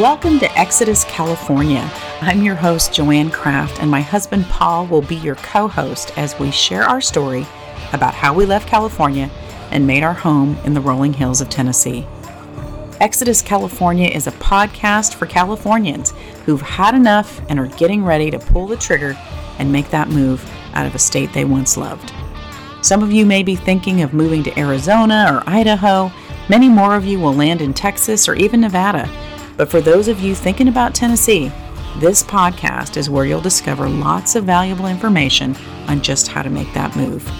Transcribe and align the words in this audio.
Welcome 0.00 0.38
to 0.38 0.58
Exodus, 0.58 1.04
California. 1.04 1.86
I'm 2.22 2.42
your 2.42 2.54
host, 2.54 2.94
Joanne 2.94 3.30
Kraft, 3.30 3.82
and 3.82 3.90
my 3.90 4.00
husband, 4.00 4.46
Paul, 4.46 4.86
will 4.86 5.02
be 5.02 5.16
your 5.16 5.34
co 5.34 5.68
host 5.68 6.16
as 6.16 6.38
we 6.38 6.50
share 6.50 6.84
our 6.84 7.02
story 7.02 7.46
about 7.92 8.14
how 8.14 8.32
we 8.32 8.46
left 8.46 8.66
California 8.66 9.28
and 9.70 9.86
made 9.86 10.02
our 10.02 10.14
home 10.14 10.56
in 10.64 10.72
the 10.72 10.80
rolling 10.80 11.12
hills 11.12 11.42
of 11.42 11.50
Tennessee. 11.50 12.06
Exodus 12.98 13.42
California 13.42 14.08
is 14.08 14.26
a 14.26 14.32
podcast 14.32 15.16
for 15.16 15.26
Californians 15.26 16.14
who've 16.46 16.62
had 16.62 16.94
enough 16.94 17.42
and 17.50 17.60
are 17.60 17.66
getting 17.66 18.02
ready 18.02 18.30
to 18.30 18.38
pull 18.38 18.66
the 18.66 18.78
trigger 18.78 19.14
and 19.58 19.70
make 19.70 19.90
that 19.90 20.08
move 20.08 20.50
out 20.72 20.86
of 20.86 20.94
a 20.94 20.98
state 20.98 21.30
they 21.34 21.44
once 21.44 21.76
loved. 21.76 22.10
Some 22.80 23.02
of 23.02 23.12
you 23.12 23.26
may 23.26 23.42
be 23.42 23.54
thinking 23.54 24.00
of 24.00 24.14
moving 24.14 24.42
to 24.44 24.58
Arizona 24.58 25.26
or 25.30 25.42
Idaho. 25.46 26.10
Many 26.48 26.70
more 26.70 26.94
of 26.94 27.04
you 27.04 27.20
will 27.20 27.34
land 27.34 27.60
in 27.60 27.74
Texas 27.74 28.30
or 28.30 28.34
even 28.34 28.62
Nevada. 28.62 29.06
But 29.60 29.70
for 29.70 29.82
those 29.82 30.08
of 30.08 30.20
you 30.20 30.34
thinking 30.34 30.68
about 30.68 30.94
Tennessee, 30.94 31.52
this 31.98 32.22
podcast 32.22 32.96
is 32.96 33.10
where 33.10 33.26
you'll 33.26 33.42
discover 33.42 33.90
lots 33.90 34.34
of 34.34 34.44
valuable 34.44 34.86
information 34.86 35.54
on 35.86 36.00
just 36.00 36.28
how 36.28 36.40
to 36.40 36.48
make 36.48 36.72
that 36.72 36.96
move. 36.96 37.30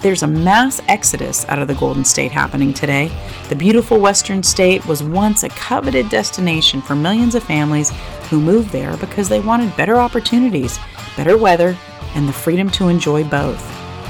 There's 0.00 0.22
a 0.22 0.26
mass 0.26 0.82
exodus 0.88 1.46
out 1.48 1.58
of 1.58 1.68
the 1.68 1.74
Golden 1.74 2.04
State 2.04 2.32
happening 2.32 2.74
today. 2.74 3.10
The 3.48 3.56
beautiful 3.56 3.98
Western 3.98 4.42
state 4.42 4.84
was 4.84 5.02
once 5.02 5.42
a 5.42 5.48
coveted 5.48 6.10
destination 6.10 6.82
for 6.82 6.94
millions 6.94 7.34
of 7.34 7.42
families 7.42 7.92
who 8.28 8.38
moved 8.38 8.68
there 8.68 8.98
because 8.98 9.30
they 9.30 9.40
wanted 9.40 9.74
better 9.74 9.96
opportunities, 9.96 10.78
better 11.16 11.38
weather, 11.38 11.78
and 12.14 12.28
the 12.28 12.32
freedom 12.34 12.68
to 12.72 12.88
enjoy 12.88 13.24
both. 13.24 13.66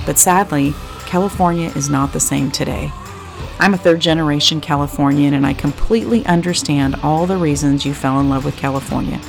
But 0.07 0.19
sadly, 0.19 0.75
California 1.07 1.71
is 1.77 1.89
not 1.89 2.13
the 2.13 2.19
same 2.19 2.51
today. 2.51 2.91
I'm 3.63 3.75
a 3.75 3.79
third 3.79 4.01
generation 4.01 4.61
Californian 4.61 5.35
and 5.35 5.47
I 5.47 5.55
completely 5.55 6.27
understand 6.27 6.97
all 6.97 7.29
the 7.29 7.37
reasons 7.37 7.87
you 7.87 7.95
fell 7.95 8.19
in 8.19 8.29
love 8.29 8.45
with 8.45 8.57
California. 8.57 9.21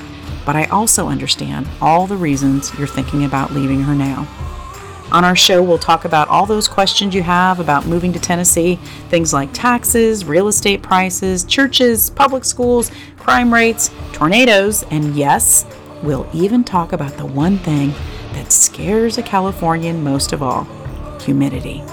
But 0.44 0.56
I 0.56 0.66
also 0.66 1.08
understand 1.08 1.68
all 1.80 2.08
the 2.08 2.18
reasons 2.18 2.76
you're 2.80 2.88
thinking 2.88 3.26
about 3.26 3.54
leaving 3.54 3.84
her 3.84 3.94
now. 3.94 4.28
On 5.12 5.24
our 5.24 5.36
show, 5.36 5.62
we'll 5.62 5.78
talk 5.78 6.06
about 6.06 6.30
all 6.30 6.48
those 6.48 6.68
questions 6.68 7.14
you 7.14 7.22
have 7.22 7.60
about 7.60 7.86
moving 7.86 8.12
to 8.12 8.20
Tennessee 8.20 8.78
things 9.10 9.34
like 9.34 9.54
taxes, 9.54 10.26
real 10.26 10.48
estate 10.48 10.82
prices, 10.82 11.44
churches, 11.44 12.10
public 12.10 12.44
schools, 12.44 12.90
crime 13.18 13.54
rates, 13.54 13.92
tornadoes, 14.14 14.84
and 14.90 15.16
yes, 15.16 15.64
we'll 16.02 16.28
even 16.34 16.64
talk 16.64 16.92
about 16.92 17.18
the 17.18 17.26
one 17.28 17.60
thing 17.60 17.94
that 18.32 18.52
scares 18.52 19.20
a 19.20 19.22
Californian 19.22 20.04
most 20.04 20.34
of 20.34 20.42
all 20.42 20.64
humidity. 21.20 21.84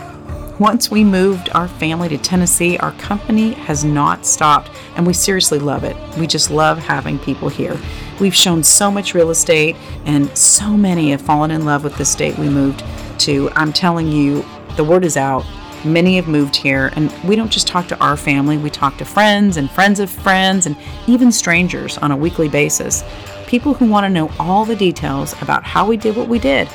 Once 0.61 0.91
we 0.91 1.03
moved 1.03 1.49
our 1.55 1.67
family 1.67 2.07
to 2.07 2.19
Tennessee, 2.19 2.77
our 2.77 2.93
company 2.93 3.55
has 3.55 3.83
not 3.83 4.27
stopped, 4.27 4.71
and 4.95 5.07
we 5.07 5.15
seriously 5.15 5.59
love 5.59 5.85
it. 5.85 5.97
We 6.19 6.27
just 6.27 6.51
love 6.51 6.77
having 6.77 7.19
people 7.19 7.49
here. 7.49 7.81
We've 8.21 8.35
shown 8.35 8.63
so 8.63 8.91
much 8.91 9.15
real 9.15 9.31
estate, 9.31 9.75
and 10.05 10.29
so 10.37 10.77
many 10.77 11.13
have 11.13 11.23
fallen 11.23 11.51
in 11.51 11.65
love 11.65 11.83
with 11.83 11.97
the 11.97 12.05
state 12.05 12.37
we 12.37 12.51
moved 12.51 12.85
to. 13.21 13.49
I'm 13.57 13.73
telling 13.73 14.09
you, 14.09 14.45
the 14.77 14.85
word 14.85 15.03
is 15.03 15.17
out. 15.17 15.47
Many 15.83 16.17
have 16.17 16.29
moved 16.29 16.55
here, 16.55 16.93
and 16.95 17.11
we 17.25 17.37
don't 17.37 17.51
just 17.51 17.67
talk 17.67 17.89
to 17.89 17.99
our 17.99 18.19
family, 18.19 18.59
we 18.59 18.69
talk 18.69 18.99
to 18.99 19.07
friends 19.07 19.57
and 19.57 19.71
friends 19.71 19.99
of 19.99 20.11
friends 20.11 20.67
and 20.67 20.77
even 21.07 21.33
strangers 21.33 21.97
on 21.97 22.11
a 22.11 22.17
weekly 22.17 22.51
basis. 22.51 23.03
People 23.47 23.73
who 23.73 23.89
want 23.89 24.05
to 24.05 24.11
know 24.11 24.31
all 24.39 24.67
the 24.67 24.77
details 24.77 25.33
about 25.41 25.65
how 25.65 25.87
we 25.87 25.97
did 25.97 26.17
what 26.17 26.29
we 26.29 26.39
did 26.39 26.69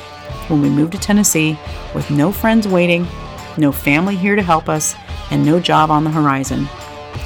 when 0.48 0.60
we 0.60 0.68
moved 0.68 0.90
to 0.94 0.98
Tennessee 0.98 1.56
with 1.94 2.10
no 2.10 2.32
friends 2.32 2.66
waiting, 2.66 3.06
no 3.58 3.72
family 3.72 4.16
here 4.16 4.36
to 4.36 4.42
help 4.42 4.68
us, 4.68 4.94
and 5.30 5.44
no 5.44 5.60
job 5.60 5.90
on 5.90 6.04
the 6.04 6.10
horizon. 6.10 6.68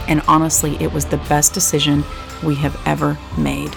And 0.08 0.22
honestly, 0.28 0.76
it 0.76 0.92
was 0.92 1.04
the 1.06 1.18
best 1.28 1.52
decision 1.52 2.04
we 2.42 2.54
have 2.56 2.80
ever 2.86 3.18
made. 3.36 3.74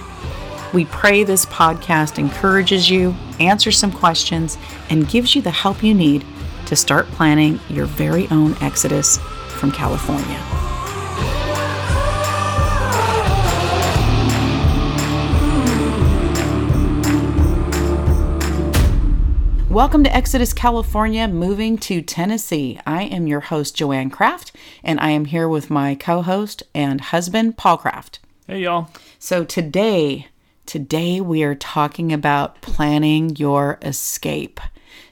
We 0.74 0.86
pray 0.86 1.24
this 1.24 1.46
podcast 1.46 2.18
encourages 2.18 2.90
you, 2.90 3.16
answers 3.40 3.78
some 3.78 3.92
questions, 3.92 4.58
and 4.90 5.08
gives 5.08 5.36
you 5.36 5.42
the 5.42 5.52
help 5.52 5.84
you 5.84 5.94
need 5.94 6.26
to 6.66 6.76
start 6.76 7.06
planning 7.08 7.60
your 7.70 7.86
very 7.86 8.28
own 8.30 8.56
exodus 8.62 9.20
from 9.50 9.72
California. 9.72 10.63
Welcome 19.74 20.04
to 20.04 20.16
Exodus, 20.16 20.54
California, 20.54 21.28
moving 21.28 21.80
to 21.80 22.04
Tennessee. 22.04 22.80
I 22.86 23.06
am 23.06 23.26
your 23.26 23.40
host, 23.40 23.76
Joanne 23.76 24.12
Kraft, 24.12 24.52
and 24.84 25.00
I 25.00 25.10
am 25.10 25.26
here 25.26 25.50
with 25.50 25.72
my 25.72 25.96
co 25.96 26.22
host 26.22 26.62
and 26.76 27.02
husband, 27.02 27.58
Paul 27.58 27.78
Kraft. 27.78 28.20
Hey, 28.46 28.60
y'all. 28.60 28.92
So 29.18 29.44
today, 29.44 30.28
Today, 30.68 31.20
we 31.20 31.44
are 31.44 31.56
talking 31.56 32.14
about 32.14 32.62
planning 32.62 33.36
your 33.36 33.80
escape. 33.82 34.62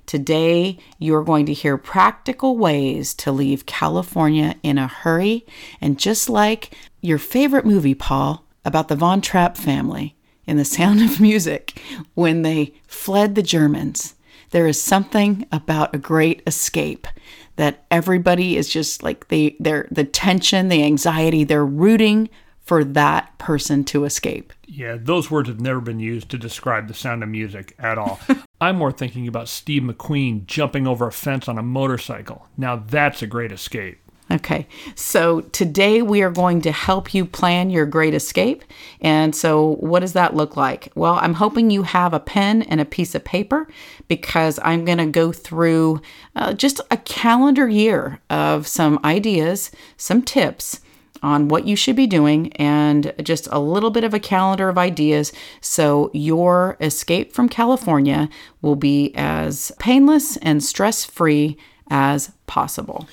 Today, 0.06 0.78
you're 1.00 1.24
going 1.24 1.48
to 1.48 1.54
hear 1.54 1.78
practical 1.78 2.56
ways 2.56 3.16
to 3.16 3.32
leave 3.32 3.66
California 3.66 4.56
in 4.62 4.78
a 4.78 4.88
hurry. 4.88 5.44
And 5.82 5.98
just 5.98 6.30
like 6.30 6.74
your 7.02 7.18
favorite 7.18 7.66
movie, 7.66 7.96
Paul, 7.96 8.46
about 8.64 8.90
the 8.90 8.96
Von 8.96 9.22
Trapp 9.22 9.58
family 9.58 10.16
in 10.46 10.58
The 10.58 10.66
Sound 10.78 11.02
of 11.02 11.20
Music, 11.20 11.82
when 12.14 12.44
they 12.44 12.76
fled 12.88 13.34
the 13.34 13.44
Germans, 13.44 14.14
there 14.52 14.68
is 14.68 14.82
something 14.82 15.46
about 15.52 15.96
a 15.96 15.98
great 15.98 16.44
escape 16.46 17.08
that 17.56 17.86
everybody 17.92 18.58
is 18.58 18.70
just 18.70 19.04
like 19.04 19.28
they 19.28 19.56
they're 19.60 19.88
the 19.92 20.04
tension, 20.04 20.70
the 20.70 20.84
anxiety, 20.84 21.44
they're 21.44 21.66
rooting 21.66 22.30
for 22.62 22.84
that 22.84 23.38
person 23.38 23.84
to 23.84 24.06
escape. 24.06 24.54
Yeah, 24.66 24.98
those 25.00 25.30
words 25.30 25.50
have 25.50 25.60
never 25.60 25.82
been 25.82 26.00
used 26.00 26.30
to 26.30 26.38
describe 26.38 26.88
the 26.88 26.94
sound 26.94 27.24
of 27.24 27.30
music 27.30 27.76
at 27.80 27.98
all. 27.98 28.20
I'm 28.62 28.78
more 28.78 28.92
thinking 28.92 29.28
about 29.28 29.50
Steve 29.50 29.82
McQueen 29.82 30.46
jumping 30.46 30.88
over 30.88 31.08
a 31.08 31.12
fence 31.12 31.48
on 31.48 31.58
a 31.58 31.64
motorcycle. 31.64 32.48
Now 32.56 32.78
that's 32.78 33.22
a 33.22 33.28
great 33.28 33.52
escape. 33.52 34.00
Okay, 34.32 34.66
so 34.96 35.42
today 35.42 36.02
we 36.02 36.22
are 36.22 36.32
going 36.32 36.62
to 36.62 36.72
help 36.72 37.14
you 37.14 37.26
plan 37.26 37.70
your 37.70 37.86
great 37.86 38.14
escape. 38.14 38.64
And 39.02 39.36
so, 39.36 39.76
what 39.82 40.00
does 40.00 40.14
that 40.14 40.36
look 40.36 40.56
like? 40.56 40.90
Well, 40.96 41.16
I'm 41.22 41.34
hoping 41.34 41.70
you 41.70 41.84
have 41.84 42.14
a 42.14 42.20
pen 42.20 42.62
and 42.62 42.80
a 42.80 42.86
piece 42.86 43.14
of 43.14 43.26
paper 43.26 43.68
because 44.08 44.58
I'm 44.64 44.86
going 44.86 45.00
to 45.00 45.06
go 45.06 45.34
through 45.34 46.02
uh, 46.38 46.54
just 46.54 46.80
a 46.90 46.96
calendar 46.98 47.68
year 47.68 48.22
of 48.30 48.68
some 48.68 49.00
ideas, 49.04 49.70
some 49.98 50.22
tips 50.22 50.80
on 51.22 51.50
what 51.50 51.68
you 51.68 51.76
should 51.76 51.98
be 51.98 52.08
doing 52.08 52.54
and 52.54 53.14
just 53.22 53.50
a 53.52 53.60
little 53.60 53.92
bit 53.92 54.06
of 54.06 54.14
a 54.14 54.20
calendar 54.20 54.70
of 54.70 54.78
ideas 54.78 55.32
so 55.60 56.10
your 56.14 56.78
escape 56.80 57.34
from 57.34 57.50
California 57.50 58.30
will 58.62 58.78
be 58.78 59.12
as 59.14 59.74
painless 59.78 60.38
and 60.38 60.64
stress 60.64 61.04
free 61.06 61.58
as 61.90 62.32
possible. 62.48 63.08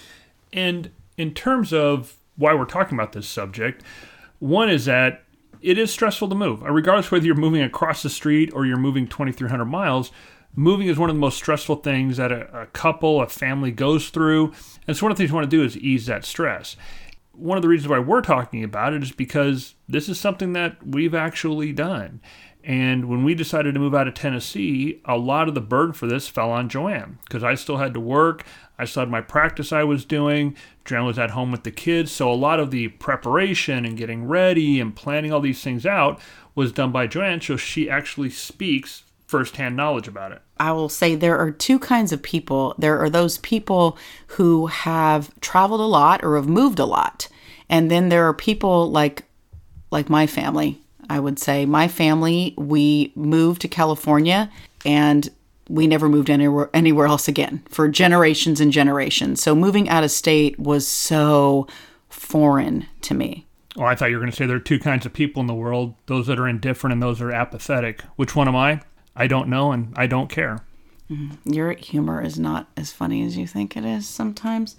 And 0.53 0.91
in 1.19 1.35
terms 1.35 1.73
of 1.73 2.17
why 2.37 2.55
we're 2.55 2.65
talking 2.65 2.97
about 2.97 3.13
this 3.13 3.29
subject, 3.29 3.83
one 4.39 4.71
is 4.71 4.87
that 4.87 5.25
it 5.61 5.77
is 5.77 5.93
stressful 5.93 6.29
to 6.29 6.35
move. 6.35 6.63
Uh, 6.63 6.71
regardless 6.71 7.11
whether 7.11 7.27
you're 7.27 7.35
moving 7.35 7.63
across 7.63 8.03
the 8.03 8.09
street 8.09 8.51
or 8.55 8.65
you're 8.65 8.79
moving 8.79 9.07
2,300 9.07 9.67
miles, 9.67 10.13
moving 10.55 10.87
is 10.87 10.97
one 10.97 11.11
of 11.11 11.17
the 11.17 11.21
most 11.21 11.37
stressful 11.37 11.77
things 11.77 12.17
that 12.17 12.33
a, 12.33 12.63
a 12.63 12.67
couple, 12.67 13.21
a 13.21 13.29
family 13.29 13.73
goes 13.73 14.09
through. 14.09 14.53
And 14.87 14.97
so 14.97 15.05
one 15.05 15.13
of 15.13 15.19
the 15.19 15.23
things 15.23 15.31
you 15.31 15.35
want 15.35 15.51
to 15.51 15.57
do 15.57 15.65
is 15.65 15.77
ease 15.77 16.07
that 16.07 16.25
stress 16.25 16.77
one 17.39 17.57
of 17.57 17.63
the 17.63 17.69
reasons 17.69 17.89
why 17.89 18.01
we're 18.01 18.21
talking 18.21 18.65
about 18.65 18.93
it 18.93 19.03
is 19.03 19.13
because 19.13 19.75
this 19.89 20.09
is 20.09 20.19
something 20.19 20.53
that 20.55 20.77
we've 20.85 21.15
actually 21.15 21.73
done. 21.73 22.21
And 22.69 23.07
when 23.07 23.25
we 23.25 23.35
decided 23.35 23.73
to 23.73 23.81
move 23.81 23.95
out 23.95 24.09
of 24.09 24.13
Tennessee, 24.13 25.01
a 25.07 25.17
lot 25.17 25.49
of 25.49 25.55
the 25.55 25.61
burden 25.63 25.95
for 25.95 26.07
this 26.07 26.29
fell 26.29 26.51
on 26.51 26.69
Joanne 26.69 27.19
because 27.25 27.43
I 27.43 27.55
still 27.55 27.79
had 27.79 27.95
to 27.95 28.01
work. 28.01 28.45
I 28.79 28.85
still 28.85 29.01
had 29.01 29.11
my 29.11 29.23
practice 29.23 29.73
I 29.73 29.85
was 29.85 30.05
doing. 30.05 30.55
Joanne 30.85 31.07
was 31.07 31.19
at 31.19 31.31
home 31.31 31.51
with 31.51 31.65
the 31.65 31.71
kids. 31.71 32.13
So 32.13 32.31
a 32.31 32.35
lot 32.35 32.61
of 32.61 32.71
the 32.71 32.89
preparation 32.89 33.87
and 33.87 33.97
getting 33.97 34.29
ready 34.29 34.81
and 34.81 34.95
planning 34.95 35.33
all 35.33 35.41
these 35.41 35.63
things 35.63 35.87
out 35.87 36.21
was 36.55 36.71
done 36.71 36.93
by 36.93 37.07
Joanne. 37.07 37.41
So 37.41 37.57
she 37.57 37.89
actually 37.89 38.29
speaks 38.29 39.03
firsthand 39.27 39.75
knowledge 39.75 40.07
about 40.07 40.33
it. 40.33 40.43
I 40.61 40.73
will 40.73 40.91
say 40.91 41.15
there 41.15 41.39
are 41.39 41.51
two 41.51 41.79
kinds 41.79 42.13
of 42.13 42.23
people. 42.23 42.75
There 42.77 42.99
are 42.99 43.09
those 43.09 43.39
people 43.39 43.97
who 44.27 44.67
have 44.67 45.33
traveled 45.41 45.81
a 45.81 45.85
lot 45.85 46.23
or 46.23 46.37
have 46.37 46.49
moved 46.49 46.79
a 46.79 46.85
lot. 46.85 47.29
And 47.71 47.91
then 47.91 48.11
there 48.11 48.29
are 48.29 48.35
people 48.35 48.91
like 48.91 49.25
like 49.91 50.11
my 50.11 50.27
family. 50.27 50.83
I 51.09 51.21
would 51.21 51.39
say 51.39 51.67
my 51.67 51.89
family, 51.89 52.55
we 52.57 53.13
moved 53.15 53.63
to 53.63 53.69
California 53.69 54.51
and 54.85 55.29
we 55.69 55.87
never 55.87 56.09
moved 56.09 56.31
anywhere 56.31 56.71
anywhere 56.73 57.07
else 57.07 57.29
again 57.29 57.63
for 57.69 57.89
generations 57.89 58.61
and 58.61 58.73
generations. 58.73 59.43
So 59.43 59.55
moving 59.55 59.89
out 59.89 60.05
of 60.05 60.11
state 60.11 60.59
was 60.59 60.87
so 60.87 61.67
foreign 62.09 62.87
to 63.03 63.15
me. 63.15 63.47
Oh, 63.77 63.85
I 63.85 63.95
thought 63.95 64.11
you 64.11 64.17
were 64.17 64.21
going 64.21 64.33
to 64.33 64.37
say 64.37 64.47
there 64.47 64.57
are 64.57 64.61
two 64.61 64.79
kinds 64.79 65.07
of 65.07 65.13
people 65.13 65.41
in 65.41 65.47
the 65.47 65.55
world 65.55 65.95
those 66.07 66.27
that 66.27 66.39
are 66.39 66.49
indifferent 66.49 66.93
and 66.93 67.03
those 67.03 67.19
that 67.19 67.27
are 67.27 67.33
apathetic. 67.33 68.03
Which 68.17 68.35
one 68.35 68.49
am 68.49 68.57
I? 68.57 68.81
I 69.15 69.27
don't 69.27 69.49
know 69.49 69.73
and 69.73 69.93
I 69.97 70.07
don't 70.07 70.29
care. 70.29 70.65
Mm-hmm. 71.11 71.53
Your 71.53 71.73
humor 71.73 72.23
is 72.23 72.39
not 72.39 72.69
as 72.77 72.93
funny 72.93 73.25
as 73.25 73.37
you 73.37 73.47
think 73.47 73.77
it 73.77 73.85
is 73.85 74.07
sometimes. 74.07 74.77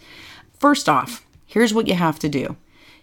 First 0.60 0.90
off, 0.90 1.26
here's 1.46 1.74
what 1.74 1.88
you 1.88 1.96
have 1.96 2.20
to 2.20 2.30
do 2.30 2.56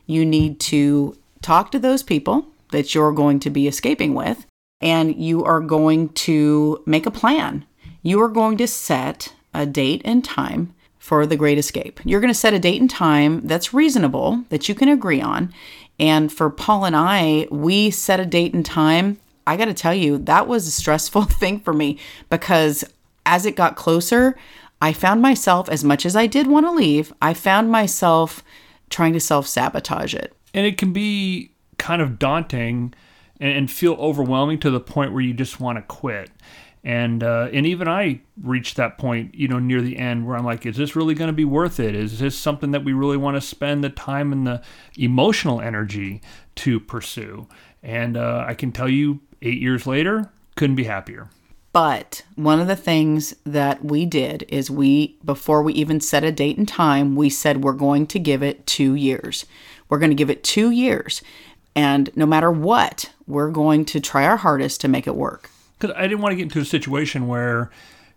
you 0.07 0.25
need 0.25 0.61
to 0.61 1.17
talk 1.43 1.73
to 1.73 1.79
those 1.79 2.03
people 2.03 2.47
that 2.77 2.95
you're 2.95 3.13
going 3.13 3.41
to 3.41 3.49
be 3.49 3.67
escaping 3.67 4.13
with, 4.13 4.45
and 4.83 5.17
you 5.17 5.43
are 5.45 5.61
going 5.61 6.11
to 6.11 6.83
make 6.85 7.07
a 7.07 7.11
plan. 7.11 7.65
You 8.03 8.21
are 8.21 8.29
going 8.29 8.59
to 8.59 8.69
set 8.69 9.33
a 9.55 9.65
date 9.65 10.03
and 10.05 10.23
time 10.23 10.75
for 10.99 11.25
the 11.25 11.39
Great 11.39 11.57
Escape. 11.57 12.01
You're 12.05 12.21
going 12.21 12.31
to 12.31 12.39
set 12.39 12.53
a 12.53 12.59
date 12.59 12.79
and 12.79 12.91
time 12.91 13.47
that's 13.47 13.73
reasonable, 13.73 14.45
that 14.51 14.69
you 14.69 14.75
can 14.75 14.91
agree 14.91 15.23
on. 15.23 15.55
And 15.99 16.31
for 16.31 16.51
Paul 16.51 16.85
and 16.85 16.95
I, 16.95 17.49
we 17.51 17.91
set 17.91 18.21
a 18.21 18.27
date 18.27 18.53
and 18.53 18.67
time. 18.67 19.21
I 19.47 19.57
got 19.57 19.65
to 19.65 19.73
tell 19.73 19.95
you, 19.95 20.19
that 20.19 20.47
was 20.47 20.69
a 20.69 20.71
stressful 20.71 21.23
thing 21.41 21.61
for 21.61 21.73
me 21.73 21.99
because 22.29 22.85
as 23.25 23.47
it 23.47 23.57
got 23.57 23.75
closer, 23.77 24.37
I 24.83 24.93
found 24.93 25.23
myself, 25.23 25.71
as 25.71 25.83
much 25.83 26.05
as 26.05 26.15
I 26.15 26.27
did 26.27 26.47
want 26.47 26.67
to 26.67 26.73
leave, 26.73 27.11
I 27.23 27.33
found 27.33 27.73
myself 27.73 28.45
trying 28.91 29.15
to 29.15 29.21
self 29.21 29.47
sabotage 29.47 30.15
it. 30.15 30.35
And 30.53 30.67
it 30.67 30.77
can 30.77 30.93
be 30.93 31.53
kind 31.79 32.03
of 32.03 32.19
daunting 32.19 32.95
and, 33.41 33.53
and, 33.53 33.71
feel 33.71 33.95
overwhelming 33.95 34.59
to 34.61 34.71
the 34.71 34.81
point 34.81 35.13
where 35.13 35.23
you 35.23 35.35
just 35.35 35.61
want 35.61 35.79
to 35.79 35.83
quit. 35.83 36.31
And 36.83 37.25
uh, 37.25 37.49
and 37.53 37.67
even 37.67 37.89
I 37.89 38.21
reached 38.41 38.77
that 38.77 38.97
point, 38.97 39.35
you 39.35 39.49
know, 39.49 39.59
near 39.59 39.83
the 39.83 39.99
end 39.99 40.27
where 40.27 40.37
I'm 40.37 40.45
like, 40.45 40.65
is 40.67 40.77
this 40.77 40.95
really 40.95 41.15
going 41.15 41.29
to 41.29 41.35
be 41.35 41.45
worth 41.45 41.81
it? 41.81 41.97
Is 41.97 42.21
this 42.21 42.39
something 42.39 42.71
that 42.71 42.85
we 42.85 42.93
really 42.93 43.17
want 43.17 43.37
to 43.37 43.41
spend 43.41 43.83
the 43.83 43.91
time 43.91 44.33
and 44.33 44.47
the 44.47 44.63
emotional 44.97 45.61
energy 45.61 46.21
to 46.57 46.79
pursue? 46.79 47.49
And 47.83 48.17
uh, 48.17 48.45
I 48.47 48.55
can 48.55 48.71
tell 48.71 48.89
you, 48.89 49.21
eight 49.43 49.61
years 49.61 49.87
later, 49.87 50.31
couldn't 50.55 50.77
be 50.77 50.85
happier. 50.85 51.29
But 51.73 52.23
one 52.37 52.59
of 52.59 52.69
the 52.69 52.77
things 52.77 53.35
that 53.45 53.85
we 53.85 54.07
did 54.07 54.47
is 54.49 54.71
we, 54.71 55.19
before 55.25 55.63
we 55.63 55.75
even 55.75 56.01
set 56.01 56.25
a 56.25 56.33
date 56.33 56.57
and 56.57 56.67
time, 56.67 57.17
we 57.17 57.29
said 57.29 57.63
we're 57.63 57.75
going 57.75 58.07
to 58.07 58.19
give 58.19 58.43
it 58.43 58.67
two 58.67 58.95
years. 58.95 59.45
We're 59.91 59.99
going 59.99 60.11
to 60.11 60.17
give 60.17 60.31
it 60.31 60.43
two 60.43 60.71
years. 60.71 61.21
And 61.77 62.11
no 62.17 62.27
matter 62.27 62.51
what, 62.51 63.13
we're 63.29 63.51
going 63.51 63.85
to 63.85 64.01
try 64.01 64.25
our 64.25 64.39
hardest 64.39 64.81
to 64.81 64.89
make 64.89 65.07
it 65.07 65.15
work. 65.15 65.51
Because 65.79 65.95
I 65.97 66.03
didn't 66.03 66.23
want 66.23 66.33
to 66.33 66.37
get 66.37 66.45
into 66.45 66.59
a 66.59 66.65
situation 66.65 67.29
where 67.29 67.71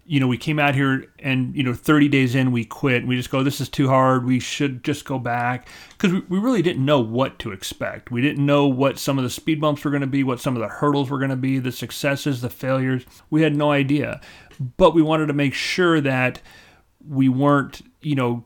you 0.09 0.19
know, 0.19 0.25
we 0.25 0.39
came 0.39 0.57
out 0.57 0.73
here 0.73 1.05
and, 1.19 1.55
you 1.55 1.61
know, 1.61 1.75
30 1.75 2.07
days 2.07 2.33
in, 2.33 2.51
we 2.51 2.65
quit. 2.65 3.05
We 3.05 3.15
just 3.15 3.29
go, 3.29 3.43
this 3.43 3.61
is 3.61 3.69
too 3.69 3.89
hard. 3.89 4.25
We 4.25 4.39
should 4.39 4.83
just 4.83 5.05
go 5.05 5.19
back. 5.19 5.67
Because 5.91 6.11
we, 6.11 6.21
we 6.21 6.39
really 6.39 6.63
didn't 6.63 6.83
know 6.83 6.99
what 6.99 7.37
to 7.39 7.51
expect. 7.51 8.09
We 8.09 8.19
didn't 8.19 8.43
know 8.43 8.65
what 8.65 8.97
some 8.97 9.19
of 9.19 9.23
the 9.23 9.29
speed 9.29 9.61
bumps 9.61 9.85
were 9.85 9.91
going 9.91 10.01
to 10.01 10.07
be, 10.07 10.23
what 10.23 10.39
some 10.39 10.55
of 10.55 10.63
the 10.63 10.67
hurdles 10.67 11.11
were 11.11 11.19
going 11.19 11.29
to 11.29 11.35
be, 11.35 11.59
the 11.59 11.71
successes, 11.71 12.41
the 12.41 12.49
failures. 12.49 13.05
We 13.29 13.43
had 13.43 13.55
no 13.55 13.71
idea. 13.71 14.19
But 14.77 14.95
we 14.95 15.03
wanted 15.03 15.27
to 15.27 15.33
make 15.33 15.53
sure 15.53 16.01
that 16.01 16.41
we 17.07 17.29
weren't, 17.29 17.83
you 18.01 18.15
know, 18.15 18.45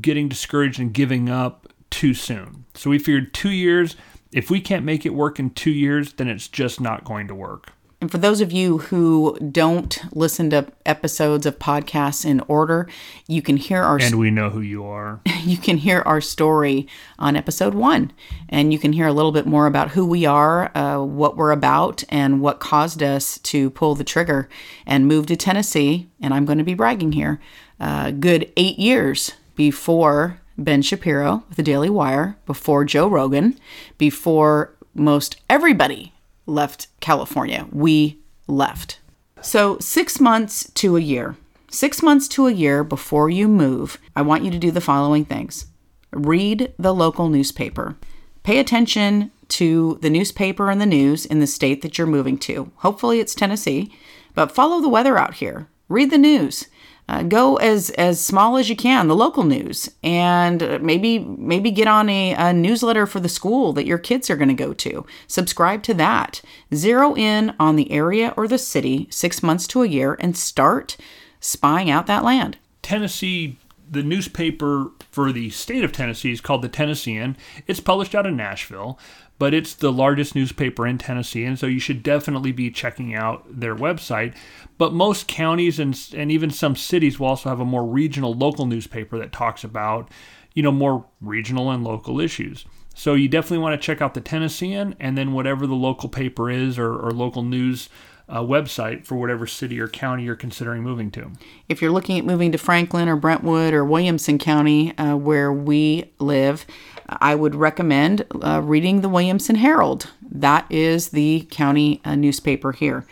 getting 0.00 0.28
discouraged 0.28 0.80
and 0.80 0.92
giving 0.92 1.30
up 1.30 1.72
too 1.88 2.14
soon. 2.14 2.64
So 2.74 2.90
we 2.90 2.98
figured 2.98 3.32
two 3.32 3.50
years, 3.50 3.94
if 4.36 4.50
we 4.50 4.60
can't 4.60 4.84
make 4.84 5.06
it 5.06 5.14
work 5.14 5.38
in 5.38 5.48
two 5.48 5.70
years, 5.70 6.12
then 6.12 6.28
it's 6.28 6.46
just 6.46 6.78
not 6.78 7.04
going 7.04 7.26
to 7.26 7.34
work. 7.34 7.72
And 8.02 8.10
for 8.10 8.18
those 8.18 8.42
of 8.42 8.52
you 8.52 8.76
who 8.76 9.38
don't 9.38 9.98
listen 10.14 10.50
to 10.50 10.70
episodes 10.84 11.46
of 11.46 11.58
podcasts 11.58 12.26
in 12.26 12.40
order, 12.40 12.86
you 13.26 13.40
can 13.40 13.56
hear 13.56 13.82
our 13.82 13.98
And 13.98 14.18
we 14.18 14.30
know 14.30 14.50
who 14.50 14.60
you 14.60 14.84
are. 14.84 15.22
you 15.40 15.56
can 15.56 15.78
hear 15.78 16.02
our 16.02 16.20
story 16.20 16.86
on 17.18 17.34
episode 17.34 17.72
1 17.72 18.12
and 18.50 18.74
you 18.74 18.78
can 18.78 18.92
hear 18.92 19.06
a 19.06 19.12
little 19.14 19.32
bit 19.32 19.46
more 19.46 19.66
about 19.66 19.92
who 19.92 20.04
we 20.04 20.26
are, 20.26 20.70
uh, 20.76 21.02
what 21.02 21.38
we're 21.38 21.50
about 21.50 22.04
and 22.10 22.42
what 22.42 22.60
caused 22.60 23.02
us 23.02 23.38
to 23.38 23.70
pull 23.70 23.94
the 23.94 24.04
trigger 24.04 24.50
and 24.84 25.08
move 25.08 25.24
to 25.26 25.36
Tennessee, 25.36 26.10
and 26.20 26.34
I'm 26.34 26.44
going 26.44 26.58
to 26.58 26.64
be 26.64 26.74
bragging 26.74 27.12
here. 27.12 27.40
Uh, 27.80 28.10
good 28.10 28.52
8 28.58 28.78
years 28.78 29.32
before 29.54 30.42
Ben 30.58 30.82
Shapiro 30.82 31.44
with 31.48 31.56
the 31.56 31.62
Daily 31.62 31.90
Wire, 31.90 32.36
before 32.46 32.84
Joe 32.84 33.08
Rogan, 33.08 33.58
before 33.98 34.74
most 34.94 35.36
everybody 35.50 36.12
left 36.46 36.88
California. 37.00 37.66
We 37.70 38.18
left. 38.46 39.00
So, 39.42 39.78
six 39.78 40.20
months 40.20 40.70
to 40.72 40.96
a 40.96 41.00
year. 41.00 41.36
Six 41.70 42.02
months 42.02 42.26
to 42.28 42.46
a 42.46 42.52
year 42.52 42.84
before 42.84 43.28
you 43.28 43.48
move, 43.48 43.98
I 44.14 44.22
want 44.22 44.44
you 44.44 44.50
to 44.50 44.58
do 44.58 44.70
the 44.70 44.80
following 44.80 45.24
things 45.24 45.66
read 46.12 46.72
the 46.78 46.94
local 46.94 47.28
newspaper, 47.28 47.96
pay 48.42 48.58
attention 48.58 49.30
to 49.48 49.98
the 50.00 50.08
newspaper 50.08 50.70
and 50.70 50.80
the 50.80 50.86
news 50.86 51.26
in 51.26 51.40
the 51.40 51.46
state 51.46 51.82
that 51.82 51.98
you're 51.98 52.06
moving 52.06 52.38
to. 52.38 52.70
Hopefully, 52.76 53.20
it's 53.20 53.34
Tennessee, 53.34 53.92
but 54.34 54.52
follow 54.52 54.80
the 54.80 54.88
weather 54.88 55.18
out 55.18 55.34
here. 55.34 55.68
Read 55.88 56.10
the 56.10 56.18
news 56.18 56.66
uh, 57.08 57.22
go 57.22 57.56
as 57.56 57.90
as 57.90 58.24
small 58.24 58.56
as 58.56 58.68
you 58.68 58.76
can, 58.76 59.08
the 59.08 59.14
local 59.14 59.44
news, 59.44 59.90
and 60.02 60.80
maybe 60.82 61.18
maybe 61.18 61.70
get 61.70 61.86
on 61.86 62.08
a, 62.08 62.34
a 62.34 62.52
newsletter 62.52 63.06
for 63.06 63.20
the 63.20 63.28
school 63.28 63.72
that 63.72 63.86
your 63.86 63.98
kids 63.98 64.28
are 64.28 64.36
going 64.36 64.48
to 64.48 64.54
go 64.54 64.72
to. 64.72 65.06
Subscribe 65.26 65.82
to 65.84 65.94
that. 65.94 66.42
Zero 66.74 67.14
in 67.14 67.54
on 67.60 67.76
the 67.76 67.90
area 67.92 68.34
or 68.36 68.48
the 68.48 68.58
city 68.58 69.06
six 69.10 69.42
months 69.42 69.66
to 69.68 69.82
a 69.82 69.88
year, 69.88 70.16
and 70.20 70.36
start 70.36 70.96
spying 71.40 71.90
out 71.90 72.06
that 72.06 72.24
land. 72.24 72.58
Tennessee 72.82 73.58
the 73.88 74.02
newspaper 74.02 74.90
for 75.10 75.32
the 75.32 75.50
state 75.50 75.84
of 75.84 75.92
Tennessee 75.92 76.32
is 76.32 76.40
called 76.40 76.62
the 76.62 76.68
Tennessean. 76.68 77.36
It's 77.66 77.80
published 77.80 78.14
out 78.14 78.26
of 78.26 78.34
Nashville 78.34 78.98
but 79.38 79.52
it's 79.52 79.74
the 79.74 79.92
largest 79.92 80.34
newspaper 80.34 80.86
in 80.86 80.98
Tennessee, 80.98 81.44
and 81.44 81.58
so 81.58 81.66
you 81.66 81.80
should 81.80 82.02
definitely 82.02 82.52
be 82.52 82.70
checking 82.70 83.14
out 83.14 83.44
their 83.48 83.74
website. 83.74 84.34
But 84.78 84.92
most 84.92 85.28
counties 85.28 85.78
and 85.78 85.98
and 86.14 86.30
even 86.30 86.50
some 86.50 86.76
cities 86.76 87.18
will 87.18 87.28
also 87.28 87.48
have 87.48 87.60
a 87.60 87.64
more 87.64 87.84
regional 87.84 88.34
local 88.34 88.66
newspaper 88.66 89.18
that 89.18 89.32
talks 89.32 89.64
about, 89.64 90.10
you 90.54 90.62
know, 90.62 90.72
more 90.72 91.06
regional 91.20 91.70
and 91.70 91.84
local 91.84 92.20
issues. 92.20 92.64
So 92.94 93.12
you 93.12 93.28
definitely 93.28 93.58
want 93.58 93.78
to 93.78 93.84
check 93.84 94.00
out 94.00 94.14
the 94.14 94.22
Tennessean 94.22 94.96
and 94.98 95.18
then 95.18 95.32
whatever 95.32 95.66
the 95.66 95.74
local 95.74 96.08
paper 96.08 96.50
is 96.50 96.78
or, 96.78 96.94
or 96.94 97.10
local 97.10 97.42
news 97.42 97.90
uh, 98.28 98.40
website 98.40 99.04
for 99.04 99.16
whatever 99.16 99.46
city 99.46 99.78
or 99.78 99.86
county 99.86 100.24
you're 100.24 100.34
considering 100.34 100.82
moving 100.82 101.10
to. 101.12 101.30
If 101.68 101.80
you're 101.80 101.90
looking 101.92 102.18
at 102.18 102.24
moving 102.24 102.52
to 102.52 102.58
Franklin 102.58 103.08
or 103.08 103.16
Brentwood 103.16 103.74
or 103.74 103.84
Williamson 103.84 104.38
County, 104.38 104.96
uh, 104.98 105.16
where 105.16 105.52
we 105.52 106.10
live, 106.18 106.66
I 107.08 107.34
would 107.34 107.54
recommend 107.54 108.26
uh, 108.42 108.60
reading 108.62 109.00
the 109.00 109.08
Williamson 109.08 109.56
Herald. 109.56 110.10
That 110.22 110.66
is 110.70 111.10
the 111.10 111.46
county 111.50 112.00
uh, 112.04 112.14
newspaper 112.14 112.72
here. 112.72 113.06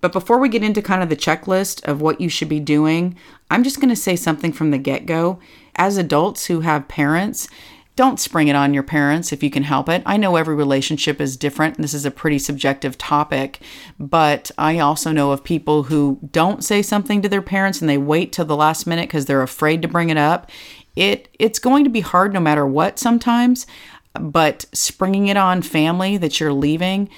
But 0.00 0.12
before 0.12 0.38
we 0.38 0.48
get 0.48 0.64
into 0.64 0.82
kind 0.82 1.02
of 1.02 1.08
the 1.08 1.16
checklist 1.16 1.84
of 1.84 2.00
what 2.00 2.20
you 2.20 2.28
should 2.28 2.48
be 2.48 2.60
doing, 2.60 3.16
I'm 3.50 3.62
just 3.62 3.80
going 3.80 3.88
to 3.88 3.96
say 3.96 4.16
something 4.16 4.52
from 4.52 4.70
the 4.70 4.78
get 4.78 5.06
go. 5.06 5.38
As 5.76 5.96
adults 5.96 6.46
who 6.46 6.60
have 6.60 6.88
parents, 6.88 7.48
don't 7.94 8.18
spring 8.18 8.48
it 8.48 8.56
on 8.56 8.72
your 8.72 8.82
parents 8.82 9.32
if 9.32 9.42
you 9.42 9.50
can 9.50 9.64
help 9.64 9.88
it. 9.88 10.02
I 10.06 10.16
know 10.16 10.36
every 10.36 10.54
relationship 10.54 11.20
is 11.20 11.36
different. 11.36 11.76
This 11.76 11.92
is 11.92 12.06
a 12.06 12.10
pretty 12.10 12.38
subjective 12.38 12.96
topic, 12.96 13.60
but 14.00 14.50
I 14.56 14.78
also 14.78 15.12
know 15.12 15.30
of 15.30 15.44
people 15.44 15.84
who 15.84 16.18
don't 16.32 16.64
say 16.64 16.80
something 16.80 17.20
to 17.20 17.28
their 17.28 17.42
parents 17.42 17.80
and 17.80 17.90
they 17.90 17.98
wait 17.98 18.32
till 18.32 18.46
the 18.46 18.56
last 18.56 18.86
minute 18.86 19.08
because 19.08 19.26
they're 19.26 19.42
afraid 19.42 19.82
to 19.82 19.88
bring 19.88 20.08
it 20.08 20.16
up 20.16 20.50
it 20.96 21.28
it's 21.38 21.58
going 21.58 21.84
to 21.84 21.90
be 21.90 22.00
hard 22.00 22.32
no 22.32 22.40
matter 22.40 22.66
what 22.66 22.98
sometimes, 22.98 23.66
but 24.14 24.66
springing 24.72 25.28
it 25.28 25.36
on 25.36 25.62
family 25.62 26.16
that 26.16 26.40
you're 26.40 26.52
leaving, 26.52 27.08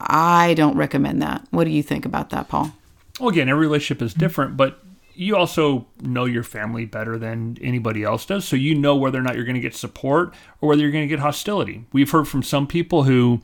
I 0.00 0.54
don't 0.54 0.76
recommend 0.76 1.20
that. 1.22 1.46
What 1.50 1.64
do 1.64 1.70
you 1.70 1.82
think 1.82 2.04
about 2.04 2.30
that, 2.30 2.48
Paul? 2.48 2.72
Well, 3.20 3.30
again, 3.30 3.48
every 3.48 3.66
relationship 3.66 4.02
is 4.02 4.14
different, 4.14 4.56
but 4.56 4.80
you 5.14 5.34
also 5.34 5.86
know 6.00 6.24
your 6.24 6.44
family 6.44 6.84
better 6.84 7.18
than 7.18 7.58
anybody 7.60 8.04
else 8.04 8.24
does. 8.24 8.44
So 8.44 8.54
you 8.54 8.76
know 8.76 8.94
whether 8.94 9.18
or 9.18 9.22
not 9.22 9.34
you're 9.34 9.44
going 9.44 9.56
to 9.56 9.60
get 9.60 9.74
support 9.74 10.32
or 10.60 10.68
whether 10.68 10.80
you're 10.80 10.92
going 10.92 11.02
to 11.02 11.08
get 11.08 11.18
hostility. 11.18 11.84
We've 11.92 12.10
heard 12.10 12.28
from 12.28 12.44
some 12.44 12.68
people 12.68 13.02
who 13.02 13.40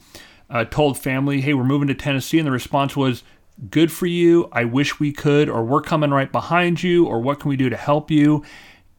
uh, 0.49 0.67
told 0.67 0.97
family, 0.97 1.41
hey, 1.41 1.53
we're 1.53 1.65
moving 1.65 1.89
to 1.89 1.95
Tennessee. 1.95 2.39
And 2.39 2.47
the 2.47 2.53
response 2.53 2.97
was, 2.97 3.25
good 3.71 3.91
for 3.91 4.07
you. 4.07 4.49
I 4.53 4.65
wish 4.65 5.01
we 5.01 5.13
could, 5.13 5.49
or 5.49 5.65
we're 5.65 5.83
coming 5.83 6.11
right 6.11 6.31
behind 6.31 6.83
you, 6.83 7.07
or 7.07 7.21
what 7.21 7.41
can 7.41 7.49
we 7.49 7.57
do 7.57 7.69
to 7.69 7.77
help 7.77 8.09
you? 8.09 8.45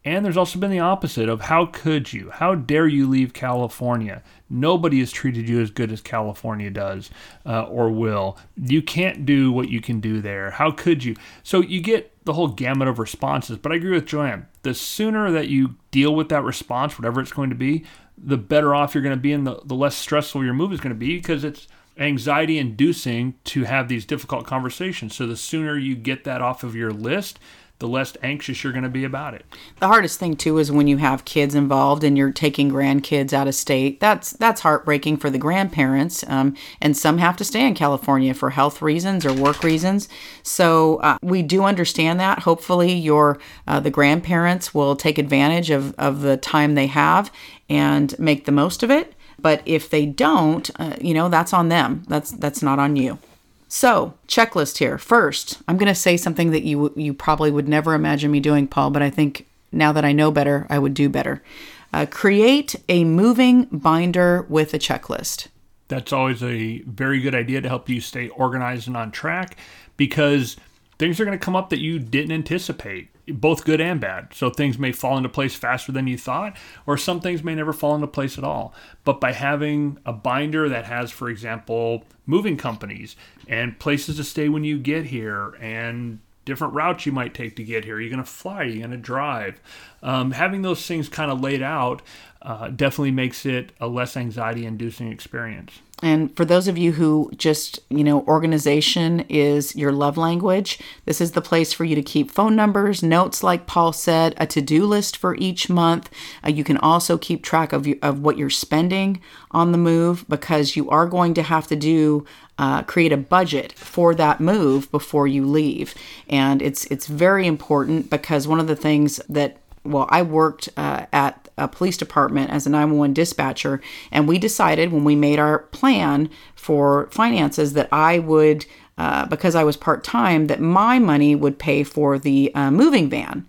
And 0.05 0.23
there's 0.23 0.37
also 0.37 0.59
been 0.59 0.69
the 0.69 0.79
opposite 0.79 1.27
of 1.27 1.41
how 1.41 1.65
could 1.65 2.13
you? 2.13 2.29
How 2.29 2.53
dare 2.53 2.87
you 2.87 3.09
leave 3.09 3.33
California? 3.33 4.21
Nobody 4.51 4.99
has 4.99 5.11
treated 5.11 5.49
you 5.49 5.59
as 5.59 5.71
good 5.71 5.91
as 5.91 5.99
California 5.99 6.69
does 6.69 7.09
uh, 7.43 7.63
or 7.63 7.89
will. 7.89 8.37
You 8.55 8.83
can't 8.83 9.25
do 9.25 9.51
what 9.51 9.69
you 9.69 9.81
can 9.81 9.99
do 9.99 10.21
there. 10.21 10.51
How 10.51 10.69
could 10.69 11.03
you? 11.03 11.15
So 11.41 11.59
you 11.59 11.81
get 11.81 12.11
the 12.23 12.33
whole 12.33 12.49
gamut 12.49 12.87
of 12.87 12.99
responses. 12.99 13.57
But 13.57 13.71
I 13.71 13.75
agree 13.75 13.91
with 13.91 14.05
Joanne. 14.05 14.45
The 14.61 14.75
sooner 14.75 15.31
that 15.31 15.47
you 15.47 15.75
deal 15.89 16.13
with 16.13 16.29
that 16.29 16.43
response, 16.43 16.99
whatever 16.99 17.19
it's 17.19 17.33
going 17.33 17.49
to 17.49 17.55
be, 17.55 17.83
the 18.15 18.37
better 18.37 18.75
off 18.75 18.93
you're 18.93 19.03
going 19.03 19.17
to 19.17 19.21
be 19.21 19.33
and 19.33 19.45
the, 19.45 19.59
the 19.65 19.75
less 19.75 19.95
stressful 19.95 20.43
your 20.43 20.53
move 20.53 20.71
is 20.71 20.79
going 20.79 20.93
to 20.93 20.99
be 20.99 21.17
because 21.17 21.43
it's 21.43 21.67
anxiety 21.97 22.57
inducing 22.57 23.35
to 23.45 23.63
have 23.63 23.87
these 23.87 24.05
difficult 24.05 24.45
conversations. 24.45 25.15
So 25.15 25.25
the 25.25 25.37
sooner 25.37 25.77
you 25.77 25.95
get 25.95 26.25
that 26.25 26.41
off 26.41 26.63
of 26.63 26.75
your 26.75 26.91
list, 26.91 27.39
the 27.79 27.87
less 27.87 28.15
anxious 28.23 28.63
you're 28.63 28.71
going 28.71 28.83
to 28.83 28.89
be 28.89 29.03
about 29.03 29.33
it. 29.33 29.45
The 29.79 29.87
hardest 29.87 30.17
thing 30.17 30.37
too 30.37 30.57
is 30.57 30.71
when 30.71 30.87
you 30.87 30.97
have 30.97 31.25
kids 31.25 31.55
involved 31.55 32.03
and 32.05 32.17
you're 32.17 32.31
taking 32.31 32.71
grandkids 32.71 33.33
out 33.33 33.47
of 33.47 33.55
state. 33.55 33.99
That's 33.99 34.31
that's 34.31 34.61
heartbreaking 34.61 35.17
for 35.17 35.29
the 35.29 35.37
grandparents, 35.37 36.23
um, 36.27 36.55
and 36.79 36.95
some 36.95 37.17
have 37.17 37.35
to 37.37 37.43
stay 37.43 37.67
in 37.67 37.75
California 37.75 38.33
for 38.33 38.51
health 38.51 38.81
reasons 38.81 39.25
or 39.25 39.33
work 39.33 39.61
reasons. 39.61 40.07
So 40.41 40.97
uh, 40.97 41.17
we 41.21 41.43
do 41.43 41.63
understand 41.65 42.19
that. 42.21 42.39
Hopefully, 42.39 42.93
your 42.93 43.39
uh, 43.67 43.81
the 43.81 43.91
grandparents 43.91 44.73
will 44.73 44.95
take 44.95 45.17
advantage 45.17 45.69
of 45.69 45.93
of 45.97 46.21
the 46.21 46.37
time 46.37 46.75
they 46.75 46.87
have 46.87 47.29
and 47.69 48.17
make 48.17 48.45
the 48.45 48.51
most 48.53 48.83
of 48.83 48.89
it. 48.91 49.13
but 49.39 49.61
if 49.65 49.89
they 49.89 50.05
don't, 50.05 50.69
uh, 50.79 50.95
you 50.99 51.13
know, 51.13 51.29
that's 51.29 51.53
on 51.53 51.69
them. 51.69 52.03
That's 52.07 52.31
that's 52.31 52.61
not 52.61 52.79
on 52.79 52.95
you. 52.95 53.19
So, 53.67 54.13
checklist 54.27 54.77
here. 54.77 54.97
First, 54.97 55.61
I'm 55.67 55.77
going 55.77 55.87
to 55.87 55.95
say 55.95 56.17
something 56.17 56.51
that 56.51 56.63
you 56.63 56.93
you 56.95 57.13
probably 57.13 57.51
would 57.51 57.67
never 57.67 57.93
imagine 57.93 58.31
me 58.31 58.39
doing, 58.39 58.67
Paul, 58.67 58.91
but 58.91 59.01
I 59.01 59.09
think 59.09 59.47
now 59.71 59.91
that 59.91 60.05
I 60.05 60.11
know 60.11 60.31
better, 60.31 60.67
I 60.69 60.79
would 60.79 60.93
do 60.93 61.09
better. 61.09 61.43
Uh, 61.91 62.05
create 62.05 62.75
a 62.89 63.03
moving 63.03 63.65
binder 63.65 64.45
with 64.49 64.73
a 64.73 64.79
checklist. 64.79 65.47
That's 65.87 66.11
always 66.11 66.41
a 66.41 66.79
very 66.81 67.21
good 67.21 67.35
idea 67.35 67.61
to 67.61 67.69
help 67.69 67.89
you 67.89 68.01
stay 68.01 68.29
organized 68.29 68.87
and 68.87 68.97
on 68.97 69.11
track 69.11 69.57
because 69.97 70.57
things 70.97 71.19
are 71.19 71.25
going 71.25 71.37
to 71.37 71.43
come 71.43 71.55
up 71.55 71.69
that 71.69 71.79
you 71.79 71.99
didn't 71.99 72.31
anticipate, 72.31 73.09
both 73.27 73.65
good 73.65 73.81
and 73.81 73.99
bad. 73.99 74.33
So 74.33 74.49
things 74.49 74.77
may 74.77 74.91
fall 74.91 75.17
into 75.17 75.29
place 75.29 75.55
faster 75.55 75.91
than 75.91 76.07
you 76.07 76.17
thought, 76.17 76.55
or 76.85 76.97
some 76.97 77.21
things 77.21 77.43
may 77.43 77.55
never 77.55 77.73
fall 77.73 77.95
into 77.95 78.07
place 78.07 78.37
at 78.37 78.43
all. 78.43 78.73
But 79.03 79.19
by 79.19 79.31
having 79.31 79.97
a 80.05 80.13
binder 80.13 80.69
that 80.69 80.85
has, 80.85 81.11
for 81.11 81.29
example, 81.29 82.03
moving 82.25 82.57
companies 82.57 83.15
and 83.47 83.79
places 83.79 84.17
to 84.17 84.23
stay 84.23 84.49
when 84.49 84.63
you 84.63 84.77
get 84.77 85.05
here 85.05 85.55
and 85.59 86.19
different 86.45 86.75
routes 86.75 87.05
you 87.05 87.11
might 87.11 87.33
take 87.33 87.55
to 87.55 87.63
get 87.63 87.83
here. 87.83 87.99
You're 87.99 88.11
going 88.11 88.23
to 88.23 88.29
fly? 88.29 88.63
you're 88.63 88.77
going 88.77 88.91
to 88.91 88.97
drive? 88.97 89.59
Um, 90.01 90.31
having 90.31 90.61
those 90.61 90.85
things 90.85 91.09
kind 91.09 91.31
of 91.31 91.41
laid 91.41 91.61
out 91.61 92.03
uh, 92.45 92.69
definitely 92.69 93.11
makes 93.11 93.43
it 93.45 93.71
a 93.81 93.87
less 93.87 94.15
anxiety 94.15 94.67
inducing 94.67 95.11
experience. 95.11 95.79
And 96.03 96.35
for 96.35 96.45
those 96.45 96.67
of 96.67 96.77
you 96.77 96.91
who 96.91 97.31
just, 97.37 97.79
you 97.89 98.03
know, 98.03 98.21
organization 98.27 99.21
is 99.29 99.75
your 99.75 99.91
love 99.91 100.15
language, 100.15 100.77
this 101.05 101.21
is 101.21 101.31
the 101.31 101.41
place 101.41 101.73
for 101.73 101.85
you 101.85 101.95
to 101.95 102.03
keep 102.03 102.29
phone 102.29 102.55
numbers, 102.55 103.01
notes, 103.01 103.41
like 103.41 103.65
Paul 103.65 103.93
said, 103.93 104.35
a 104.37 104.45
to 104.47 104.61
do 104.61 104.85
list 104.85 105.17
for 105.17 105.35
each 105.35 105.69
month. 105.69 106.11
Uh, 106.45 106.49
you 106.49 106.63
can 106.63 106.77
also 106.77 107.17
keep 107.17 107.43
track 107.43 107.73
of, 107.73 107.87
you, 107.87 107.97
of 108.03 108.19
what 108.19 108.37
you're 108.37 108.49
spending 108.51 109.21
on 109.49 109.71
the 109.71 109.77
move 109.79 110.25
because 110.29 110.75
you 110.75 110.87
are 110.89 111.07
going 111.07 111.33
to 111.33 111.43
have 111.43 111.65
to 111.67 111.75
do 111.75 112.25
uh, 112.57 112.83
create 112.83 113.11
a 113.11 113.17
budget 113.17 113.73
for 113.73 114.13
that 114.15 114.39
move 114.39 114.89
before 114.91 115.27
you 115.27 115.45
leave. 115.45 115.93
And 116.29 116.61
it's 116.61 116.85
it's 116.85 117.07
very 117.07 117.47
important 117.47 118.09
because 118.09 118.47
one 118.47 118.61
of 118.61 118.67
the 118.67 118.77
things 118.77 119.17
that 119.27 119.57
well, 119.85 120.07
I 120.09 120.21
worked 120.21 120.69
uh, 120.77 121.05
at 121.13 121.49
a 121.57 121.67
police 121.67 121.97
department 121.97 122.51
as 122.51 122.65
a 122.65 122.69
911 122.69 123.13
dispatcher, 123.13 123.81
and 124.11 124.27
we 124.27 124.39
decided 124.39 124.91
when 124.91 125.03
we 125.03 125.15
made 125.15 125.39
our 125.39 125.59
plan 125.59 126.29
for 126.55 127.07
finances 127.11 127.73
that 127.73 127.89
I 127.91 128.19
would. 128.19 128.65
Uh, 128.97 129.25
because 129.25 129.55
I 129.55 129.65
was 129.65 129.75
part 129.75 130.05
time, 130.05 130.47
that 130.47 130.61
my 130.61 130.99
money 130.99 131.35
would 131.35 131.59
pay 131.59 131.83
for 131.83 132.17
the 132.17 132.49
uh, 132.55 132.71
moving 132.71 133.09
van. 133.09 133.45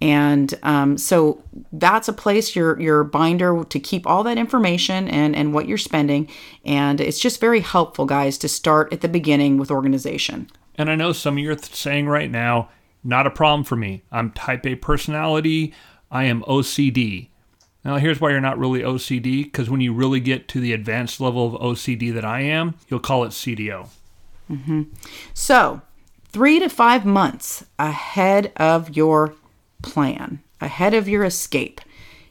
And 0.00 0.54
um, 0.62 0.96
so 0.96 1.42
that's 1.72 2.08
a 2.08 2.12
place 2.12 2.54
your 2.54 2.80
your 2.80 3.04
binder 3.04 3.64
to 3.64 3.80
keep 3.80 4.06
all 4.06 4.22
that 4.24 4.38
information 4.38 5.08
and 5.08 5.34
and 5.34 5.52
what 5.52 5.66
you're 5.66 5.78
spending. 5.78 6.28
And 6.64 7.00
it's 7.00 7.18
just 7.18 7.40
very 7.40 7.60
helpful, 7.60 8.06
guys, 8.06 8.38
to 8.38 8.48
start 8.48 8.92
at 8.92 9.00
the 9.00 9.08
beginning 9.08 9.56
with 9.56 9.70
organization. 9.70 10.50
And 10.76 10.88
I 10.88 10.94
know 10.94 11.12
some 11.12 11.34
of 11.34 11.38
you 11.42 11.50
are 11.50 11.58
saying 11.58 12.06
right 12.06 12.30
now, 12.30 12.68
not 13.08 13.26
a 13.26 13.30
problem 13.30 13.64
for 13.64 13.74
me. 13.74 14.02
I'm 14.12 14.30
type 14.32 14.66
A 14.66 14.74
personality. 14.74 15.72
I 16.10 16.24
am 16.24 16.42
OCD. 16.42 17.28
Now, 17.82 17.96
here's 17.96 18.20
why 18.20 18.30
you're 18.30 18.40
not 18.40 18.58
really 18.58 18.80
OCD 18.80 19.44
because 19.44 19.70
when 19.70 19.80
you 19.80 19.94
really 19.94 20.20
get 20.20 20.46
to 20.48 20.60
the 20.60 20.74
advanced 20.74 21.18
level 21.18 21.46
of 21.46 21.60
OCD 21.62 22.12
that 22.12 22.24
I 22.24 22.42
am, 22.42 22.74
you'll 22.88 23.00
call 23.00 23.24
it 23.24 23.30
CDO. 23.30 23.88
Mm-hmm. 24.50 24.82
So, 25.32 25.80
three 26.28 26.58
to 26.58 26.68
five 26.68 27.06
months 27.06 27.64
ahead 27.78 28.52
of 28.56 28.94
your 28.94 29.34
plan, 29.82 30.42
ahead 30.60 30.92
of 30.92 31.08
your 31.08 31.24
escape, 31.24 31.80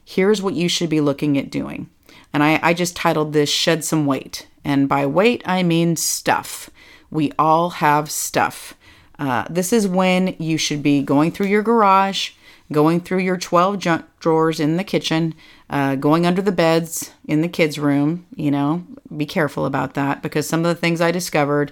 here's 0.06 0.44
what 0.44 0.54
you 0.54 0.70
should 0.70 0.92
be 0.92 1.02
looking 1.02 1.40
at 1.40 1.50
doing. 1.50 1.90
And 2.32 2.44
I, 2.44 2.60
I 2.62 2.76
just 2.76 2.96
titled 2.96 3.34
this 3.34 3.50
Shed 3.50 3.84
Some 3.84 4.06
Weight. 4.06 4.48
And 4.64 4.88
by 4.88 5.08
weight, 5.08 5.42
I 5.44 5.64
mean 5.64 5.96
stuff. 5.96 6.70
We 7.10 7.32
all 7.40 7.72
have 7.72 8.12
stuff. 8.12 8.76
Uh, 9.20 9.46
this 9.50 9.74
is 9.74 9.88
when 9.88 10.36
you 10.40 10.58
should 10.58 10.84
be 10.84 11.02
going 11.02 11.32
through 11.32 11.48
your 11.48 11.64
garage, 11.64 12.32
going 12.72 13.00
through 13.00 13.20
your 13.20 13.38
12 13.38 13.80
junk 13.80 14.06
drawers 14.20 14.60
in 14.60 14.78
the 14.78 14.84
kitchen, 14.84 15.34
uh, 15.70 15.96
going 15.96 16.26
under 16.26 16.42
the 16.42 16.52
beds 16.52 17.12
in 17.28 17.42
the 17.42 17.48
kids' 17.48 17.80
room. 17.80 18.26
You 18.36 18.52
know, 18.52 18.86
be 19.16 19.26
careful 19.26 19.66
about 19.66 19.94
that 19.96 20.22
because 20.22 20.48
some 20.48 20.66
of 20.66 20.68
the 20.68 20.80
things 20.80 21.02
I 21.02 21.12
discovered, 21.12 21.72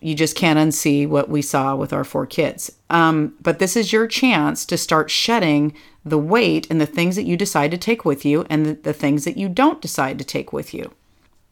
you 0.00 0.14
just 0.14 0.36
can't 0.36 0.58
unsee 0.58 1.08
what 1.08 1.28
we 1.28 1.42
saw 1.42 1.74
with 1.74 1.92
our 1.92 2.04
four 2.04 2.26
kids. 2.26 2.70
Um, 2.90 3.34
but 3.40 3.58
this 3.58 3.76
is 3.76 3.92
your 3.92 4.06
chance 4.06 4.64
to 4.66 4.76
start 4.76 5.10
shedding 5.10 5.74
the 6.04 6.18
weight 6.18 6.68
and 6.70 6.80
the 6.80 6.86
things 6.86 7.16
that 7.16 7.24
you 7.24 7.36
decide 7.36 7.72
to 7.72 7.78
take 7.78 8.04
with 8.04 8.24
you 8.24 8.46
and 8.48 8.64
the, 8.64 8.74
the 8.74 8.92
things 8.92 9.24
that 9.24 9.36
you 9.36 9.48
don't 9.48 9.82
decide 9.82 10.18
to 10.18 10.24
take 10.24 10.52
with 10.52 10.72
you. 10.72 10.92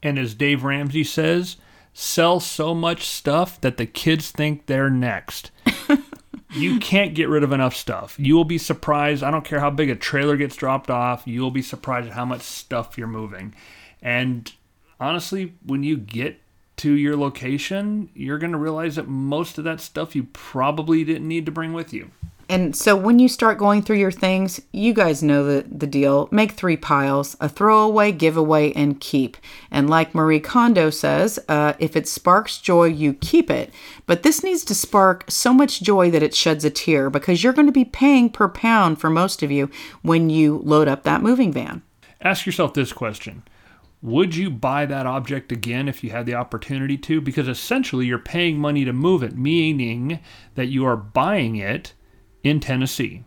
And 0.02 0.18
as 0.18 0.34
Dave 0.34 0.62
Ramsey 0.62 1.02
says, 1.02 1.56
sell 1.94 2.40
so 2.40 2.74
much 2.74 3.06
stuff 3.06 3.60
that 3.60 3.78
the 3.78 3.86
kids 3.86 4.30
think 4.32 4.66
they're 4.66 4.90
next. 4.90 5.52
you 6.50 6.78
can't 6.80 7.14
get 7.14 7.28
rid 7.28 7.44
of 7.44 7.52
enough 7.52 7.74
stuff. 7.74 8.16
You 8.18 8.34
will 8.34 8.44
be 8.44 8.58
surprised. 8.58 9.22
I 9.22 9.30
don't 9.30 9.44
care 9.44 9.60
how 9.60 9.70
big 9.70 9.88
a 9.88 9.96
trailer 9.96 10.36
gets 10.36 10.56
dropped 10.56 10.90
off, 10.90 11.22
you 11.26 11.40
will 11.40 11.52
be 11.52 11.62
surprised 11.62 12.08
at 12.08 12.14
how 12.14 12.24
much 12.24 12.42
stuff 12.42 12.98
you're 12.98 13.06
moving. 13.06 13.54
And 14.02 14.52
honestly, 15.00 15.54
when 15.64 15.84
you 15.84 15.96
get 15.96 16.40
to 16.76 16.92
your 16.92 17.16
location, 17.16 18.10
you're 18.14 18.38
going 18.38 18.52
to 18.52 18.58
realize 18.58 18.96
that 18.96 19.06
most 19.06 19.56
of 19.58 19.64
that 19.64 19.80
stuff 19.80 20.16
you 20.16 20.24
probably 20.32 21.04
didn't 21.04 21.28
need 21.28 21.46
to 21.46 21.52
bring 21.52 21.72
with 21.72 21.92
you. 21.92 22.10
And 22.48 22.76
so 22.76 22.94
when 22.94 23.18
you 23.18 23.28
start 23.28 23.58
going 23.58 23.82
through 23.82 23.96
your 23.96 24.10
things, 24.10 24.60
you 24.72 24.92
guys 24.92 25.22
know 25.22 25.44
the, 25.44 25.66
the 25.68 25.86
deal. 25.86 26.28
Make 26.30 26.52
three 26.52 26.76
piles 26.76 27.36
a 27.40 27.48
throwaway, 27.48 28.12
giveaway, 28.12 28.72
and 28.72 29.00
keep. 29.00 29.36
And 29.70 29.88
like 29.88 30.14
Marie 30.14 30.40
Kondo 30.40 30.90
says, 30.90 31.38
uh, 31.48 31.72
if 31.78 31.96
it 31.96 32.06
sparks 32.06 32.58
joy, 32.58 32.86
you 32.86 33.14
keep 33.14 33.50
it. 33.50 33.72
But 34.06 34.22
this 34.22 34.42
needs 34.42 34.64
to 34.64 34.74
spark 34.74 35.24
so 35.28 35.54
much 35.54 35.82
joy 35.82 36.10
that 36.10 36.22
it 36.22 36.34
sheds 36.34 36.64
a 36.64 36.70
tear 36.70 37.08
because 37.08 37.42
you're 37.42 37.52
going 37.52 37.66
to 37.66 37.72
be 37.72 37.84
paying 37.84 38.28
per 38.28 38.48
pound 38.48 39.00
for 39.00 39.08
most 39.08 39.42
of 39.42 39.50
you 39.50 39.70
when 40.02 40.28
you 40.28 40.58
load 40.64 40.88
up 40.88 41.04
that 41.04 41.22
moving 41.22 41.52
van. 41.52 41.82
Ask 42.20 42.46
yourself 42.46 42.74
this 42.74 42.92
question 42.92 43.42
Would 44.02 44.36
you 44.36 44.50
buy 44.50 44.84
that 44.86 45.06
object 45.06 45.50
again 45.50 45.88
if 45.88 46.04
you 46.04 46.10
had 46.10 46.26
the 46.26 46.34
opportunity 46.34 46.98
to? 46.98 47.20
Because 47.20 47.48
essentially 47.48 48.06
you're 48.06 48.18
paying 48.18 48.58
money 48.58 48.84
to 48.84 48.92
move 48.92 49.22
it, 49.22 49.36
meaning 49.36 50.20
that 50.56 50.66
you 50.66 50.84
are 50.84 50.96
buying 50.96 51.56
it 51.56 51.94
in 52.44 52.60
Tennessee. 52.60 53.24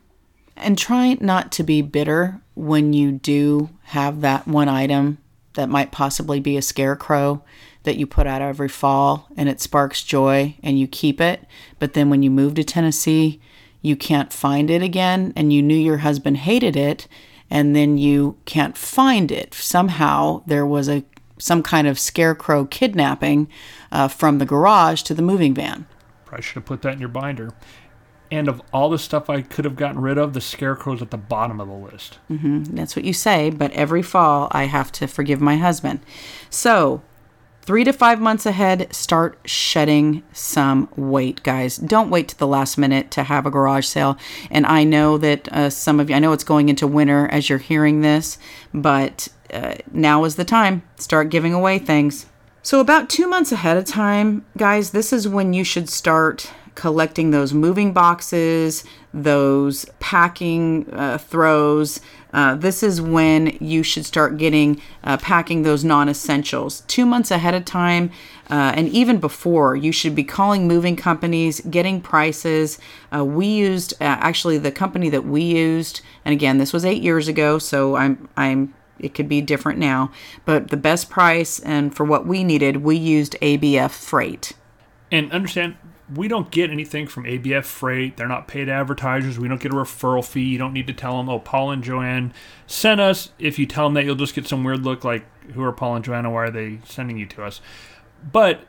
And 0.55 0.77
try 0.77 1.17
not 1.19 1.51
to 1.53 1.63
be 1.63 1.81
bitter 1.81 2.39
when 2.55 2.93
you 2.93 3.11
do 3.11 3.69
have 3.83 4.21
that 4.21 4.47
one 4.47 4.69
item 4.69 5.17
that 5.53 5.69
might 5.69 5.91
possibly 5.91 6.39
be 6.39 6.55
a 6.55 6.61
scarecrow 6.61 7.43
that 7.83 7.97
you 7.97 8.07
put 8.07 8.27
out 8.27 8.41
every 8.41 8.69
fall 8.69 9.27
and 9.35 9.49
it 9.49 9.61
sparks 9.61 10.03
joy 10.03 10.55
and 10.63 10.79
you 10.79 10.87
keep 10.87 11.19
it. 11.19 11.45
But 11.79 11.93
then 11.93 12.09
when 12.09 12.23
you 12.23 12.31
move 12.31 12.55
to 12.55 12.63
Tennessee, 12.63 13.39
you 13.81 13.95
can't 13.95 14.33
find 14.33 14.69
it 14.69 14.81
again 14.81 15.33
and 15.35 15.53
you 15.53 15.61
knew 15.61 15.75
your 15.75 15.97
husband 15.97 16.37
hated 16.37 16.75
it 16.75 17.07
and 17.49 17.75
then 17.75 17.97
you 17.97 18.37
can't 18.45 18.77
find 18.77 19.31
it. 19.31 19.53
Somehow 19.53 20.43
there 20.45 20.65
was 20.65 20.89
a 20.89 21.03
some 21.39 21.61
kind 21.61 21.87
of 21.87 21.99
scarecrow 21.99 22.65
kidnapping 22.65 23.47
uh, 23.91 24.07
from 24.07 24.39
the 24.39 24.45
garage 24.45 25.03
to 25.03 25.13
the 25.13 25.21
moving 25.21 25.53
van. 25.53 25.85
Probably 26.25 26.41
should 26.41 26.55
have 26.55 26.65
put 26.65 26.81
that 26.81 26.93
in 26.93 26.99
your 26.99 27.09
binder. 27.09 27.53
And 28.29 28.47
of 28.47 28.61
all 28.73 28.89
the 28.89 28.99
stuff 28.99 29.29
I 29.29 29.41
could 29.41 29.65
have 29.65 29.75
gotten 29.75 30.01
rid 30.01 30.17
of, 30.17 30.33
the 30.33 30.41
scarecrow's 30.41 31.01
at 31.01 31.11
the 31.11 31.17
bottom 31.17 31.61
of 31.61 31.67
the 31.67 31.73
list. 31.73 32.19
Mm-hmm. 32.29 32.63
That's 32.75 32.95
what 32.95 33.05
you 33.05 33.13
say, 33.13 33.49
but 33.49 33.71
every 33.71 34.01
fall 34.01 34.49
I 34.51 34.65
have 34.65 34.91
to 34.93 35.07
forgive 35.07 35.39
my 35.39 35.57
husband. 35.57 36.01
So, 36.49 37.01
three 37.61 37.83
to 37.83 37.91
five 37.91 38.19
months 38.19 38.45
ahead, 38.45 38.93
start 38.93 39.37
shedding 39.45 40.23
some 40.31 40.89
weight, 40.95 41.43
guys. 41.43 41.77
Don't 41.77 42.09
wait 42.09 42.29
to 42.29 42.37
the 42.37 42.47
last 42.47 42.77
minute 42.77 43.11
to 43.11 43.23
have 43.23 43.45
a 43.45 43.51
garage 43.51 43.85
sale. 43.85 44.17
And 44.49 44.65
I 44.65 44.83
know 44.83 45.17
that 45.17 45.51
uh, 45.51 45.69
some 45.69 45.99
of 45.99 46.09
you, 46.09 46.15
I 46.15 46.19
know 46.19 46.31
it's 46.31 46.45
going 46.45 46.69
into 46.69 46.87
winter 46.87 47.27
as 47.27 47.49
you're 47.49 47.57
hearing 47.59 48.01
this, 48.01 48.37
but 48.73 49.27
uh, 49.53 49.75
now 49.91 50.23
is 50.23 50.35
the 50.35 50.45
time. 50.45 50.83
Start 50.97 51.29
giving 51.29 51.53
away 51.53 51.77
things. 51.79 52.25
So, 52.61 52.79
about 52.81 53.09
two 53.09 53.27
months 53.27 53.51
ahead 53.51 53.77
of 53.77 53.85
time, 53.85 54.45
guys, 54.57 54.91
this 54.91 55.13
is 55.13 55.27
when 55.27 55.53
you 55.53 55.63
should 55.63 55.89
start 55.89 56.51
collecting 56.77 57.31
those 57.31 57.55
moving 57.55 57.91
boxes, 57.91 58.83
those 59.11 59.85
packing 59.99 60.87
uh, 60.93 61.17
throws. 61.17 61.99
Uh, 62.31 62.53
this 62.53 62.83
is 62.83 63.01
when 63.01 63.57
you 63.59 63.81
should 63.81 64.05
start 64.05 64.37
getting 64.37 64.79
uh, 65.03 65.17
packing 65.17 65.63
those 65.63 65.83
non 65.83 66.07
essentials. 66.07 66.81
Two 66.81 67.03
months 67.03 67.31
ahead 67.31 67.55
of 67.55 67.65
time, 67.65 68.11
uh, 68.51 68.73
and 68.75 68.87
even 68.89 69.19
before, 69.19 69.75
you 69.75 69.91
should 69.91 70.13
be 70.13 70.23
calling 70.23 70.67
moving 70.67 70.95
companies, 70.95 71.61
getting 71.61 71.99
prices. 71.99 72.77
Uh, 73.13 73.25
we 73.25 73.47
used 73.47 73.93
uh, 73.93 74.05
actually 74.05 74.59
the 74.59 74.71
company 74.71 75.09
that 75.09 75.25
we 75.25 75.41
used, 75.41 76.01
and 76.23 76.31
again, 76.31 76.59
this 76.59 76.71
was 76.71 76.85
eight 76.85 77.01
years 77.01 77.27
ago, 77.27 77.57
so 77.57 77.95
I'm 77.95 78.29
I'm 78.37 78.75
it 78.99 79.15
could 79.15 79.27
be 79.27 79.41
different 79.41 79.79
now, 79.79 80.11
but 80.45 80.69
the 80.69 80.77
best 80.77 81.09
price 81.09 81.59
and 81.59 81.95
for 81.95 82.03
what 82.03 82.27
we 82.27 82.43
needed, 82.43 82.77
we 82.77 82.97
used 82.97 83.35
ABF 83.41 83.91
Freight. 83.91 84.53
And 85.11 85.31
understand, 85.31 85.77
we 86.13 86.27
don't 86.27 86.51
get 86.51 86.69
anything 86.69 87.07
from 87.07 87.25
ABF 87.25 87.65
Freight. 87.65 88.17
They're 88.17 88.27
not 88.27 88.47
paid 88.47 88.69
advertisers. 88.69 89.37
We 89.37 89.47
don't 89.47 89.61
get 89.61 89.73
a 89.73 89.75
referral 89.75 90.25
fee. 90.25 90.43
You 90.43 90.57
don't 90.57 90.73
need 90.73 90.87
to 90.87 90.93
tell 90.93 91.17
them, 91.17 91.29
oh, 91.29 91.39
Paul 91.39 91.71
and 91.71 91.83
Joanne 91.83 92.33
sent 92.65 93.01
us. 93.01 93.31
If 93.39 93.59
you 93.59 93.65
tell 93.65 93.85
them 93.85 93.93
that, 93.95 94.05
you'll 94.05 94.15
just 94.15 94.35
get 94.35 94.47
some 94.47 94.63
weird 94.63 94.85
look 94.85 95.03
like, 95.03 95.25
who 95.51 95.63
are 95.63 95.71
Paul 95.73 95.97
and 95.97 96.05
Joanna? 96.05 96.31
Why 96.31 96.43
are 96.43 96.51
they 96.51 96.79
sending 96.85 97.17
you 97.17 97.25
to 97.27 97.43
us? 97.43 97.61
But 98.31 98.61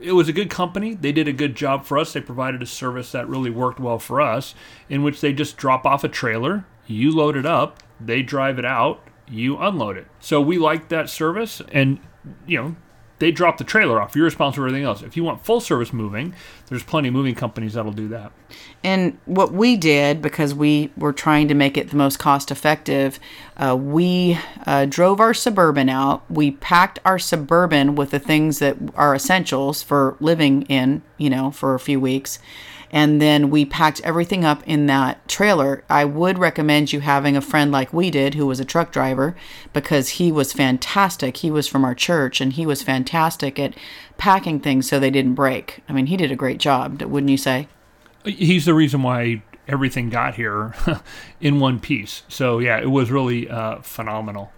it 0.00 0.12
was 0.12 0.28
a 0.28 0.32
good 0.32 0.50
company. 0.50 0.94
They 0.94 1.12
did 1.12 1.28
a 1.28 1.32
good 1.32 1.54
job 1.54 1.84
for 1.84 1.98
us. 1.98 2.12
They 2.12 2.20
provided 2.20 2.62
a 2.62 2.66
service 2.66 3.12
that 3.12 3.28
really 3.28 3.50
worked 3.50 3.80
well 3.80 3.98
for 3.98 4.20
us, 4.20 4.54
in 4.88 5.02
which 5.02 5.20
they 5.20 5.32
just 5.32 5.56
drop 5.56 5.84
off 5.84 6.04
a 6.04 6.08
trailer, 6.08 6.64
you 6.86 7.10
load 7.10 7.36
it 7.36 7.46
up, 7.46 7.82
they 8.00 8.22
drive 8.22 8.58
it 8.58 8.64
out, 8.64 9.06
you 9.28 9.58
unload 9.58 9.96
it. 9.96 10.06
So 10.20 10.40
we 10.40 10.56
liked 10.56 10.88
that 10.88 11.10
service, 11.10 11.60
and 11.72 11.98
you 12.46 12.62
know 12.62 12.76
they 13.18 13.32
drop 13.32 13.58
the 13.58 13.64
trailer 13.64 14.00
off. 14.00 14.14
You're 14.14 14.24
responsible 14.24 14.62
for 14.62 14.68
everything 14.68 14.84
else. 14.84 15.02
If 15.02 15.16
you 15.16 15.24
want 15.24 15.44
full 15.44 15.60
service 15.60 15.92
moving, 15.92 16.34
there's 16.68 16.82
plenty 16.82 17.08
of 17.08 17.14
moving 17.14 17.34
companies 17.34 17.74
that'll 17.74 17.92
do 17.92 18.08
that. 18.08 18.32
And 18.84 19.18
what 19.24 19.52
we 19.52 19.76
did, 19.76 20.22
because 20.22 20.54
we 20.54 20.90
were 20.96 21.12
trying 21.12 21.48
to 21.48 21.54
make 21.54 21.76
it 21.76 21.90
the 21.90 21.96
most 21.96 22.18
cost 22.18 22.50
effective, 22.50 23.18
uh, 23.56 23.76
we 23.76 24.38
uh, 24.66 24.86
drove 24.86 25.20
our 25.20 25.34
Suburban 25.34 25.88
out. 25.88 26.22
We 26.30 26.52
packed 26.52 27.00
our 27.04 27.18
Suburban 27.18 27.96
with 27.96 28.10
the 28.10 28.20
things 28.20 28.60
that 28.60 28.76
are 28.94 29.14
essentials 29.14 29.82
for 29.82 30.16
living 30.20 30.62
in, 30.62 31.02
you 31.16 31.30
know, 31.30 31.50
for 31.50 31.74
a 31.74 31.80
few 31.80 31.98
weeks 31.98 32.38
and 32.90 33.20
then 33.20 33.50
we 33.50 33.64
packed 33.64 34.00
everything 34.02 34.44
up 34.44 34.62
in 34.66 34.86
that 34.86 35.26
trailer. 35.28 35.84
I 35.88 36.04
would 36.04 36.38
recommend 36.38 36.92
you 36.92 37.00
having 37.00 37.36
a 37.36 37.40
friend 37.40 37.70
like 37.70 37.92
we 37.92 38.10
did 38.10 38.34
who 38.34 38.46
was 38.46 38.60
a 38.60 38.64
truck 38.64 38.92
driver 38.92 39.36
because 39.72 40.10
he 40.10 40.32
was 40.32 40.52
fantastic. 40.52 41.38
He 41.38 41.50
was 41.50 41.66
from 41.66 41.84
our 41.84 41.94
church 41.94 42.40
and 42.40 42.52
he 42.52 42.66
was 42.66 42.82
fantastic 42.82 43.58
at 43.58 43.74
packing 44.16 44.60
things 44.60 44.88
so 44.88 44.98
they 44.98 45.10
didn't 45.10 45.34
break. 45.34 45.80
I 45.88 45.92
mean, 45.92 46.06
he 46.06 46.16
did 46.16 46.32
a 46.32 46.36
great 46.36 46.58
job, 46.58 47.02
wouldn't 47.02 47.30
you 47.30 47.36
say? 47.36 47.68
He's 48.24 48.64
the 48.64 48.74
reason 48.74 49.02
why 49.02 49.42
everything 49.68 50.08
got 50.08 50.34
here 50.34 50.74
in 51.40 51.60
one 51.60 51.78
piece. 51.78 52.22
So 52.28 52.58
yeah, 52.58 52.80
it 52.80 52.90
was 52.90 53.10
really 53.10 53.48
uh, 53.48 53.80
phenomenal. 53.82 54.52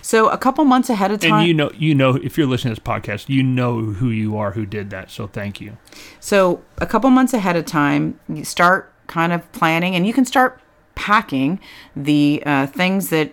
So 0.00 0.28
a 0.28 0.38
couple 0.38 0.64
months 0.64 0.90
ahead 0.90 1.10
of 1.10 1.20
time, 1.20 1.32
and 1.34 1.46
you 1.46 1.54
know, 1.54 1.70
you 1.76 1.94
know, 1.94 2.16
if 2.16 2.36
you're 2.36 2.46
listening 2.46 2.74
to 2.74 2.80
this 2.80 2.86
podcast, 2.86 3.28
you 3.28 3.42
know 3.42 3.80
who 3.80 4.10
you 4.10 4.36
are 4.36 4.52
who 4.52 4.66
did 4.66 4.90
that. 4.90 5.10
So 5.10 5.26
thank 5.26 5.60
you. 5.60 5.76
So 6.20 6.62
a 6.78 6.86
couple 6.86 7.10
months 7.10 7.34
ahead 7.34 7.56
of 7.56 7.66
time, 7.66 8.18
you 8.28 8.44
start 8.44 8.92
kind 9.06 9.32
of 9.32 9.50
planning, 9.52 9.94
and 9.94 10.06
you 10.06 10.12
can 10.12 10.24
start 10.24 10.60
packing 10.94 11.60
the 11.96 12.42
uh, 12.44 12.66
things 12.66 13.10
that 13.10 13.32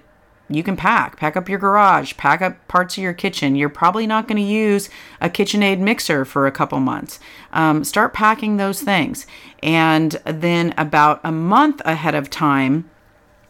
you 0.49 0.63
can 0.63 0.75
pack. 0.75 1.17
Pack 1.17 1.37
up 1.37 1.47
your 1.47 1.59
garage, 1.59 2.17
pack 2.17 2.41
up 2.41 2.67
parts 2.67 2.97
of 2.97 3.03
your 3.03 3.13
kitchen. 3.13 3.55
You're 3.55 3.69
probably 3.69 4.07
not 4.07 4.27
going 4.27 4.37
to 4.37 4.41
use 4.41 4.89
a 5.21 5.29
KitchenAid 5.29 5.79
mixer 5.79 6.25
for 6.25 6.47
a 6.47 6.51
couple 6.51 6.79
months. 6.79 7.19
Um, 7.53 7.83
start 7.83 8.13
packing 8.13 8.57
those 8.57 8.81
things. 8.81 9.27
And 9.61 10.13
then 10.25 10.73
about 10.77 11.21
a 11.23 11.31
month 11.31 11.81
ahead 11.85 12.15
of 12.15 12.29
time, 12.29 12.88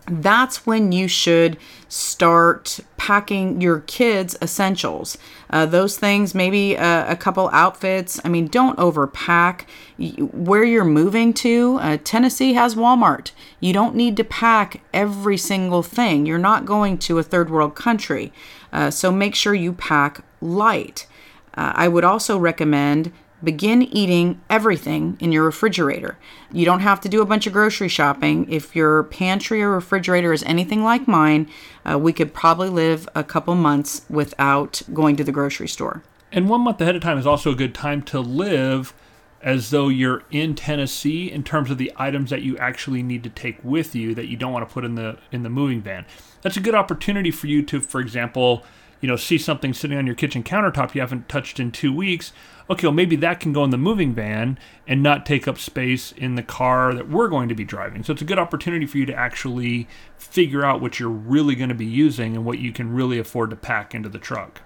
that's 0.10 0.66
when 0.66 0.92
you 0.92 1.08
should 1.08 1.58
start 1.88 2.80
packing 2.98 3.62
your 3.62 3.80
kids' 3.82 4.36
essentials. 4.42 5.18
Uh, 5.50 5.66
those 5.66 5.98
things, 5.98 6.36
maybe 6.36 6.76
a, 6.76 7.12
a, 7.12 7.16
couple 7.16 7.50
outfits. 7.52 8.20
I 8.24 8.30
mean, 8.30 8.48
don't 8.48 8.78
overpack. 8.78 9.66
Where 9.98 10.64
you're 10.64 10.86
moving 10.86 11.34
to, 11.36 11.80
uh, 11.82 11.98
Tennessee 12.04 12.54
has 12.54 12.76
Walmart. 12.76 13.32
You 13.60 13.74
don't 13.74 13.96
need 13.96 14.18
to 14.18 14.24
pack 14.24 14.82
every 14.94 15.38
single 15.38 15.84
thing. 15.84 16.26
You're 16.26 16.38
not 16.38 16.66
going 16.66 16.98
to 17.00 17.18
a 17.18 17.24
third 17.24 17.50
world 17.50 17.76
country. 17.76 18.32
Uh, 18.72 18.92
so 18.92 19.12
make 19.12 19.36
sure 19.36 19.54
you 19.54 19.74
pack 19.74 20.24
light. 20.42 21.08
Uh, 21.56 21.74
I 21.76 21.88
would 21.88 22.04
also 22.04 22.38
recommend 22.38 23.12
Begin 23.44 23.84
eating 23.84 24.42
everything 24.50 25.18
in 25.20 25.32
your 25.32 25.46
refrigerator. 25.46 26.18
You 26.52 26.66
don't 26.66 26.82
have 26.82 27.00
to 27.02 27.10
do 27.10 27.22
a 27.22 27.26
bunch 27.26 27.48
of 27.48 27.54
grocery 27.54 27.88
shopping. 27.88 28.52
If 28.52 28.76
your 28.76 29.04
pantry 29.04 29.62
or 29.62 29.72
refrigerator 29.72 30.34
is 30.34 30.44
anything 30.44 30.84
like 30.84 31.08
mine, 31.08 31.50
uh, 31.90 31.98
we 31.98 32.12
could 32.12 32.34
probably 32.34 32.70
live 32.70 33.08
a 33.16 33.24
couple 33.24 33.56
months 33.56 34.06
without 34.10 34.82
going 34.94 35.16
to 35.16 35.24
the 35.24 35.32
grocery 35.32 35.68
store. 35.68 36.04
And 36.32 36.50
one 36.50 36.62
month 36.62 36.82
ahead 36.82 36.96
of 36.96 37.02
time 37.02 37.18
is 37.18 37.26
also 37.26 37.52
a 37.52 37.56
good 37.56 37.74
time 37.74 38.02
to 38.04 38.20
live 38.20 38.94
as 39.42 39.70
though 39.70 39.88
you're 39.88 40.24
in 40.32 40.54
Tennessee 40.54 41.32
in 41.32 41.44
terms 41.44 41.72
of 41.72 41.78
the 41.78 41.92
items 41.96 42.30
that 42.30 42.42
you 42.42 42.58
actually 42.58 43.02
need 43.02 43.24
to 43.24 43.30
take 43.30 43.58
with 43.64 43.96
you 43.96 44.14
that 44.16 44.28
you 44.28 44.36
don't 44.36 44.52
want 44.52 44.68
to 44.68 44.74
put 44.74 44.84
in 44.84 44.96
the 44.96 45.18
in 45.32 45.44
the 45.44 45.50
moving 45.50 45.82
van. 45.82 46.06
That's 46.42 46.58
a 46.58 46.62
good 46.62 46.76
opportunity 46.76 47.32
for 47.32 47.48
you 47.48 47.64
to, 47.64 47.80
for 47.80 48.02
example, 48.02 48.64
you 49.02 49.08
know, 49.08 49.16
see 49.16 49.38
something 49.38 49.74
sitting 49.74 49.98
on 49.98 50.06
your 50.06 50.16
kitchen 50.16 50.44
countertop 50.44 50.94
you 50.94 51.02
haven't 51.02 51.30
touched 51.30 51.60
in 51.60 51.72
two 51.72 51.94
weeks 51.94 52.34
okay, 52.70 52.86
well, 52.86 52.94
maybe 52.94 53.16
that 53.18 53.40
can 53.40 53.52
go 53.52 53.64
in 53.64 53.72
the 53.72 53.78
moving 53.78 54.14
van 54.14 54.60
and 54.88 55.02
not 55.02 55.26
take 55.26 55.48
up 55.48 55.58
space 55.58 56.12
in 56.12 56.36
the 56.36 56.44
car 56.44 56.94
that 56.94 57.10
we're 57.10 57.28
going 57.28 57.50
to 57.50 57.56
be 57.56 57.64
driving. 57.64 58.04
So 58.04 58.14
it's 58.14 58.22
a 58.22 58.26
good 58.26 58.40
opportunity 58.40 58.86
for 58.86 58.98
you 58.98 59.06
to 59.08 59.14
actually 59.14 59.88
figure 60.18 60.64
out 60.64 60.82
what 60.82 61.00
you're 61.00 61.10
really 61.10 61.56
going 61.56 61.70
to 61.70 61.76
be 61.76 61.86
using 61.86 62.36
and 62.36 62.46
what 62.46 62.60
you 62.60 62.72
can 62.72 62.94
really 62.94 63.18
afford 63.18 63.50
to 63.50 63.56
pack 63.56 63.96
into 63.96 64.10
the 64.10 64.20
truck. 64.20 64.62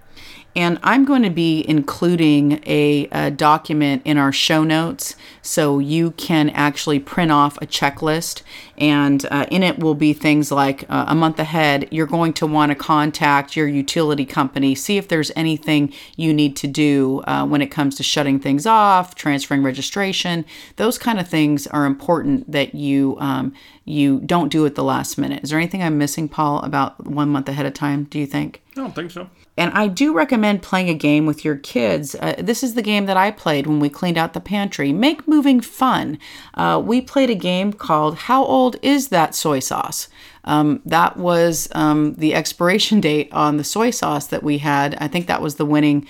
And 0.55 0.77
I'm 0.83 1.03
going 1.03 1.23
to 1.23 1.31
be 1.31 1.67
including 1.67 2.61
a, 2.65 3.07
a, 3.11 3.31
document 3.31 4.03
in 4.05 4.19
our 4.19 4.31
show 4.31 4.63
notes 4.63 5.15
so 5.41 5.79
you 5.79 6.11
can 6.11 6.51
actually 6.51 6.99
print 6.99 7.31
off 7.31 7.57
a 7.57 7.65
checklist. 7.65 8.43
And 8.77 9.25
uh, 9.31 9.47
in 9.49 9.63
it 9.63 9.79
will 9.79 9.95
be 9.95 10.13
things 10.13 10.51
like 10.51 10.83
uh, 10.89 11.05
a 11.07 11.15
month 11.15 11.39
ahead, 11.39 11.87
you're 11.89 12.05
going 12.05 12.33
to 12.33 12.45
want 12.45 12.69
to 12.69 12.75
contact 12.75 13.55
your 13.55 13.67
utility 13.67 14.25
company, 14.25 14.75
see 14.75 14.97
if 14.97 15.07
there's 15.07 15.31
anything 15.35 15.91
you 16.15 16.33
need 16.33 16.55
to 16.57 16.67
do 16.67 17.23
uh, 17.25 17.45
when 17.47 17.63
it 17.63 17.67
comes 17.67 17.95
to 17.95 18.03
shutting 18.03 18.39
things 18.39 18.67
off, 18.67 19.15
transferring 19.15 19.63
registration. 19.63 20.45
Those 20.75 20.99
kind 20.99 21.19
of 21.19 21.27
things 21.27 21.65
are 21.67 21.85
important 21.85 22.51
that 22.51 22.75
you 22.75 23.17
um, 23.19 23.53
you 23.85 24.19
don't 24.21 24.49
do 24.49 24.65
at 24.65 24.75
the 24.75 24.83
last 24.83 25.17
minute. 25.17 25.43
Is 25.43 25.49
there 25.49 25.59
anything 25.59 25.83
I'm 25.83 25.97
missing, 25.97 26.29
Paul, 26.29 26.59
about 26.61 27.05
one 27.05 27.29
month 27.29 27.49
ahead 27.49 27.65
of 27.65 27.73
time? 27.73 28.05
Do 28.05 28.19
you 28.19 28.25
think? 28.25 28.61
I 28.77 28.81
don't 28.81 28.95
think 28.95 29.11
so. 29.11 29.29
And 29.55 29.71
I 29.73 29.87
do 29.87 30.13
recommend 30.13 30.63
playing 30.63 30.89
a 30.89 30.95
game 30.95 31.25
with 31.25 31.45
your 31.45 31.55
kids. 31.55 32.15
Uh, 32.15 32.35
this 32.39 32.63
is 32.63 32.73
the 32.73 32.81
game 32.81 33.05
that 33.05 33.17
I 33.17 33.29
played 33.29 33.67
when 33.67 33.79
we 33.79 33.89
cleaned 33.89 34.17
out 34.17 34.33
the 34.33 34.39
pantry. 34.39 34.91
Make 34.91 35.27
moving 35.27 35.61
fun. 35.61 36.17
Uh, 36.55 36.81
we 36.83 37.01
played 37.01 37.29
a 37.29 37.35
game 37.35 37.71
called 37.71 38.17
How 38.17 38.43
Old 38.43 38.77
Is 38.81 39.09
That 39.09 39.35
Soy 39.35 39.59
Sauce? 39.59 40.07
Um, 40.45 40.81
that 40.85 41.17
was 41.17 41.69
um, 41.73 42.15
the 42.15 42.33
expiration 42.33 42.99
date 43.01 43.31
on 43.31 43.57
the 43.57 43.63
soy 43.63 43.91
sauce 43.91 44.27
that 44.27 44.43
we 44.43 44.57
had. 44.57 44.95
I 44.99 45.07
think 45.07 45.27
that 45.27 45.41
was 45.41 45.55
the 45.55 45.65
winning 45.65 46.07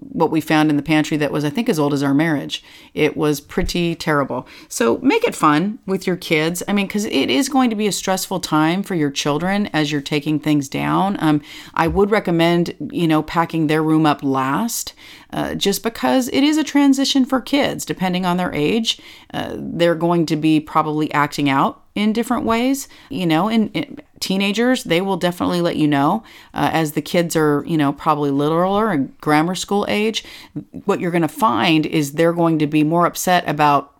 what 0.00 0.30
we 0.30 0.40
found 0.40 0.70
in 0.70 0.76
the 0.76 0.82
pantry 0.82 1.16
that 1.16 1.32
was, 1.32 1.44
I 1.44 1.50
think, 1.50 1.68
as 1.68 1.78
old 1.78 1.92
as 1.92 2.02
our 2.02 2.14
marriage. 2.14 2.62
It 2.94 3.16
was 3.16 3.40
pretty 3.40 3.94
terrible. 3.94 4.46
So 4.68 4.98
make 4.98 5.24
it 5.24 5.34
fun 5.34 5.78
with 5.86 6.06
your 6.06 6.16
kids. 6.16 6.62
I 6.68 6.72
mean, 6.72 6.86
because 6.86 7.04
it 7.04 7.30
is 7.30 7.48
going 7.48 7.70
to 7.70 7.76
be 7.76 7.86
a 7.86 7.92
stressful 7.92 8.40
time 8.40 8.82
for 8.82 8.94
your 8.94 9.10
children 9.10 9.68
as 9.72 9.92
you're 9.92 10.00
taking 10.00 10.38
things 10.40 10.68
down. 10.68 11.16
Um, 11.20 11.42
I 11.74 11.88
would 11.88 12.10
recommend, 12.10 12.74
you 12.90 13.06
know, 13.06 13.22
packing 13.22 13.66
their 13.66 13.82
room 13.82 14.06
up 14.06 14.22
last, 14.22 14.94
uh, 15.32 15.54
just 15.54 15.82
because 15.82 16.28
it 16.28 16.42
is 16.42 16.56
a 16.56 16.64
transition 16.64 17.24
for 17.24 17.40
kids. 17.40 17.84
Depending 17.84 18.24
on 18.24 18.36
their 18.36 18.54
age, 18.54 19.00
uh, 19.34 19.54
they're 19.56 19.94
going 19.94 20.26
to 20.26 20.36
be 20.36 20.60
probably 20.60 21.12
acting 21.12 21.48
out 21.48 21.84
in 21.94 22.12
different 22.12 22.44
ways. 22.44 22.88
You 23.10 23.26
know, 23.26 23.48
and, 23.48 24.02
teenagers, 24.20 24.84
they 24.84 25.00
will 25.00 25.16
definitely 25.16 25.60
let 25.60 25.76
you 25.76 25.86
know 25.86 26.22
uh, 26.54 26.70
as 26.72 26.92
the 26.92 27.02
kids 27.02 27.36
are, 27.36 27.64
you 27.66 27.76
know, 27.76 27.92
probably 27.92 28.30
littler 28.30 28.90
and 28.90 29.18
grammar 29.20 29.54
school 29.54 29.86
age. 29.88 30.24
What 30.84 31.00
you're 31.00 31.10
going 31.10 31.22
to 31.22 31.28
find 31.28 31.86
is 31.86 32.12
they're 32.12 32.32
going 32.32 32.58
to 32.58 32.66
be 32.66 32.84
more 32.84 33.06
upset 33.06 33.48
about 33.48 33.94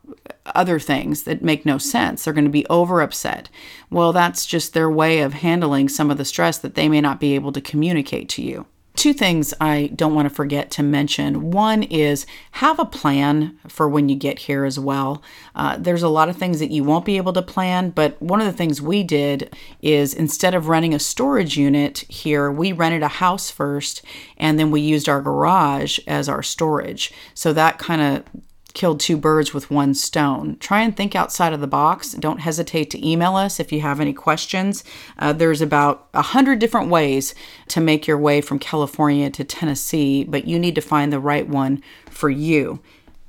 other 0.46 0.78
things 0.78 1.24
that 1.24 1.42
make 1.42 1.66
no 1.66 1.78
sense. 1.78 2.24
They're 2.24 2.32
going 2.32 2.44
to 2.44 2.50
be 2.50 2.66
over 2.66 3.00
upset. 3.00 3.48
Well, 3.90 4.12
that's 4.12 4.46
just 4.46 4.72
their 4.72 4.90
way 4.90 5.20
of 5.20 5.34
handling 5.34 5.88
some 5.88 6.10
of 6.10 6.18
the 6.18 6.24
stress 6.24 6.58
that 6.58 6.74
they 6.74 6.88
may 6.88 7.00
not 7.00 7.20
be 7.20 7.34
able 7.34 7.52
to 7.52 7.60
communicate 7.60 8.28
to 8.30 8.42
you 8.42 8.66
two 8.98 9.12
things 9.12 9.54
I 9.60 9.92
don't 9.94 10.14
want 10.14 10.28
to 10.28 10.34
forget 10.34 10.72
to 10.72 10.82
mention. 10.82 11.52
One 11.52 11.84
is 11.84 12.26
have 12.52 12.80
a 12.80 12.84
plan 12.84 13.56
for 13.68 13.88
when 13.88 14.08
you 14.08 14.16
get 14.16 14.40
here 14.40 14.64
as 14.64 14.78
well. 14.78 15.22
Uh, 15.54 15.76
there's 15.78 16.02
a 16.02 16.08
lot 16.08 16.28
of 16.28 16.36
things 16.36 16.58
that 16.58 16.72
you 16.72 16.82
won't 16.82 17.04
be 17.04 17.16
able 17.16 17.32
to 17.34 17.42
plan, 17.42 17.90
but 17.90 18.20
one 18.20 18.40
of 18.40 18.46
the 18.46 18.52
things 18.52 18.82
we 18.82 19.04
did 19.04 19.54
is 19.80 20.12
instead 20.12 20.52
of 20.52 20.66
renting 20.66 20.94
a 20.94 20.98
storage 20.98 21.56
unit 21.56 21.98
here, 22.08 22.50
we 22.50 22.72
rented 22.72 23.04
a 23.04 23.08
house 23.08 23.52
first 23.52 24.02
and 24.36 24.58
then 24.58 24.72
we 24.72 24.80
used 24.80 25.08
our 25.08 25.22
garage 25.22 26.00
as 26.08 26.28
our 26.28 26.42
storage. 26.42 27.12
So 27.34 27.52
that 27.52 27.78
kind 27.78 28.02
of 28.02 28.24
killed 28.74 29.00
two 29.00 29.16
birds 29.16 29.54
with 29.54 29.70
one 29.70 29.94
stone. 29.94 30.56
Try 30.58 30.82
and 30.82 30.96
think 30.96 31.14
outside 31.16 31.52
of 31.52 31.60
the 31.60 31.66
box. 31.66 32.12
Don't 32.12 32.40
hesitate 32.40 32.90
to 32.90 33.06
email 33.06 33.36
us 33.36 33.58
if 33.58 33.72
you 33.72 33.80
have 33.80 34.00
any 34.00 34.12
questions. 34.12 34.84
Uh, 35.18 35.32
there's 35.32 35.60
about 35.60 36.08
a 36.14 36.22
hundred 36.22 36.58
different 36.58 36.88
ways 36.88 37.34
to 37.68 37.80
make 37.80 38.06
your 38.06 38.18
way 38.18 38.40
from 38.40 38.58
California 38.58 39.30
to 39.30 39.44
Tennessee, 39.44 40.24
but 40.24 40.46
you 40.46 40.58
need 40.58 40.74
to 40.74 40.80
find 40.80 41.12
the 41.12 41.20
right 41.20 41.48
one 41.48 41.82
for 42.10 42.30
you. 42.30 42.80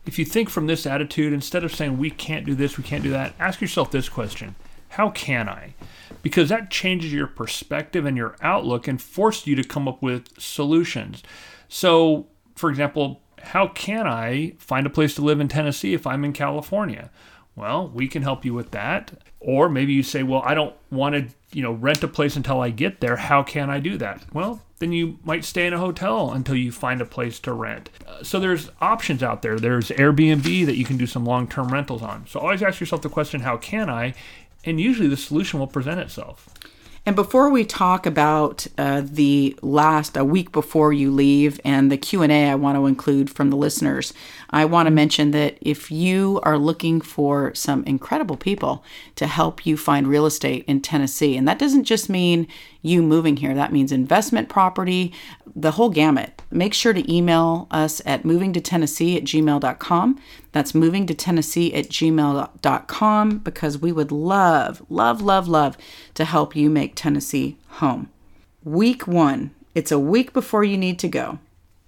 If 0.05 0.17
you 0.17 0.25
think 0.25 0.49
from 0.49 0.67
this 0.67 0.85
attitude, 0.85 1.33
instead 1.33 1.63
of 1.63 1.73
saying 1.73 1.97
we 1.97 2.09
can't 2.09 2.45
do 2.45 2.55
this, 2.55 2.77
we 2.77 2.83
can't 2.83 3.03
do 3.03 3.11
that, 3.11 3.35
ask 3.39 3.61
yourself 3.61 3.91
this 3.91 4.09
question 4.09 4.55
How 4.89 5.09
can 5.09 5.47
I? 5.47 5.75
Because 6.21 6.49
that 6.49 6.71
changes 6.71 7.13
your 7.13 7.27
perspective 7.27 8.05
and 8.05 8.17
your 8.17 8.35
outlook 8.41 8.87
and 8.87 9.01
forces 9.01 9.47
you 9.47 9.55
to 9.55 9.63
come 9.63 9.87
up 9.87 10.01
with 10.01 10.27
solutions. 10.39 11.23
So, 11.69 12.27
for 12.55 12.69
example, 12.69 13.21
how 13.41 13.67
can 13.67 14.07
I 14.07 14.53
find 14.59 14.85
a 14.85 14.89
place 14.89 15.15
to 15.15 15.21
live 15.21 15.39
in 15.39 15.47
Tennessee 15.47 15.93
if 15.93 16.07
I'm 16.07 16.23
in 16.23 16.33
California? 16.33 17.09
Well, 17.55 17.89
we 17.89 18.07
can 18.07 18.23
help 18.23 18.45
you 18.45 18.53
with 18.53 18.71
that. 18.71 19.11
Or 19.39 19.69
maybe 19.69 19.93
you 19.93 20.03
say, 20.03 20.23
well, 20.23 20.41
I 20.45 20.53
don't 20.53 20.75
want 20.91 21.15
to, 21.15 21.27
you 21.53 21.61
know, 21.61 21.73
rent 21.73 22.03
a 22.03 22.07
place 22.07 22.35
until 22.35 22.61
I 22.61 22.69
get 22.69 23.01
there. 23.01 23.17
How 23.17 23.43
can 23.43 23.69
I 23.69 23.79
do 23.79 23.97
that? 23.97 24.23
Well, 24.33 24.61
then 24.79 24.91
you 24.93 25.19
might 25.23 25.43
stay 25.43 25.67
in 25.67 25.73
a 25.73 25.79
hotel 25.79 26.31
until 26.31 26.55
you 26.55 26.71
find 26.71 27.01
a 27.01 27.05
place 27.05 27.39
to 27.41 27.53
rent. 27.53 27.89
Uh, 28.07 28.23
so 28.23 28.39
there's 28.39 28.69
options 28.79 29.21
out 29.21 29.41
there. 29.41 29.57
There's 29.57 29.89
Airbnb 29.89 30.65
that 30.65 30.77
you 30.77 30.85
can 30.85 30.97
do 30.97 31.07
some 31.07 31.25
long-term 31.25 31.69
rentals 31.69 32.01
on. 32.01 32.27
So 32.27 32.39
always 32.39 32.63
ask 32.63 32.79
yourself 32.79 33.01
the 33.01 33.09
question, 33.09 33.41
how 33.41 33.57
can 33.57 33.89
I? 33.89 34.13
And 34.63 34.79
usually 34.79 35.07
the 35.07 35.17
solution 35.17 35.59
will 35.59 35.67
present 35.67 35.99
itself. 35.99 36.49
And 37.09 37.15
before 37.15 37.49
we 37.49 37.65
talk 37.65 38.05
about 38.05 38.67
uh, 38.77 39.01
the 39.03 39.57
last 39.63 40.15
a 40.15 40.23
week 40.23 40.51
before 40.51 40.93
you 40.93 41.09
leave 41.09 41.59
and 41.65 41.91
the 41.91 41.97
Q 41.97 42.21
and 42.21 42.31
A, 42.31 42.51
I 42.51 42.53
want 42.53 42.77
to 42.77 42.85
include 42.85 43.31
from 43.31 43.49
the 43.49 43.55
listeners. 43.55 44.13
I 44.51 44.65
want 44.65 44.85
to 44.85 44.91
mention 44.91 45.31
that 45.31 45.57
if 45.59 45.89
you 45.89 46.39
are 46.43 46.59
looking 46.59 47.01
for 47.01 47.51
some 47.55 47.83
incredible 47.85 48.37
people 48.37 48.83
to 49.15 49.25
help 49.25 49.65
you 49.65 49.75
find 49.75 50.07
real 50.07 50.27
estate 50.27 50.63
in 50.67 50.81
Tennessee, 50.81 51.35
and 51.35 51.47
that 51.47 51.57
doesn't 51.57 51.85
just 51.85 52.11
mean 52.11 52.47
you 52.81 53.01
moving 53.01 53.37
here, 53.37 53.53
that 53.53 53.73
means 53.73 53.91
investment 53.91 54.47
property, 54.49 55.13
the 55.55 55.71
whole 55.71 55.89
gamut. 55.89 56.41
Make 56.51 56.73
sure 56.73 56.93
to 56.93 57.13
email 57.13 57.67
us 57.71 58.01
at 58.05 58.23
movingtotennessee 58.23 59.17
at 59.17 59.23
gmail.com. 59.23 60.19
That's 60.51 60.71
movingtotennessee 60.71 61.77
at 61.77 61.89
gmail.com 61.89 63.37
because 63.39 63.77
we 63.77 63.91
would 63.91 64.11
love, 64.11 64.83
love, 64.89 65.21
love, 65.21 65.47
love 65.47 65.77
to 66.13 66.25
help 66.25 66.55
you 66.55 66.69
make 66.69 66.95
Tennessee 66.95 67.57
home. 67.67 68.09
Week 68.63 69.07
one, 69.07 69.51
it's 69.75 69.91
a 69.91 69.99
week 69.99 70.33
before 70.33 70.63
you 70.63 70.77
need 70.77 70.99
to 70.99 71.07
go. 71.07 71.39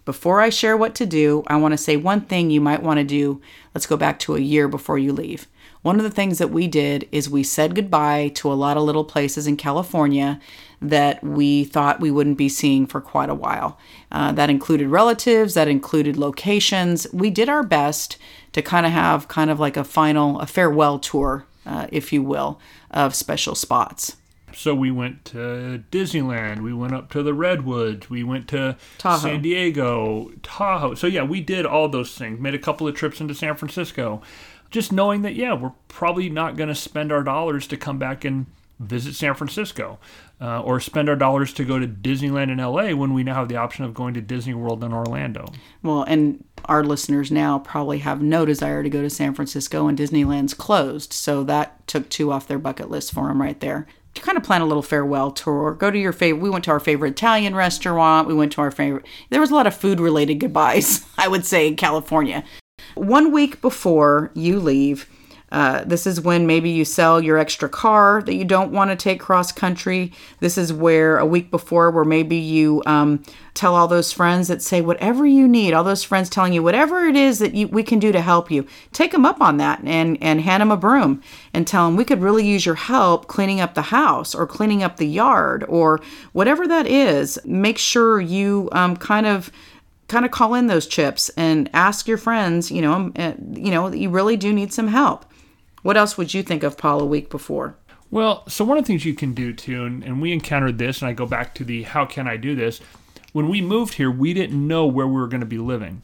Before 0.03 0.41
I 0.41 0.49
share 0.49 0.75
what 0.75 0.95
to 0.95 1.05
do, 1.05 1.43
I 1.47 1.57
want 1.57 1.73
to 1.73 1.77
say 1.77 1.95
one 1.95 2.21
thing 2.21 2.49
you 2.49 2.59
might 2.59 2.83
want 2.83 2.97
to 2.99 3.03
do. 3.03 3.39
Let's 3.73 3.85
go 3.85 3.97
back 3.97 4.19
to 4.19 4.35
a 4.35 4.39
year 4.39 4.67
before 4.67 4.97
you 4.97 5.13
leave. 5.13 5.47
One 5.81 5.97
of 5.97 6.03
the 6.03 6.11
things 6.11 6.37
that 6.37 6.51
we 6.51 6.67
did 6.67 7.07
is 7.11 7.29
we 7.29 7.43
said 7.43 7.73
goodbye 7.73 8.31
to 8.35 8.51
a 8.51 8.53
lot 8.53 8.77
of 8.77 8.83
little 8.83 9.03
places 9.03 9.47
in 9.47 9.57
California 9.57 10.39
that 10.79 11.23
we 11.23 11.63
thought 11.63 11.99
we 11.99 12.11
wouldn't 12.11 12.37
be 12.37 12.49
seeing 12.49 12.85
for 12.85 13.01
quite 13.01 13.29
a 13.29 13.35
while. 13.35 13.79
Uh, 14.11 14.31
that 14.31 14.49
included 14.49 14.89
relatives, 14.89 15.53
that 15.55 15.67
included 15.67 16.17
locations. 16.17 17.07
We 17.11 17.29
did 17.29 17.49
our 17.49 17.63
best 17.63 18.17
to 18.53 18.61
kind 18.61 18.85
of 18.85 18.91
have 18.91 19.27
kind 19.27 19.49
of 19.49 19.59
like 19.59 19.77
a 19.77 19.83
final, 19.83 20.39
a 20.39 20.45
farewell 20.45 20.99
tour, 20.99 21.45
uh, 21.65 21.87
if 21.91 22.13
you 22.13 22.21
will, 22.21 22.59
of 22.91 23.15
special 23.15 23.55
spots. 23.55 24.17
So 24.53 24.75
we 24.75 24.91
went 24.91 25.23
to 25.25 25.83
Disneyland, 25.91 26.61
we 26.61 26.73
went 26.73 26.93
up 26.93 27.09
to 27.11 27.23
the 27.23 27.33
Redwoods, 27.33 28.09
we 28.09 28.23
went 28.23 28.47
to 28.49 28.75
Tahoe. 28.97 29.29
San 29.29 29.41
Diego, 29.41 30.31
Tahoe. 30.43 30.93
So 30.95 31.07
yeah, 31.07 31.23
we 31.23 31.41
did 31.41 31.65
all 31.65 31.87
those 31.87 32.15
things. 32.15 32.39
Made 32.39 32.53
a 32.53 32.59
couple 32.59 32.87
of 32.87 32.95
trips 32.95 33.21
into 33.21 33.33
San 33.33 33.55
Francisco. 33.55 34.21
Just 34.71 34.91
knowing 34.91 35.21
that 35.21 35.35
yeah, 35.35 35.53
we're 35.53 35.73
probably 35.87 36.29
not 36.29 36.57
going 36.57 36.69
to 36.69 36.75
spend 36.75 37.11
our 37.11 37.23
dollars 37.23 37.67
to 37.67 37.77
come 37.77 37.99
back 37.99 38.25
and 38.25 38.47
visit 38.79 39.13
San 39.13 39.35
Francisco 39.35 39.99
uh, 40.41 40.61
or 40.61 40.79
spend 40.79 41.07
our 41.07 41.15
dollars 41.15 41.53
to 41.53 41.63
go 41.63 41.77
to 41.77 41.87
Disneyland 41.87 42.51
in 42.51 42.57
LA 42.57 42.95
when 42.95 43.13
we 43.13 43.23
now 43.23 43.35
have 43.35 43.47
the 43.47 43.55
option 43.55 43.85
of 43.85 43.93
going 43.93 44.13
to 44.15 44.21
Disney 44.21 44.53
World 44.53 44.83
in 44.83 44.91
Orlando. 44.91 45.45
Well, 45.83 46.03
and 46.03 46.43
our 46.65 46.83
listeners 46.83 47.31
now 47.31 47.59
probably 47.59 47.99
have 47.99 48.21
no 48.21 48.45
desire 48.45 48.81
to 48.81 48.89
go 48.89 49.01
to 49.01 49.09
San 49.09 49.33
Francisco 49.33 49.87
and 49.87 49.97
Disneyland's 49.97 50.53
closed. 50.53 51.13
So 51.13 51.43
that 51.43 51.85
took 51.87 52.09
two 52.09 52.31
off 52.31 52.47
their 52.47 52.59
bucket 52.59 52.89
list 52.89 53.13
for 53.13 53.27
them 53.27 53.41
right 53.41 53.59
there. 53.59 53.87
To 54.15 54.21
kind 54.21 54.37
of 54.37 54.43
plan 54.43 54.61
a 54.61 54.65
little 54.65 54.83
farewell 54.83 55.31
tour, 55.31 55.73
go 55.73 55.89
to 55.89 55.97
your 55.97 56.11
favorite. 56.11 56.41
We 56.41 56.49
went 56.49 56.65
to 56.65 56.71
our 56.71 56.81
favorite 56.81 57.11
Italian 57.11 57.55
restaurant. 57.55 58.27
We 58.27 58.33
went 58.33 58.51
to 58.53 58.61
our 58.61 58.71
favorite. 58.71 59.05
There 59.29 59.39
was 59.39 59.51
a 59.51 59.55
lot 59.55 59.67
of 59.67 59.75
food 59.75 60.01
related 60.01 60.35
goodbyes, 60.35 61.05
I 61.17 61.29
would 61.29 61.45
say, 61.45 61.67
in 61.67 61.77
California. 61.77 62.43
One 62.95 63.31
week 63.31 63.61
before 63.61 64.31
you 64.33 64.59
leave, 64.59 65.07
uh, 65.51 65.83
this 65.83 66.07
is 66.07 66.21
when 66.21 66.47
maybe 66.47 66.69
you 66.69 66.85
sell 66.85 67.21
your 67.21 67.37
extra 67.37 67.67
car 67.67 68.21
that 68.21 68.35
you 68.35 68.45
don't 68.45 68.71
want 68.71 68.89
to 68.89 68.95
take 68.95 69.19
cross 69.19 69.51
country. 69.51 70.13
This 70.39 70.57
is 70.57 70.71
where 70.71 71.17
a 71.17 71.25
week 71.25 71.51
before, 71.51 71.91
where 71.91 72.05
maybe 72.05 72.37
you 72.37 72.81
um, 72.85 73.21
tell 73.53 73.75
all 73.75 73.87
those 73.89 74.13
friends 74.13 74.47
that 74.47 74.61
say 74.61 74.79
whatever 74.79 75.25
you 75.25 75.49
need. 75.49 75.73
All 75.73 75.83
those 75.83 76.03
friends 76.03 76.29
telling 76.29 76.53
you 76.53 76.63
whatever 76.63 77.05
it 77.05 77.17
is 77.17 77.39
that 77.39 77.53
you, 77.53 77.67
we 77.67 77.83
can 77.83 77.99
do 77.99 78.13
to 78.13 78.21
help 78.21 78.49
you. 78.49 78.65
Take 78.93 79.11
them 79.11 79.25
up 79.25 79.41
on 79.41 79.57
that 79.57 79.81
and 79.83 80.17
and 80.21 80.39
hand 80.39 80.61
them 80.61 80.71
a 80.71 80.77
broom 80.77 81.21
and 81.53 81.67
tell 81.67 81.85
them 81.85 81.97
we 81.97 82.05
could 82.05 82.21
really 82.21 82.47
use 82.47 82.65
your 82.65 82.75
help 82.75 83.27
cleaning 83.27 83.59
up 83.59 83.73
the 83.73 83.81
house 83.81 84.33
or 84.33 84.47
cleaning 84.47 84.83
up 84.83 84.97
the 84.97 85.07
yard 85.07 85.65
or 85.67 85.99
whatever 86.31 86.65
that 86.65 86.87
is. 86.87 87.37
Make 87.43 87.77
sure 87.77 88.21
you 88.21 88.69
um, 88.71 88.95
kind 88.95 89.25
of 89.25 89.51
kind 90.11 90.25
of 90.25 90.31
call 90.31 90.53
in 90.53 90.67
those 90.67 90.85
chips 90.85 91.29
and 91.37 91.69
ask 91.73 92.07
your 92.07 92.17
friends, 92.17 92.69
you 92.69 92.81
know, 92.81 93.11
uh, 93.15 93.33
you 93.53 93.71
know, 93.71 93.91
you 93.91 94.09
really 94.09 94.37
do 94.37 94.53
need 94.53 94.73
some 94.73 94.89
help. 94.89 95.25
What 95.81 95.97
else 95.97 96.17
would 96.17 96.33
you 96.33 96.43
think 96.43 96.63
of 96.63 96.77
Paul 96.77 97.01
a 97.01 97.05
week 97.05 97.29
before? 97.29 97.75
Well, 98.11 98.47
so 98.47 98.65
one 98.65 98.77
of 98.77 98.83
the 98.83 98.87
things 98.87 99.05
you 99.05 99.13
can 99.13 99.33
do 99.33 99.53
too, 99.53 99.85
and, 99.85 100.03
and 100.03 100.21
we 100.21 100.33
encountered 100.33 100.77
this, 100.77 101.01
and 101.01 101.09
I 101.09 101.13
go 101.13 101.25
back 101.25 101.55
to 101.55 101.63
the 101.63 101.83
how 101.83 102.05
can 102.05 102.27
I 102.27 102.35
do 102.35 102.55
this? 102.55 102.81
When 103.31 103.47
we 103.47 103.61
moved 103.61 103.93
here, 103.93 104.11
we 104.11 104.33
didn't 104.33 104.67
know 104.67 104.85
where 104.85 105.07
we 105.07 105.13
were 105.13 105.29
going 105.29 105.39
to 105.39 105.47
be 105.47 105.57
living. 105.57 106.01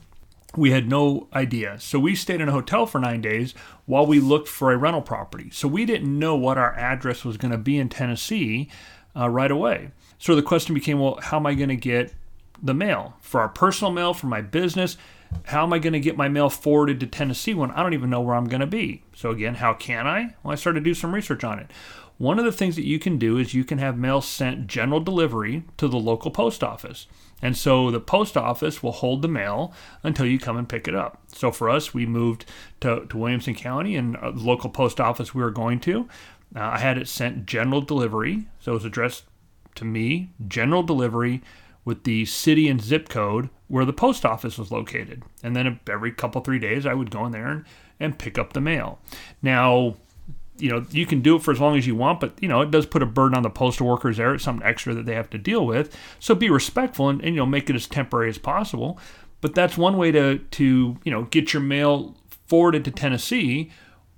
We 0.56 0.72
had 0.72 0.88
no 0.88 1.28
idea. 1.34 1.78
So 1.80 2.00
we 2.00 2.16
stayed 2.16 2.40
in 2.40 2.48
a 2.48 2.54
hotel 2.54 2.86
for 2.86 3.00
nine 3.00 3.22
days 3.22 3.54
while 3.86 4.06
we 4.06 4.22
looked 4.22 4.48
for 4.48 4.72
a 4.72 4.78
rental 4.78 5.02
property. 5.02 5.50
So 5.52 5.68
we 5.68 5.86
didn't 5.86 6.18
know 6.18 6.36
what 6.36 6.58
our 6.58 6.74
address 6.76 7.26
was 7.26 7.36
going 7.36 7.52
to 7.52 7.58
be 7.58 7.78
in 7.78 7.90
Tennessee 7.90 8.70
uh, 9.16 9.30
right 9.30 9.52
away. 9.52 9.92
So 10.18 10.36
the 10.36 10.42
question 10.42 10.74
became, 10.74 11.00
well, 11.00 11.20
how 11.22 11.38
am 11.38 11.46
I 11.46 11.54
going 11.54 11.70
to 11.70 11.76
get 11.76 12.14
the 12.62 12.74
mail 12.74 13.16
for 13.22 13.42
our 13.42 13.50
personal 13.50 13.92
mail, 13.92 14.14
for 14.14 14.28
my 14.28 14.42
business? 14.42 14.98
how 15.46 15.64
am 15.64 15.74
I 15.74 15.80
going 15.80 15.94
to 15.94 16.00
get 16.00 16.18
my 16.18 16.30
mail 16.30 16.50
forwarded 16.50 17.00
to 17.00 17.08
Tennessee 17.08 17.54
when 17.54 17.72
I 17.72 17.84
don't 17.84 17.94
even 17.94 18.10
know 18.10 18.22
where 18.22 18.36
I'm 18.36 18.48
going 18.48 18.62
to 18.62 18.68
be? 18.68 19.04
So, 19.16 19.30
again, 19.32 19.56
how 19.56 19.74
can 19.74 20.08
I? 20.08 20.36
Well, 20.44 20.54
I 20.54 20.56
started 20.56 20.82
to 20.82 20.84
do 20.84 20.94
some 20.94 21.14
research 21.14 21.44
on 21.44 21.60
it. 21.60 21.72
One 22.18 22.40
of 22.40 22.46
the 22.46 22.52
things 22.52 22.76
that 22.76 22.86
you 22.86 22.98
can 22.98 23.18
do 23.18 23.38
is 23.38 23.54
you 23.54 23.64
can 23.64 23.78
have 23.78 23.98
mail 23.98 24.22
sent 24.22 24.68
general 24.68 25.00
delivery 25.00 25.64
to 25.78 25.88
the 25.88 26.00
local 26.00 26.32
post 26.32 26.64
office. 26.64 27.08
And 27.44 27.56
so 27.56 27.92
the 27.92 28.00
post 28.00 28.36
office 28.36 28.82
will 28.82 28.92
hold 28.92 29.22
the 29.22 29.28
mail 29.28 29.72
until 30.02 30.26
you 30.26 30.40
come 30.40 30.58
and 30.58 30.68
pick 30.68 30.88
it 30.88 30.96
up. 30.96 31.22
So 31.28 31.52
for 31.52 31.70
us, 31.70 31.94
we 31.94 32.08
moved 32.08 32.46
to, 32.80 33.06
to 33.06 33.18
Williamson 33.18 33.54
County 33.54 33.96
and 33.96 34.16
the 34.16 34.32
local 34.32 34.72
post 34.72 35.00
office 35.00 35.36
we 35.36 35.44
were 35.44 35.52
going 35.52 35.80
to. 35.82 36.10
Uh, 36.56 36.62
I 36.62 36.80
had 36.80 36.98
it 36.98 37.08
sent 37.08 37.46
general 37.46 37.82
delivery. 37.82 38.48
So 38.60 38.72
it 38.72 38.76
was 38.76 38.86
addressed 38.86 39.26
to 39.76 39.86
me, 39.86 40.32
general 40.48 40.82
delivery 40.82 41.44
with 41.88 42.04
the 42.04 42.26
city 42.26 42.68
and 42.68 42.82
zip 42.82 43.08
code 43.08 43.50
where 43.70 43.86
the 43.86 43.94
post 43.94 44.26
office 44.26 44.58
was 44.58 44.74
located. 44.74 45.24
And 45.42 45.56
then 45.56 45.80
every 45.90 46.12
couple, 46.12 46.42
three 46.42 46.60
days, 46.60 46.86
I 46.86 46.94
would 46.94 47.10
go 47.10 47.26
in 47.26 47.32
there 47.32 47.48
and, 47.48 47.66
and 47.98 48.20
pick 48.20 48.38
up 48.38 48.52
the 48.52 48.60
mail. 48.60 49.00
Now, 49.42 49.96
you 50.58 50.70
know, 50.70 50.86
you 50.92 51.06
can 51.06 51.22
do 51.22 51.38
it 51.38 51.44
for 51.44 51.52
as 51.52 51.62
long 51.62 51.78
as 51.78 51.88
you 51.88 51.96
want, 51.96 52.20
but, 52.20 52.34
you 52.42 52.50
know, 52.50 52.60
it 52.60 52.72
does 52.72 52.86
put 52.86 53.04
a 53.04 53.06
burden 53.06 53.38
on 53.38 53.44
the 53.44 53.50
postal 53.50 53.88
workers 53.88 54.18
there. 54.18 54.34
It's 54.36 54.44
something 54.44 54.68
extra 54.68 54.94
that 54.96 55.06
they 55.06 55.16
have 55.16 55.30
to 55.30 55.38
deal 55.38 55.66
with. 55.66 55.98
So 56.20 56.36
be 56.36 56.50
respectful 56.50 57.08
and, 57.08 57.22
and 57.22 57.36
you 57.36 57.40
know, 57.40 57.46
make 57.46 57.70
it 57.70 57.76
as 57.78 57.88
temporary 57.88 58.28
as 58.28 58.38
possible. 58.38 59.00
But 59.40 59.56
that's 59.56 59.78
one 59.78 59.96
way 59.96 60.12
to, 60.12 60.40
to 60.40 60.98
you 61.02 61.12
know, 61.12 61.24
get 61.24 61.54
your 61.54 61.62
mail 61.62 62.18
forwarded 62.48 62.84
to 62.84 62.92
Tennessee 62.92 63.72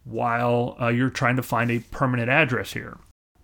while 0.06 0.76
uh, 0.82 0.88
you're 0.88 1.12
trying 1.12 1.36
to 1.36 1.44
find 1.44 1.70
a 1.70 1.82
permanent 1.92 2.32
address 2.32 2.74
here. 2.74 2.98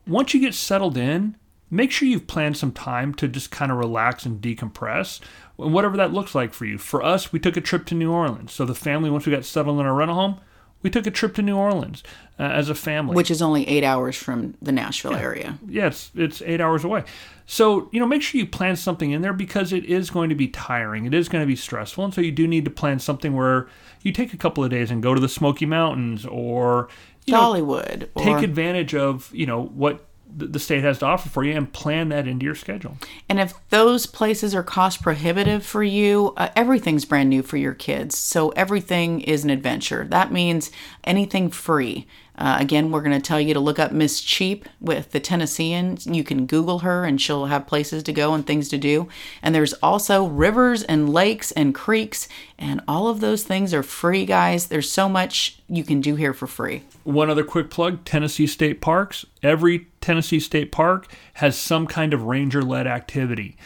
Once 0.08 0.34
you 0.34 0.40
get 0.40 0.56
settled 0.56 0.98
in, 0.98 1.36
make 1.70 1.92
sure 1.92 2.08
you've 2.08 2.28
planned 2.28 2.58
some 2.58 2.72
time 2.72 3.14
to 3.16 3.28
just 3.28 3.52
kind 3.52 3.72
of 3.72 3.78
relax 3.78 4.26
and 4.26 4.42
decompress, 4.42 5.20
and 5.58 5.74
whatever 5.74 5.98
that 5.98 6.14
looks 6.14 6.36
like 6.36 6.54
for 6.54 6.66
you. 6.66 6.78
For 6.78 7.04
us, 7.04 7.32
we 7.32 7.40
took 7.40 7.58
a 7.58 7.62
trip 7.62 7.86
to 7.88 7.96
New 7.96 8.12
Orleans. 8.12 8.52
So 8.52 8.66
the 8.66 8.76
family, 8.76 9.10
once 9.10 9.26
we 9.26 9.32
got 9.32 9.46
settled 9.46 9.80
in 9.80 9.86
our 9.86 9.94
rental 9.94 10.16
home, 10.16 10.40
we 10.86 10.92
took 10.92 11.08
a 11.08 11.12
trip 11.12 11.34
to 11.34 11.42
New 11.42 11.58
Orleans 11.58 12.04
uh, 12.40 12.44
as 12.44 12.70
a 12.70 12.76
family, 12.76 13.16
which 13.16 13.32
is 13.32 13.42
only 13.42 13.68
eight 13.68 13.84
hours 13.84 14.16
from 14.16 14.54
the 14.62 14.72
Nashville 14.72 15.14
yeah. 15.14 15.20
area. 15.20 15.60
Yeah, 15.68 15.88
it's 15.88 16.12
it's 16.14 16.42
eight 16.44 16.62
hours 16.62 16.84
away. 16.84 17.06
So 17.48 17.90
you 17.92 18.00
know, 18.00 18.06
make 18.06 18.22
sure 18.22 18.38
you 18.38 18.46
plan 18.46 18.76
something 18.76 19.10
in 19.10 19.24
there 19.24 19.34
because 19.34 19.74
it 19.74 19.84
is 19.86 20.12
going 20.12 20.30
to 20.30 20.36
be 20.36 20.48
tiring. 20.48 21.06
It 21.06 21.14
is 21.16 21.28
going 21.28 21.42
to 21.42 21.48
be 21.48 21.56
stressful, 21.56 22.06
and 22.06 22.14
so 22.14 22.22
you 22.22 22.32
do 22.32 22.48
need 22.48 22.66
to 22.66 22.72
plan 22.72 23.00
something 23.00 23.34
where 23.34 23.68
you 24.04 24.12
take 24.12 24.32
a 24.32 24.38
couple 24.38 24.64
of 24.64 24.70
days 24.70 24.92
and 24.92 25.02
go 25.02 25.16
to 25.16 25.20
the 25.20 25.28
Smoky 25.28 25.66
Mountains 25.66 26.24
or 26.24 26.88
you 27.26 27.34
Dollywood. 27.34 28.10
Know, 28.16 28.24
take 28.24 28.44
advantage 28.44 28.94
of 28.94 29.32
you 29.34 29.48
know 29.48 29.64
what 29.64 30.06
the 30.38 30.60
state 30.60 30.84
has 30.84 31.00
to 31.00 31.06
offer 31.06 31.30
for 31.30 31.44
you 31.44 31.56
and 31.56 31.72
plan 31.72 32.10
that 32.10 32.28
into 32.28 32.46
your 32.46 32.56
schedule. 32.56 32.98
And 33.30 33.40
if 33.40 33.54
those 33.70 34.06
places 34.06 34.54
are 34.54 34.64
cost 34.64 35.02
prohibitive 35.02 35.66
for 35.66 35.84
you, 35.84 36.34
uh, 36.36 36.50
everything's 36.56 37.06
brand 37.06 37.30
new 37.30 37.42
for 37.42 37.58
your 37.58 37.74
kids. 37.74 38.18
So 38.18 38.50
everything 38.50 39.22
is 39.22 39.44
an 39.44 39.50
adventure. 39.50 40.06
That 40.10 40.32
means 40.32 40.72
anything 41.06 41.50
free. 41.50 42.06
Uh, 42.38 42.58
again, 42.60 42.92
we're 42.92 43.02
going 43.02 43.20
to 43.20 43.26
tell 43.26 43.40
you 43.40 43.54
to 43.54 43.60
look 43.60 43.80
up 43.80 43.92
Miss 43.92 44.22
Cheap 44.22 44.68
with 44.82 45.12
the 45.12 45.20
Tennessean. 45.20 45.98
You 46.04 46.24
can 46.24 46.46
Google 46.46 46.80
her 46.80 47.06
and 47.06 47.20
she'll 47.20 47.46
have 47.46 47.68
places 47.68 48.04
to 48.04 48.14
go 48.14 48.34
and 48.34 48.46
things 48.46 48.70
to 48.70 48.78
do. 48.78 49.08
And 49.42 49.56
there's 49.56 49.74
also 49.76 50.26
rivers 50.26 50.84
and 50.84 51.10
lakes 51.10 51.52
and 51.52 51.74
creeks, 51.74 52.28
and 52.58 52.82
all 52.88 53.08
of 53.08 53.20
those 53.20 53.44
things 53.44 53.74
are 53.74 53.84
free, 53.84 54.26
guys. 54.26 54.68
There's 54.68 54.92
so 54.92 55.08
much 55.08 55.60
you 55.68 55.84
can 55.84 56.02
do 56.02 56.16
here 56.16 56.34
for 56.34 56.48
free. 56.48 56.84
One 57.04 57.30
other 57.30 57.44
quick 57.44 57.70
plug 57.70 58.04
Tennessee 58.06 58.48
State 58.48 58.82
Parks. 58.82 59.26
Every 59.42 59.88
Tennessee 60.02 60.40
State 60.40 60.72
Park 60.72 61.08
has 61.36 61.58
some 61.58 61.88
kind 61.88 62.14
of 62.14 62.24
ranger 62.24 62.62
led 62.62 62.88
activity. 62.88 63.58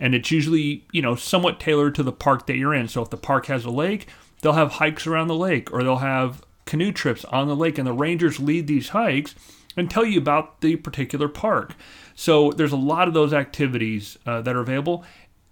And 0.00 0.14
it's 0.14 0.30
usually, 0.30 0.84
you 0.92 1.00
know, 1.00 1.14
somewhat 1.14 1.60
tailored 1.60 1.94
to 1.94 2.02
the 2.02 2.12
park 2.12 2.46
that 2.46 2.56
you're 2.56 2.74
in. 2.74 2.88
So 2.88 3.02
if 3.02 3.10
the 3.10 3.16
park 3.16 3.46
has 3.46 3.64
a 3.64 3.70
lake, 3.70 4.08
they'll 4.42 4.52
have 4.52 4.72
hikes 4.72 5.06
around 5.06 5.28
the 5.28 5.34
lake 5.34 5.72
or 5.72 5.82
they'll 5.82 5.96
have 5.96 6.42
canoe 6.66 6.92
trips 6.92 7.24
on 7.26 7.48
the 7.48 7.56
lake, 7.56 7.78
and 7.78 7.86
the 7.86 7.92
rangers 7.92 8.38
lead 8.38 8.66
these 8.66 8.90
hikes 8.90 9.34
and 9.76 9.90
tell 9.90 10.04
you 10.04 10.18
about 10.18 10.60
the 10.60 10.76
particular 10.76 11.28
park. 11.28 11.74
So 12.14 12.50
there's 12.50 12.72
a 12.72 12.76
lot 12.76 13.08
of 13.08 13.14
those 13.14 13.32
activities 13.32 14.18
uh, 14.26 14.42
that 14.42 14.56
are 14.56 14.60
available, 14.60 15.04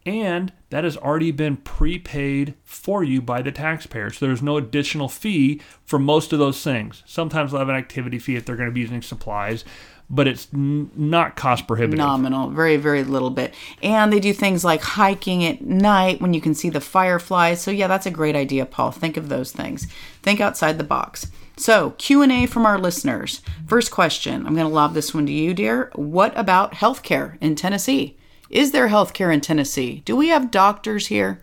and 0.06 0.52
that 0.70 0.84
has 0.84 0.96
already 0.96 1.30
been 1.30 1.56
prepaid 1.56 2.54
for 2.62 3.02
you 3.02 3.22
by 3.22 3.42
the 3.42 3.52
taxpayer. 3.52 4.10
So 4.10 4.26
there's 4.26 4.42
no 4.42 4.56
additional 4.56 5.08
fee 5.08 5.60
for 5.86 5.98
most 5.98 6.32
of 6.32 6.38
those 6.38 6.62
things. 6.62 7.02
Sometimes 7.06 7.50
they'll 7.50 7.60
have 7.60 7.68
an 7.68 7.76
activity 7.76 8.18
fee 8.18 8.36
if 8.36 8.44
they're 8.44 8.56
going 8.56 8.68
to 8.68 8.74
be 8.74 8.80
using 8.80 9.02
supplies, 9.02 9.64
but 10.10 10.26
it's 10.26 10.48
n- 10.52 10.90
not 10.94 11.36
cost 11.36 11.66
prohibitive. 11.66 11.98
Nominal, 11.98 12.50
very, 12.50 12.76
very 12.76 13.04
little 13.04 13.30
bit. 13.30 13.54
And 13.82 14.12
they 14.12 14.20
do 14.20 14.32
things 14.32 14.64
like 14.64 14.82
hiking 14.82 15.44
at 15.44 15.62
night 15.62 16.20
when 16.20 16.34
you 16.34 16.40
can 16.40 16.54
see 16.54 16.70
the 16.70 16.80
fireflies. 16.80 17.60
So 17.60 17.70
yeah, 17.70 17.86
that's 17.86 18.06
a 18.06 18.10
great 18.10 18.36
idea, 18.36 18.66
Paul. 18.66 18.90
Think 18.90 19.16
of 19.16 19.28
those 19.28 19.52
things. 19.52 19.86
Think 20.22 20.40
outside 20.40 20.78
the 20.78 20.84
box. 20.84 21.26
So 21.56 21.90
Q&A 21.98 22.46
from 22.46 22.66
our 22.66 22.78
listeners. 22.78 23.40
First 23.66 23.90
question, 23.90 24.46
I'm 24.46 24.54
going 24.54 24.66
to 24.66 24.74
lob 24.74 24.94
this 24.94 25.14
one 25.14 25.26
to 25.26 25.32
you, 25.32 25.54
dear. 25.54 25.90
What 25.94 26.36
about 26.36 26.74
healthcare 26.74 27.38
in 27.40 27.54
Tennessee? 27.54 28.16
Is 28.50 28.72
there 28.72 28.88
healthcare 28.88 29.32
in 29.32 29.40
Tennessee? 29.40 30.02
Do 30.04 30.16
we 30.16 30.28
have 30.28 30.50
doctors 30.50 31.06
here? 31.08 31.40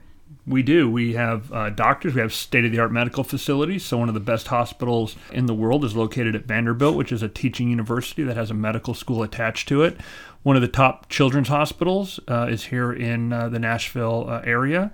We 0.52 0.64
do. 0.64 0.92
We 0.92 1.14
have 1.14 1.52
uh, 1.54 1.70
doctors. 1.70 2.14
We 2.14 2.20
have 2.22 2.34
state 2.34 2.66
of 2.66 2.72
the 2.72 2.80
art 2.80 2.92
medical 2.92 3.24
facilities. 3.24 3.86
So, 3.86 3.98
one 3.98 4.10
of 4.10 4.14
the 4.14 4.20
best 4.20 4.48
hospitals 4.48 5.16
in 5.32 5.46
the 5.46 5.54
world 5.54 5.86
is 5.86 5.96
located 5.96 6.36
at 6.36 6.46
Vanderbilt, 6.46 6.96
which 6.96 7.14
is 7.14 7.24
a 7.24 7.30
teaching 7.30 7.70
university 7.70 8.22
that 8.24 8.36
has 8.36 8.52
a 8.52 8.54
medical 8.54 8.94
school 8.94 9.24
attached 9.24 9.70
to 9.70 9.82
it. 9.84 9.98
One 10.44 10.58
of 10.58 10.62
the 10.62 10.68
top 10.68 11.08
children's 11.08 11.48
hospitals 11.48 12.20
uh, 12.28 12.48
is 12.50 12.66
here 12.66 12.92
in 12.92 13.32
uh, 13.32 13.48
the 13.48 13.60
Nashville 13.60 14.26
uh, 14.28 14.42
area. 14.44 14.92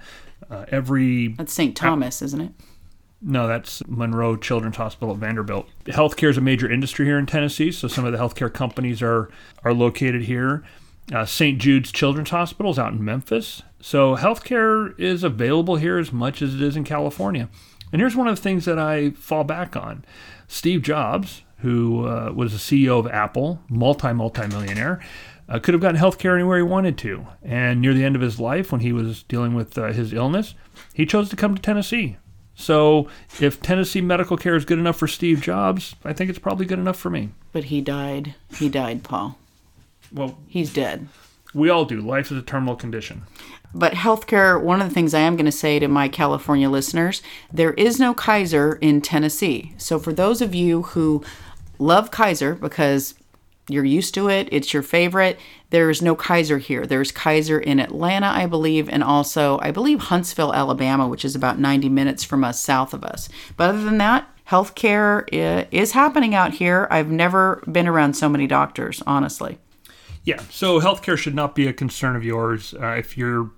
Uh, 0.50 0.66
every 0.70 1.30
That's 1.30 1.54
St. 1.54 1.76
Thomas, 1.76 2.22
isn't 2.22 2.42
it? 2.42 2.52
no, 3.20 3.48
that's 3.48 3.82
Monroe 3.88 4.38
Children's 4.38 4.78
Hospital 4.78 5.16
at 5.16 5.20
Vanderbilt. 5.20 5.68
Healthcare 5.86 6.30
is 6.30 6.38
a 6.38 6.42
major 6.42 6.72
industry 6.72 7.08
here 7.08 7.18
in 7.18 7.26
Tennessee, 7.26 7.72
so 7.72 7.88
some 7.88 8.06
of 8.06 8.12
the 8.12 8.20
healthcare 8.20 8.54
companies 8.54 9.02
are 9.02 9.30
are 9.64 9.74
located 9.74 10.24
here. 10.24 10.64
Uh, 11.12 11.26
St. 11.26 11.58
Jude's 11.58 11.92
Children's 11.92 12.30
Hospital 12.30 12.72
is 12.72 12.78
out 12.78 12.94
in 12.94 13.04
Memphis. 13.04 13.64
So 13.80 14.16
healthcare 14.16 14.98
is 15.00 15.24
available 15.24 15.76
here 15.76 15.98
as 15.98 16.12
much 16.12 16.42
as 16.42 16.56
it 16.56 16.62
is 16.62 16.76
in 16.76 16.84
California. 16.84 17.50
And 17.92 18.02
here's 18.02 18.16
one 18.16 18.28
of 18.28 18.36
the 18.36 18.42
things 18.42 18.66
that 18.66 18.80
I 18.80 19.12
fall 19.12 19.44
back 19.44 19.76
on. 19.76 20.04
Steve 20.48 20.82
Jobs, 20.82 21.44
who 21.60 22.06
uh, 22.08 22.32
was 22.34 22.52
the 22.54 22.58
CEO 22.58 23.00
of 23.00 23.08
Apple, 23.08 23.62
multi 23.70 24.14
multi 24.14 24.48
millionaire, 24.48 25.00
uh, 25.50 25.60
could 25.60 25.74
have 25.74 25.82
gotten 25.82 26.00
healthcare 26.00 26.34
anywhere 26.36 26.58
he 26.58 26.64
wanted 26.64 26.98
to. 27.00 27.28
And 27.42 27.82
near 27.82 27.94
the 27.94 28.04
end 28.04 28.16
of 28.16 28.22
his 28.22 28.40
life, 28.40 28.72
when 28.72 28.82
he 28.82 28.92
was 28.92 29.24
dealing 29.24 29.54
with 29.54 29.78
uh, 29.78 29.94
his 29.94 30.14
illness, 30.14 30.56
he 30.94 31.06
chose 31.06 31.30
to 31.30 31.36
come 31.36 31.56
to 31.56 31.62
Tennessee. 31.62 32.18
So 32.56 33.08
if 33.40 33.62
Tennessee 33.62 34.02
medical 34.02 34.36
care 34.36 34.56
is 34.56 34.66
good 34.66 34.80
enough 34.80 34.98
for 34.98 35.08
Steve 35.08 35.42
Jobs, 35.42 35.96
I 36.04 36.12
think 36.12 36.30
it's 36.30 36.40
probably 36.40 36.66
good 36.66 36.80
enough 36.80 36.98
for 36.98 37.10
me. 37.10 37.30
But 37.52 37.66
he 37.66 37.82
died. 37.82 38.34
He 38.58 38.68
died, 38.68 39.04
Paul. 39.04 39.38
Well, 40.12 40.38
He's 40.48 40.74
dead. 40.74 41.08
We 41.58 41.70
all 41.70 41.86
do. 41.86 42.00
Life 42.00 42.32
is 42.32 42.38
a 42.38 42.42
terminal 42.42 42.76
condition. 42.76 43.24
But 43.74 43.94
healthcare, 43.94 44.62
one 44.62 44.82
of 44.82 44.88
the 44.88 44.94
things 44.94 45.14
I 45.14 45.20
am 45.20 45.36
going 45.36 45.46
to 45.46 45.52
say 45.52 45.80
to 45.80 45.88
my 45.88 46.08
California 46.08 46.70
listeners, 46.70 47.22
there 47.52 47.74
is 47.74 48.00
no 48.00 48.14
Kaiser 48.14 48.76
in 48.76 49.02
Tennessee. 49.02 49.74
So 49.78 50.00
for 50.00 50.14
those 50.14 50.42
of 50.42 50.56
you 50.56 50.84
who 50.84 51.24
love 51.80 52.12
Kaiser 52.12 52.56
because 52.56 53.16
you're 53.70 53.84
used 53.84 54.14
to 54.14 54.30
it, 54.30 54.48
it's 54.52 54.74
your 54.74 54.84
favorite, 54.84 55.38
there 55.72 55.90
is 55.90 56.02
no 56.02 56.16
Kaiser 56.16 56.60
here. 56.60 56.86
There's 56.86 57.12
Kaiser 57.12 57.60
in 57.60 57.80
Atlanta, 57.80 58.28
I 58.28 58.46
believe, 58.46 58.88
and 58.88 59.04
also, 59.04 59.60
I 59.62 59.72
believe, 59.72 60.00
Huntsville, 60.00 60.54
Alabama, 60.54 61.08
which 61.08 61.26
is 61.26 61.36
about 61.36 61.60
90 61.60 61.90
minutes 61.90 62.24
from 62.24 62.44
us, 62.44 62.62
south 62.62 62.94
of 62.94 63.04
us. 63.04 63.28
But 63.58 63.70
other 63.70 63.84
than 63.84 63.98
that, 63.98 64.30
healthcare 64.50 65.28
eh, 65.34 65.66
is 65.72 65.92
happening 65.92 66.34
out 66.34 66.54
here. 66.54 66.88
I've 66.90 67.10
never 67.10 67.62
been 67.70 67.88
around 67.88 68.14
so 68.14 68.30
many 68.30 68.48
doctors, 68.48 69.04
honestly. 69.06 69.58
Yeah, 70.28 70.42
so 70.50 70.82
healthcare 70.82 71.18
should 71.18 71.36
not 71.36 71.56
be 71.56 71.68
a 71.68 71.74
concern 71.74 72.18
of 72.18 72.26
yours 72.26 72.74
uh, 72.74 72.96
if 72.98 73.18
you're 73.18 73.50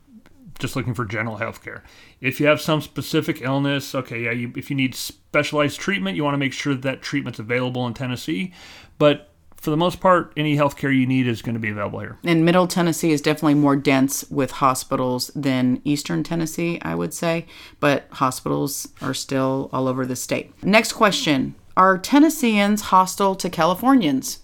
just 0.59 0.75
looking 0.75 0.93
for 0.93 1.03
general 1.03 1.39
healthcare. 1.39 1.81
If 2.21 2.39
you 2.39 2.45
have 2.45 2.61
some 2.61 2.79
specific 2.79 3.41
illness, 3.41 3.95
okay, 3.95 4.25
yeah, 4.25 4.31
you, 4.33 4.53
if 4.55 4.69
you 4.69 4.75
need 4.75 4.93
specialized 4.93 5.79
treatment, 5.79 6.15
you 6.15 6.23
want 6.23 6.35
to 6.35 6.37
make 6.37 6.53
sure 6.53 6.75
that, 6.75 6.83
that 6.83 7.01
treatment's 7.01 7.39
available 7.39 7.87
in 7.87 7.95
Tennessee. 7.95 8.53
But 8.99 9.31
for 9.55 9.71
the 9.71 9.77
most 9.77 9.99
part, 9.99 10.31
any 10.37 10.57
healthcare 10.57 10.95
you 10.95 11.07
need 11.07 11.25
is 11.25 11.41
going 11.41 11.55
to 11.55 11.59
be 11.59 11.71
available 11.71 12.01
here. 12.01 12.19
And 12.23 12.45
Middle 12.45 12.67
Tennessee 12.67 13.13
is 13.13 13.19
definitely 13.19 13.55
more 13.55 13.75
dense 13.75 14.29
with 14.29 14.51
hospitals 14.51 15.31
than 15.33 15.81
Eastern 15.85 16.23
Tennessee, 16.23 16.77
I 16.83 16.93
would 16.93 17.15
say, 17.15 17.47
but 17.79 18.05
hospitals 18.11 18.89
are 19.01 19.15
still 19.15 19.71
all 19.73 19.87
over 19.87 20.05
the 20.05 20.15
state. 20.15 20.53
Next 20.63 20.93
question 20.93 21.55
Are 21.75 21.97
Tennesseans 21.97 22.81
hostile 22.83 23.33
to 23.37 23.49
Californians? 23.49 24.41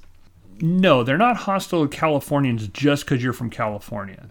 No, 0.62 1.04
they're 1.04 1.18
not 1.18 1.38
hostile 1.38 1.88
to 1.88 1.98
Californians 1.98 2.68
just 2.70 3.06
because 3.06 3.24
you're 3.24 3.34
from 3.34 3.50
California. 3.50 4.28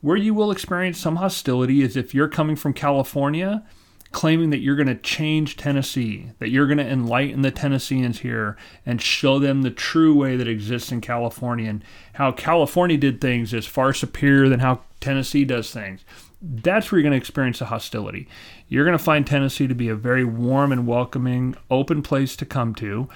Where 0.00 0.16
you 0.16 0.34
will 0.34 0.50
experience 0.50 0.98
some 0.98 1.16
hostility 1.16 1.82
is 1.82 1.96
if 1.96 2.14
you're 2.14 2.28
coming 2.28 2.56
from 2.56 2.72
California 2.72 3.64
claiming 4.10 4.50
that 4.50 4.60
you're 4.60 4.76
going 4.76 4.88
to 4.88 4.94
change 4.94 5.56
Tennessee, 5.56 6.30
that 6.38 6.50
you're 6.50 6.66
going 6.66 6.78
to 6.78 6.88
enlighten 6.88 7.42
the 7.42 7.50
Tennesseans 7.50 8.20
here 8.20 8.56
and 8.86 9.02
show 9.02 9.38
them 9.38 9.62
the 9.62 9.70
true 9.70 10.14
way 10.14 10.36
that 10.36 10.48
exists 10.48 10.90
in 10.90 11.00
California 11.00 11.68
and 11.68 11.84
how 12.14 12.32
California 12.32 12.96
did 12.96 13.20
things 13.20 13.52
is 13.52 13.66
far 13.66 13.92
superior 13.92 14.48
than 14.48 14.60
how 14.60 14.80
Tennessee 15.00 15.44
does 15.44 15.70
things. 15.70 16.04
That's 16.40 16.90
where 16.90 17.00
you're 17.00 17.10
going 17.10 17.18
to 17.18 17.22
experience 17.22 17.58
the 17.58 17.66
hostility. 17.66 18.28
You're 18.68 18.84
going 18.84 18.96
to 18.96 19.02
find 19.02 19.26
Tennessee 19.26 19.66
to 19.66 19.74
be 19.74 19.88
a 19.88 19.94
very 19.94 20.24
warm 20.24 20.72
and 20.72 20.86
welcoming, 20.86 21.56
open 21.70 22.02
place 22.02 22.36
to 22.36 22.46
come 22.46 22.74
to, 22.76 23.08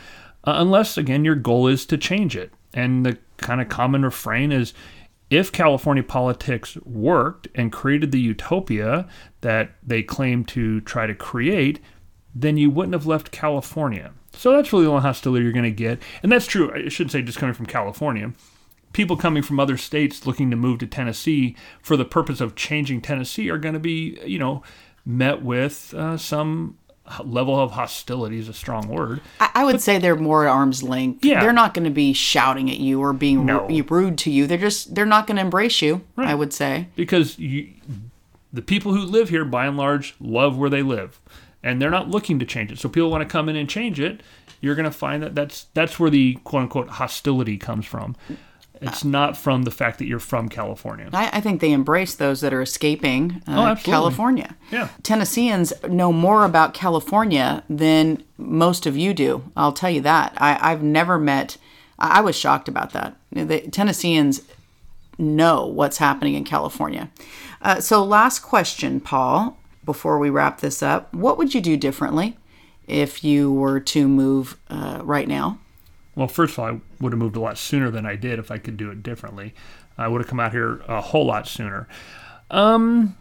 uh, 0.45 0.55
unless, 0.57 0.97
again, 0.97 1.25
your 1.25 1.35
goal 1.35 1.67
is 1.67 1.87
to 1.87 1.99
change 1.99 2.37
it. 2.37 2.53
And 2.75 3.05
the 3.05 3.19
kind 3.37 3.61
of 3.61 3.69
common 3.69 4.05
refrain 4.05 4.53
is 4.53 4.73
if 5.31 5.51
California 5.51 6.03
politics 6.03 6.77
worked 6.85 7.49
and 7.55 7.73
created 7.73 8.13
the 8.13 8.21
utopia 8.21 9.09
that 9.41 9.73
they 9.83 10.03
claim 10.03 10.45
to 10.45 10.81
try 10.83 11.07
to 11.07 11.15
create, 11.15 11.81
then 12.35 12.57
you 12.57 12.71
wouldn't 12.71 12.95
have 12.95 13.07
left 13.07 13.31
California. 13.31 14.13
So 14.33 14.53
that's 14.53 14.73
really 14.73 14.85
the 14.85 14.91
only 14.91 15.03
hostility 15.03 15.45
you're 15.45 15.53
going 15.53 15.65
to 15.65 15.71
get. 15.71 16.03
And 16.23 16.33
that's 16.33 16.47
true, 16.47 16.73
I 16.75 16.89
shouldn't 16.89 17.13
say 17.13 17.23
just 17.23 17.39
coming 17.39 17.55
from 17.55 17.67
California. 17.67 18.33
People 18.93 19.17
coming 19.17 19.43
from 19.43 19.59
other 19.59 19.77
states 19.77 20.27
looking 20.27 20.51
to 20.51 20.57
move 20.57 20.79
to 20.81 20.87
Tennessee 20.87 21.57
for 21.81 21.97
the 21.97 22.05
purpose 22.05 22.41
of 22.41 22.55
changing 22.55 23.01
Tennessee 23.01 23.51
are 23.51 23.59
going 23.59 23.75
to 23.75 23.81
be, 23.81 24.19
you 24.25 24.39
know, 24.39 24.63
met 25.05 25.43
with 25.43 25.95
uh, 25.95 26.17
some 26.17 26.79
level 27.25 27.59
of 27.61 27.73
hostility 27.73 28.39
is 28.39 28.49
a 28.49 28.53
strong 28.55 28.89
word. 28.89 29.21
I, 29.41 29.51
I 29.57 29.65
would 29.65 29.81
say 29.81 29.99
they're 29.99 30.17
more 30.17 30.47
at 30.47 30.51
arm's 30.51 30.83
length. 30.83 31.25
Yeah. 31.25 31.41
They're 31.41 31.53
not 31.53 31.75
going 31.75 31.85
to 31.85 31.91
be 31.91 32.13
shouting 32.13 32.71
at 32.71 32.79
you 32.79 33.01
or 33.01 33.13
being 33.13 33.45
No. 33.45 33.67
ru- 33.67 33.83
rude 33.89 34.19
to 34.19 34.31
you. 34.31 34.47
They're 34.47 34.57
just, 34.59 34.95
they're 34.95 35.05
not 35.07 35.27
going 35.27 35.37
to 35.37 35.43
embrace 35.43 35.83
you, 35.83 36.03
I 36.17 36.35
would 36.35 36.53
say. 36.53 36.89
because 36.97 37.39
you, 37.39 37.69
the 38.53 38.63
people 38.63 38.93
who 38.95 39.01
live 39.03 39.29
here, 39.31 39.45
by 39.45 39.67
and 39.67 39.77
large, 39.77 40.15
love 40.21 40.57
where 40.57 40.71
they 40.71 40.83
live, 40.83 41.21
and 41.63 41.81
they're 41.83 41.91
not 41.91 42.09
looking 42.09 42.39
to 42.39 42.47
change 42.47 42.71
it. 42.73 42.79
So 42.79 42.89
people 42.89 43.11
want 43.11 43.23
to 43.23 43.29
come 43.29 43.49
in 43.49 43.57
and 43.57 43.69
change 43.69 43.99
it. 44.01 44.23
You're 44.61 44.75
going 44.77 44.85
to 44.85 44.91
find 44.93 45.23
that 45.25 45.35
that's 45.35 45.67
that's 45.75 45.99
where 45.99 46.09
the 46.11 46.35
quote 46.45 46.63
unquote 46.63 46.89
hostility 46.89 47.57
comes 47.57 47.85
from. 47.85 48.15
It's 48.83 49.05
not 49.05 49.37
from 49.37 49.63
the 49.63 49.71
fact 49.71 49.99
that 49.99 50.07
you're 50.07 50.19
from 50.19 50.49
California. 50.49 51.09
I, 51.13 51.31
I 51.35 51.41
think 51.41 51.61
they 51.61 51.73
embrace 51.73 52.15
those 52.15 52.41
that 52.41 52.53
are 52.53 52.63
escaping 52.63 53.43
uh, 53.47 53.75
Oh. 53.79 53.83
California. 53.83 54.57
Yeah. 54.71 54.89
Tennesseans 55.03 55.73
know 55.89 56.13
more 56.13 56.45
about 56.45 56.75
California 56.75 57.63
than 57.71 58.23
most 58.39 58.87
of 58.87 58.97
you 58.97 59.15
do. 59.15 59.45
I'll 59.57 59.73
tell 59.73 59.91
you 59.91 60.01
that. 60.03 60.35
I, 60.39 60.59
I've 60.61 60.83
never 60.83 61.19
met. 61.19 61.57
I, 61.99 62.19
I 62.19 62.21
was 62.21 62.37
shocked 62.37 62.69
about 62.69 62.93
that. 62.93 63.17
The 63.31 63.61
Tennesseans 63.71 64.43
know 65.19 65.67
what's 65.67 65.99
happening 65.99 66.35
in 66.35 66.45
California. 66.45 67.11
Uh, 67.61 67.81
so, 67.81 68.03
last 68.05 68.41
question, 68.41 69.01
Paul. 69.01 69.57
Before 69.85 70.19
we 70.21 70.31
wrap 70.31 70.61
this 70.61 70.81
up, 70.81 71.13
what 71.13 71.37
would 71.39 71.55
you 71.55 71.61
do 71.61 71.77
differently 71.77 72.37
if 72.87 73.25
you 73.25 73.53
were 73.53 73.81
to 73.81 74.07
move 74.07 74.57
uh, 74.71 75.01
right 75.03 75.27
now? 75.27 75.59
Well, 76.15 76.29
first 76.29 76.55
of 76.55 76.59
all, 76.59 76.67
I 76.67 76.81
would 77.01 77.13
have 77.13 77.19
moved 77.19 77.37
a 77.37 77.41
lot 77.41 77.59
sooner 77.59 77.91
than 77.91 78.05
I 78.05 78.17
did 78.17 78.39
if 78.39 78.51
I 78.51 78.59
could 78.59 78.77
do 78.77 78.91
it 78.91 79.03
differently. 79.03 79.55
I 79.97 80.09
would 80.09 80.21
have 80.21 80.29
come 80.29 80.41
out 80.41 80.53
here 80.53 80.83
a 80.89 81.01
whole 81.01 81.27
lot 81.27 81.49
sooner. 81.49 81.89
Um, 82.51 83.17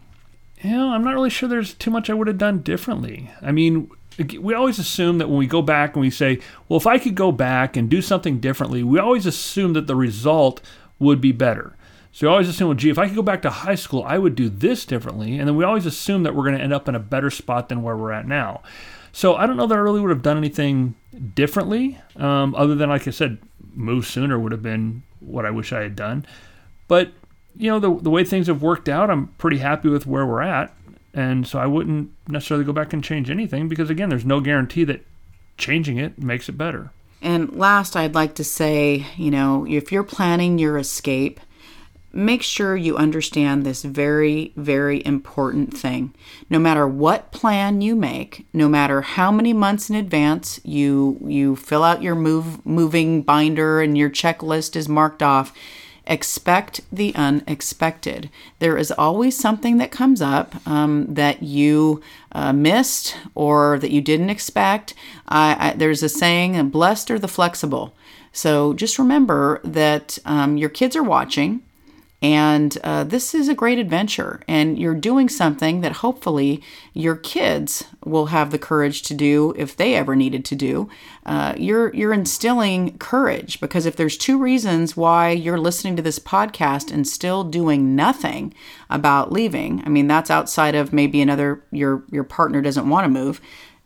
you 0.60 0.70
know, 0.70 0.90
I'm 0.90 1.04
not 1.04 1.14
really 1.14 1.30
sure 1.30 1.48
there's 1.48 1.74
too 1.74 1.90
much 1.90 2.10
I 2.10 2.14
would 2.14 2.28
have 2.28 2.38
done 2.38 2.60
differently. 2.60 3.30
I 3.40 3.52
mean, 3.52 3.90
we 4.38 4.54
always 4.54 4.78
assume 4.78 5.18
that 5.18 5.28
when 5.28 5.38
we 5.38 5.46
go 5.46 5.62
back 5.62 5.94
and 5.94 6.00
we 6.00 6.10
say, 6.10 6.38
well, 6.68 6.76
if 6.76 6.86
I 6.86 6.98
could 6.98 7.14
go 7.14 7.32
back 7.32 7.76
and 7.76 7.88
do 7.88 8.02
something 8.02 8.40
differently, 8.40 8.82
we 8.82 8.98
always 8.98 9.26
assume 9.26 9.72
that 9.72 9.86
the 9.86 9.96
result 9.96 10.60
would 10.98 11.20
be 11.20 11.32
better. 11.32 11.76
So 12.12 12.26
we 12.26 12.32
always 12.32 12.48
assume, 12.48 12.68
well, 12.68 12.76
gee, 12.76 12.90
if 12.90 12.98
I 12.98 13.06
could 13.06 13.16
go 13.16 13.22
back 13.22 13.40
to 13.42 13.50
high 13.50 13.74
school, 13.74 14.04
I 14.06 14.18
would 14.18 14.34
do 14.34 14.50
this 14.50 14.84
differently. 14.84 15.38
And 15.38 15.48
then 15.48 15.56
we 15.56 15.64
always 15.64 15.86
assume 15.86 16.24
that 16.24 16.34
we're 16.34 16.44
going 16.44 16.58
to 16.58 16.62
end 16.62 16.74
up 16.74 16.86
in 16.88 16.94
a 16.94 17.00
better 17.00 17.30
spot 17.30 17.70
than 17.70 17.82
where 17.82 17.96
we're 17.96 18.12
at 18.12 18.28
now. 18.28 18.62
So 19.12 19.36
I 19.36 19.46
don't 19.46 19.56
know 19.56 19.66
that 19.66 19.74
I 19.74 19.80
really 19.80 20.00
would 20.00 20.10
have 20.10 20.22
done 20.22 20.38
anything 20.38 20.94
differently, 21.34 21.98
um, 22.16 22.54
other 22.54 22.74
than, 22.74 22.88
like 22.88 23.06
I 23.06 23.10
said, 23.10 23.38
move 23.74 24.06
sooner 24.06 24.38
would 24.38 24.52
have 24.52 24.62
been 24.62 25.02
what 25.20 25.44
I 25.44 25.50
wish 25.50 25.72
I 25.72 25.82
had 25.82 25.94
done. 25.94 26.26
But, 26.88 27.12
you 27.56 27.70
know, 27.70 27.78
the, 27.78 28.02
the 28.02 28.10
way 28.10 28.24
things 28.24 28.46
have 28.46 28.62
worked 28.62 28.88
out, 28.88 29.10
I'm 29.10 29.28
pretty 29.38 29.58
happy 29.58 29.88
with 29.88 30.06
where 30.06 30.26
we're 30.26 30.42
at. 30.42 30.74
And 31.14 31.46
so 31.46 31.58
I 31.58 31.66
wouldn't 31.66 32.10
necessarily 32.26 32.64
go 32.64 32.72
back 32.72 32.94
and 32.94 33.04
change 33.04 33.28
anything 33.28 33.68
because, 33.68 33.90
again, 33.90 34.08
there's 34.08 34.24
no 34.24 34.40
guarantee 34.40 34.84
that 34.84 35.04
changing 35.58 35.98
it 35.98 36.18
makes 36.18 36.48
it 36.48 36.56
better. 36.56 36.90
And 37.20 37.52
last, 37.52 37.94
I'd 37.96 38.14
like 38.14 38.34
to 38.36 38.44
say, 38.44 39.06
you 39.16 39.30
know, 39.30 39.66
if 39.68 39.92
you're 39.92 40.02
planning 40.02 40.58
your 40.58 40.78
escape, 40.78 41.38
make 42.12 42.42
sure 42.42 42.76
you 42.76 42.96
understand 42.96 43.64
this 43.64 43.82
very, 43.82 44.52
very 44.56 45.04
important 45.04 45.76
thing. 45.76 46.14
No 46.50 46.58
matter 46.58 46.86
what 46.86 47.32
plan 47.32 47.80
you 47.80 47.96
make, 47.96 48.46
no 48.52 48.68
matter 48.68 49.00
how 49.00 49.32
many 49.32 49.52
months 49.52 49.88
in 49.88 49.96
advance 49.96 50.60
you 50.64 51.18
you 51.24 51.56
fill 51.56 51.82
out 51.82 52.02
your 52.02 52.14
move 52.14 52.64
moving 52.66 53.22
binder 53.22 53.80
and 53.80 53.96
your 53.96 54.10
checklist 54.10 54.76
is 54.76 54.88
marked 54.88 55.22
off, 55.22 55.52
expect 56.06 56.80
the 56.92 57.14
unexpected. 57.14 58.28
There 58.58 58.76
is 58.76 58.90
always 58.92 59.36
something 59.36 59.78
that 59.78 59.90
comes 59.90 60.20
up 60.20 60.54
um, 60.66 61.14
that 61.14 61.42
you 61.42 62.02
uh, 62.32 62.52
missed 62.52 63.16
or 63.34 63.78
that 63.78 63.92
you 63.92 64.00
didn't 64.00 64.30
expect. 64.30 64.94
I, 65.28 65.56
I, 65.58 65.72
there's 65.74 66.02
a 66.02 66.08
saying, 66.08 66.70
blessed 66.70 67.10
are 67.10 67.18
the 67.18 67.28
flexible. 67.28 67.94
So 68.32 68.72
just 68.74 68.98
remember 68.98 69.60
that 69.62 70.18
um, 70.24 70.56
your 70.56 70.70
kids 70.70 70.96
are 70.96 71.02
watching. 71.02 71.62
And 72.22 72.78
uh, 72.84 73.02
this 73.02 73.34
is 73.34 73.48
a 73.48 73.54
great 73.54 73.80
adventure, 73.80 74.42
and 74.46 74.78
you're 74.78 74.94
doing 74.94 75.28
something 75.28 75.80
that 75.80 75.92
hopefully 75.92 76.62
your 76.94 77.16
kids 77.16 77.84
will 78.04 78.26
have 78.26 78.52
the 78.52 78.60
courage 78.60 79.02
to 79.02 79.14
do 79.14 79.52
if 79.56 79.76
they 79.76 79.96
ever 79.96 80.14
needed 80.14 80.44
to 80.44 80.54
do. 80.54 80.88
Uh, 81.26 81.54
you're 81.58 81.92
you're 81.92 82.12
instilling 82.12 82.96
courage 82.98 83.60
because 83.60 83.86
if 83.86 83.96
there's 83.96 84.16
two 84.16 84.38
reasons 84.38 84.96
why 84.96 85.30
you're 85.30 85.58
listening 85.58 85.96
to 85.96 86.02
this 86.02 86.20
podcast 86.20 86.92
and 86.92 87.08
still 87.08 87.42
doing 87.42 87.96
nothing 87.96 88.54
about 88.88 89.32
leaving, 89.32 89.82
I 89.84 89.88
mean 89.88 90.06
that's 90.06 90.30
outside 90.30 90.76
of 90.76 90.92
maybe 90.92 91.20
another 91.20 91.64
your 91.72 92.04
your 92.12 92.24
partner 92.24 92.62
doesn't 92.62 92.88
want 92.88 93.04
to 93.04 93.08
move. 93.08 93.40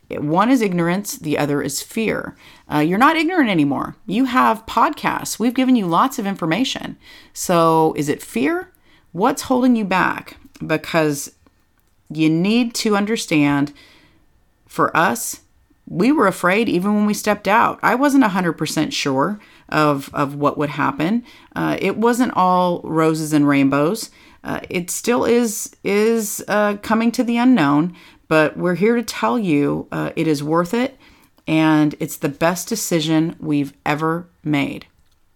One 0.09 0.49
is 0.49 0.61
ignorance, 0.61 1.17
the 1.17 1.37
other 1.37 1.61
is 1.61 1.81
fear. 1.81 2.35
Uh, 2.71 2.79
you're 2.79 2.97
not 2.97 3.17
ignorant 3.17 3.49
anymore. 3.49 3.95
You 4.05 4.25
have 4.25 4.65
podcasts. 4.65 5.37
We've 5.37 5.53
given 5.53 5.75
you 5.75 5.85
lots 5.85 6.17
of 6.17 6.25
information. 6.25 6.97
So, 7.33 7.93
is 7.97 8.07
it 8.07 8.23
fear? 8.23 8.71
What's 9.11 9.43
holding 9.43 9.75
you 9.75 9.85
back? 9.85 10.37
Because 10.65 11.35
you 12.09 12.29
need 12.29 12.73
to 12.75 12.95
understand 12.95 13.73
for 14.65 14.95
us, 14.95 15.41
we 15.87 16.11
were 16.11 16.27
afraid 16.27 16.67
even 16.67 16.95
when 16.95 17.05
we 17.05 17.13
stepped 17.13 17.47
out. 17.47 17.79
I 17.81 17.95
wasn't 17.95 18.23
100% 18.25 18.91
sure 18.91 19.39
of, 19.69 20.09
of 20.13 20.35
what 20.35 20.57
would 20.57 20.69
happen. 20.69 21.23
Uh, 21.55 21.77
it 21.79 21.97
wasn't 21.97 22.33
all 22.35 22.81
roses 22.83 23.33
and 23.33 23.47
rainbows. 23.47 24.09
Uh, 24.43 24.59
it 24.69 24.89
still 24.89 25.25
is 25.25 25.75
is 25.83 26.43
uh, 26.47 26.77
coming 26.77 27.11
to 27.11 27.23
the 27.23 27.37
unknown, 27.37 27.95
but 28.27 28.57
we're 28.57 28.75
here 28.75 28.95
to 28.95 29.03
tell 29.03 29.37
you 29.39 29.87
uh, 29.91 30.11
it 30.15 30.27
is 30.27 30.43
worth 30.43 30.73
it 30.73 30.97
and 31.47 31.95
it's 31.99 32.17
the 32.17 32.29
best 32.29 32.67
decision 32.67 33.35
we've 33.39 33.73
ever 33.85 34.27
made. 34.43 34.85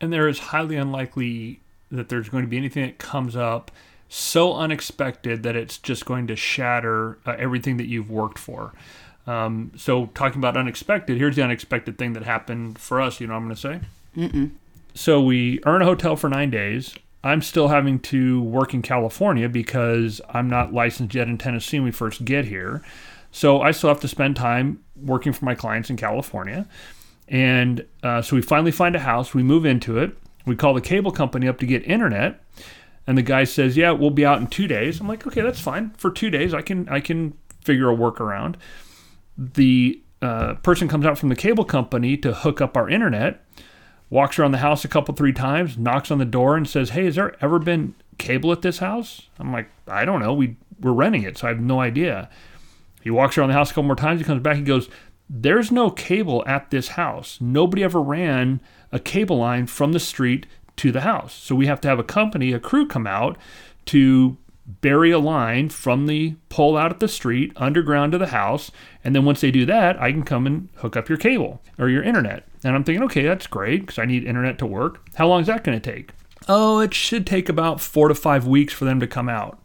And 0.01 0.11
there 0.11 0.27
is 0.27 0.39
highly 0.39 0.75
unlikely 0.75 1.61
that 1.89 2.09
there's 2.09 2.29
going 2.29 2.43
to 2.43 2.49
be 2.49 2.57
anything 2.57 2.85
that 2.85 2.97
comes 2.97 3.35
up 3.35 3.71
so 4.09 4.55
unexpected 4.55 5.43
that 5.43 5.55
it's 5.55 5.77
just 5.77 6.05
going 6.05 6.27
to 6.27 6.35
shatter 6.35 7.17
uh, 7.25 7.35
everything 7.37 7.77
that 7.77 7.87
you've 7.87 8.09
worked 8.09 8.37
for. 8.37 8.73
Um, 9.25 9.71
so, 9.77 10.07
talking 10.07 10.39
about 10.39 10.57
unexpected, 10.57 11.17
here's 11.17 11.35
the 11.35 11.43
unexpected 11.43 11.97
thing 11.97 12.13
that 12.13 12.23
happened 12.23 12.79
for 12.79 12.99
us. 12.99 13.21
You 13.21 13.27
know 13.27 13.33
what 13.33 13.39
I'm 13.39 13.45
going 13.45 13.55
to 13.55 13.61
say? 13.61 13.79
Mm-mm. 14.17 14.51
So, 14.95 15.21
we 15.21 15.61
earn 15.65 15.81
a 15.81 15.85
hotel 15.85 16.15
for 16.15 16.27
nine 16.27 16.49
days. 16.49 16.95
I'm 17.23 17.41
still 17.41 17.67
having 17.67 17.99
to 17.99 18.41
work 18.41 18.73
in 18.73 18.81
California 18.81 19.47
because 19.47 20.21
I'm 20.29 20.49
not 20.49 20.73
licensed 20.73 21.13
yet 21.13 21.27
in 21.27 21.37
Tennessee 21.37 21.77
when 21.77 21.85
we 21.85 21.91
first 21.91 22.25
get 22.25 22.45
here. 22.45 22.81
So 23.31 23.61
I 23.61 23.71
still 23.71 23.89
have 23.89 24.01
to 24.01 24.07
spend 24.07 24.35
time 24.35 24.83
working 24.95 25.31
for 25.31 25.45
my 25.45 25.55
clients 25.55 25.89
in 25.89 25.97
California. 25.97 26.67
And 27.27 27.85
uh, 28.03 28.21
so 28.21 28.35
we 28.35 28.41
finally 28.41 28.71
find 28.71 28.95
a 28.95 28.99
house, 28.99 29.33
we 29.33 29.43
move 29.43 29.65
into 29.65 29.97
it, 29.97 30.17
we 30.45 30.55
call 30.55 30.73
the 30.73 30.81
cable 30.81 31.11
company 31.11 31.47
up 31.47 31.59
to 31.59 31.65
get 31.65 31.85
internet. 31.85 32.43
And 33.07 33.17
the 33.17 33.23
guy 33.23 33.45
says, 33.45 33.77
"Yeah, 33.77 33.91
we'll 33.91 34.11
be 34.11 34.25
out 34.25 34.39
in 34.39 34.47
2 34.47 34.67
days." 34.67 34.99
I'm 34.99 35.07
like, 35.07 35.25
"Okay, 35.25 35.41
that's 35.41 35.59
fine. 35.59 35.91
For 35.97 36.11
2 36.11 36.29
days 36.29 36.53
I 36.53 36.61
can 36.61 36.87
I 36.87 36.99
can 36.99 37.33
figure 37.63 37.89
a 37.89 37.95
workaround." 37.95 38.55
The 39.37 40.01
uh, 40.21 40.55
person 40.55 40.87
comes 40.87 41.05
out 41.05 41.17
from 41.17 41.29
the 41.29 41.35
cable 41.35 41.65
company 41.65 42.15
to 42.17 42.33
hook 42.33 42.61
up 42.61 42.77
our 42.77 42.87
internet 42.87 43.43
walks 44.11 44.37
around 44.37 44.51
the 44.51 44.59
house 44.59 44.85
a 44.85 44.87
couple, 44.87 45.15
three 45.15 45.33
times, 45.33 45.77
knocks 45.79 46.11
on 46.11 46.19
the 46.19 46.25
door, 46.25 46.55
and 46.55 46.69
says, 46.69 46.91
Hey, 46.91 47.05
has 47.05 47.15
there 47.15 47.35
ever 47.43 47.57
been 47.57 47.95
cable 48.19 48.51
at 48.51 48.61
this 48.61 48.77
house? 48.77 49.29
I'm 49.39 49.51
like, 49.51 49.69
I 49.87 50.05
don't 50.05 50.19
know. 50.19 50.33
We, 50.33 50.57
we're 50.79 50.91
renting 50.91 51.23
it, 51.23 51.39
so 51.39 51.47
I 51.47 51.49
have 51.49 51.59
no 51.59 51.79
idea. 51.79 52.29
He 53.01 53.09
walks 53.09 53.37
around 53.37 53.49
the 53.49 53.55
house 53.55 53.71
a 53.71 53.73
couple 53.73 53.83
more 53.83 53.95
times. 53.95 54.19
He 54.19 54.25
comes 54.25 54.43
back. 54.43 54.57
He 54.57 54.63
goes, 54.63 54.89
There's 55.27 55.71
no 55.71 55.89
cable 55.89 56.43
at 56.45 56.69
this 56.69 56.89
house. 56.89 57.39
Nobody 57.41 57.83
ever 57.83 58.01
ran 58.01 58.61
a 58.91 58.99
cable 58.99 59.37
line 59.37 59.65
from 59.65 59.93
the 59.93 59.99
street 59.99 60.45
to 60.75 60.91
the 60.91 61.01
house. 61.01 61.33
So 61.33 61.55
we 61.55 61.67
have 61.67 61.81
to 61.81 61.87
have 61.87 61.99
a 61.99 62.03
company, 62.03 62.51
a 62.51 62.59
crew 62.59 62.87
come 62.87 63.07
out 63.07 63.37
to 63.85 64.37
bury 64.65 65.11
a 65.11 65.19
line 65.19 65.69
from 65.69 66.05
the 66.05 66.35
pole 66.49 66.77
out 66.77 66.91
at 66.91 66.99
the 66.99 67.07
street 67.07 67.51
underground 67.55 68.11
to 68.11 68.17
the 68.17 68.27
house. 68.27 68.71
And 69.03 69.15
then 69.15 69.25
once 69.25 69.41
they 69.41 69.51
do 69.51 69.65
that, 69.65 69.99
I 70.01 70.11
can 70.11 70.23
come 70.23 70.45
and 70.45 70.69
hook 70.75 70.95
up 70.95 71.09
your 71.09 71.17
cable 71.17 71.61
or 71.79 71.89
your 71.89 72.03
internet. 72.03 72.45
And 72.63 72.75
I'm 72.75 72.83
thinking, 72.83 73.03
okay, 73.03 73.23
that's 73.23 73.47
great 73.47 73.81
because 73.81 73.99
I 73.99 74.05
need 74.05 74.23
internet 74.23 74.57
to 74.59 74.65
work. 74.65 75.03
How 75.15 75.27
long 75.27 75.41
is 75.41 75.47
that 75.47 75.63
going 75.63 75.79
to 75.79 75.91
take? 75.91 76.11
Oh, 76.47 76.79
it 76.79 76.93
should 76.93 77.25
take 77.25 77.49
about 77.49 77.81
four 77.81 78.07
to 78.07 78.15
five 78.15 78.45
weeks 78.45 78.73
for 78.73 78.85
them 78.85 78.99
to 78.99 79.07
come 79.07 79.29
out. 79.29 79.59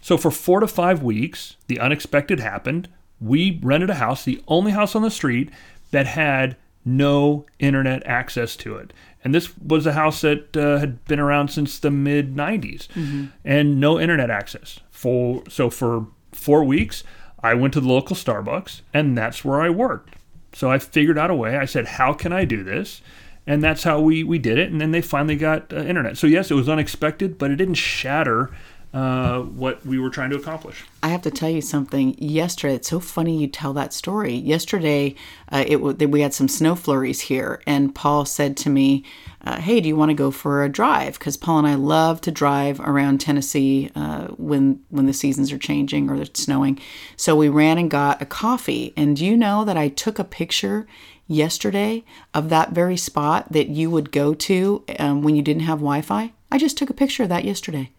So 0.00 0.16
for 0.16 0.30
four 0.30 0.60
to 0.60 0.66
five 0.66 1.02
weeks, 1.02 1.56
the 1.66 1.78
unexpected 1.78 2.40
happened. 2.40 2.88
We 3.20 3.60
rented 3.62 3.90
a 3.90 3.94
house, 3.94 4.24
the 4.24 4.42
only 4.48 4.72
house 4.72 4.94
on 4.94 5.02
the 5.02 5.10
street 5.10 5.50
that 5.90 6.06
had 6.06 6.56
no 6.84 7.44
internet 7.58 8.06
access 8.06 8.56
to 8.56 8.76
it. 8.76 8.92
And 9.22 9.34
this 9.34 9.56
was 9.58 9.86
a 9.86 9.92
house 9.92 10.22
that 10.22 10.56
uh, 10.56 10.78
had 10.78 11.04
been 11.04 11.20
around 11.20 11.48
since 11.48 11.78
the 11.78 11.90
mid 11.90 12.34
90s 12.34 12.88
mm-hmm. 12.88 13.26
and 13.44 13.78
no 13.78 14.00
internet 14.00 14.30
access. 14.30 14.80
For, 14.90 15.42
so 15.48 15.68
for 15.68 16.06
four 16.32 16.64
weeks, 16.64 17.04
I 17.42 17.54
went 17.54 17.74
to 17.74 17.80
the 17.80 17.88
local 17.88 18.16
Starbucks 18.16 18.80
and 18.94 19.16
that's 19.16 19.44
where 19.44 19.60
I 19.60 19.68
worked. 19.68 20.14
So 20.52 20.70
I 20.70 20.78
figured 20.78 21.18
out 21.18 21.30
a 21.30 21.34
way. 21.34 21.56
I 21.56 21.64
said, 21.64 21.86
How 21.86 22.12
can 22.12 22.32
I 22.32 22.44
do 22.44 22.62
this? 22.62 23.02
And 23.46 23.62
that's 23.62 23.82
how 23.82 24.00
we, 24.00 24.22
we 24.22 24.38
did 24.38 24.58
it. 24.58 24.70
And 24.70 24.80
then 24.80 24.90
they 24.90 25.00
finally 25.00 25.36
got 25.36 25.72
uh, 25.72 25.78
internet. 25.78 26.18
So, 26.18 26.26
yes, 26.26 26.50
it 26.50 26.54
was 26.54 26.68
unexpected, 26.68 27.38
but 27.38 27.50
it 27.50 27.56
didn't 27.56 27.74
shatter 27.74 28.50
uh, 28.92 29.40
what 29.40 29.84
we 29.86 29.98
were 29.98 30.10
trying 30.10 30.30
to 30.30 30.36
accomplish. 30.36 30.84
I 31.02 31.08
have 31.08 31.22
to 31.22 31.30
tell 31.30 31.48
you 31.48 31.60
something. 31.60 32.16
Yesterday, 32.18 32.74
it's 32.74 32.88
so 32.88 33.00
funny 33.00 33.38
you 33.38 33.46
tell 33.46 33.72
that 33.74 33.92
story. 33.92 34.34
Yesterday, 34.34 35.14
uh, 35.50 35.64
it 35.66 35.76
we 35.76 36.20
had 36.20 36.34
some 36.34 36.48
snow 36.48 36.74
flurries 36.74 37.20
here, 37.22 37.62
and 37.66 37.94
Paul 37.94 38.24
said 38.24 38.56
to 38.58 38.70
me, 38.70 39.04
uh, 39.44 39.60
"Hey, 39.60 39.80
do 39.80 39.88
you 39.88 39.96
want 39.96 40.10
to 40.10 40.14
go 40.14 40.30
for 40.30 40.62
a 40.62 40.68
drive?" 40.68 41.18
Because 41.18 41.36
Paul 41.36 41.58
and 41.58 41.66
I 41.66 41.74
love 41.74 42.20
to 42.22 42.30
drive 42.30 42.80
around 42.80 43.20
Tennessee 43.20 43.90
uh, 43.94 44.28
when 44.28 44.80
when 44.90 45.06
the 45.06 45.12
seasons 45.12 45.52
are 45.52 45.58
changing 45.58 46.10
or 46.10 46.16
it's 46.16 46.42
snowing. 46.42 46.78
So 47.16 47.36
we 47.36 47.48
ran 47.48 47.78
and 47.78 47.90
got 47.90 48.22
a 48.22 48.26
coffee. 48.26 48.92
And 48.96 49.16
do 49.16 49.24
you 49.24 49.36
know 49.36 49.64
that 49.64 49.76
I 49.76 49.88
took 49.88 50.18
a 50.18 50.24
picture 50.24 50.86
yesterday 51.26 52.04
of 52.34 52.48
that 52.48 52.72
very 52.72 52.96
spot 52.96 53.52
that 53.52 53.68
you 53.68 53.90
would 53.90 54.12
go 54.12 54.34
to 54.34 54.84
um, 54.98 55.22
when 55.22 55.36
you 55.36 55.42
didn't 55.42 55.62
have 55.62 55.78
Wi-Fi? 55.78 56.32
I 56.52 56.58
just 56.58 56.76
took 56.76 56.90
a 56.90 56.94
picture 56.94 57.22
of 57.22 57.28
that 57.28 57.44
yesterday 57.44 57.90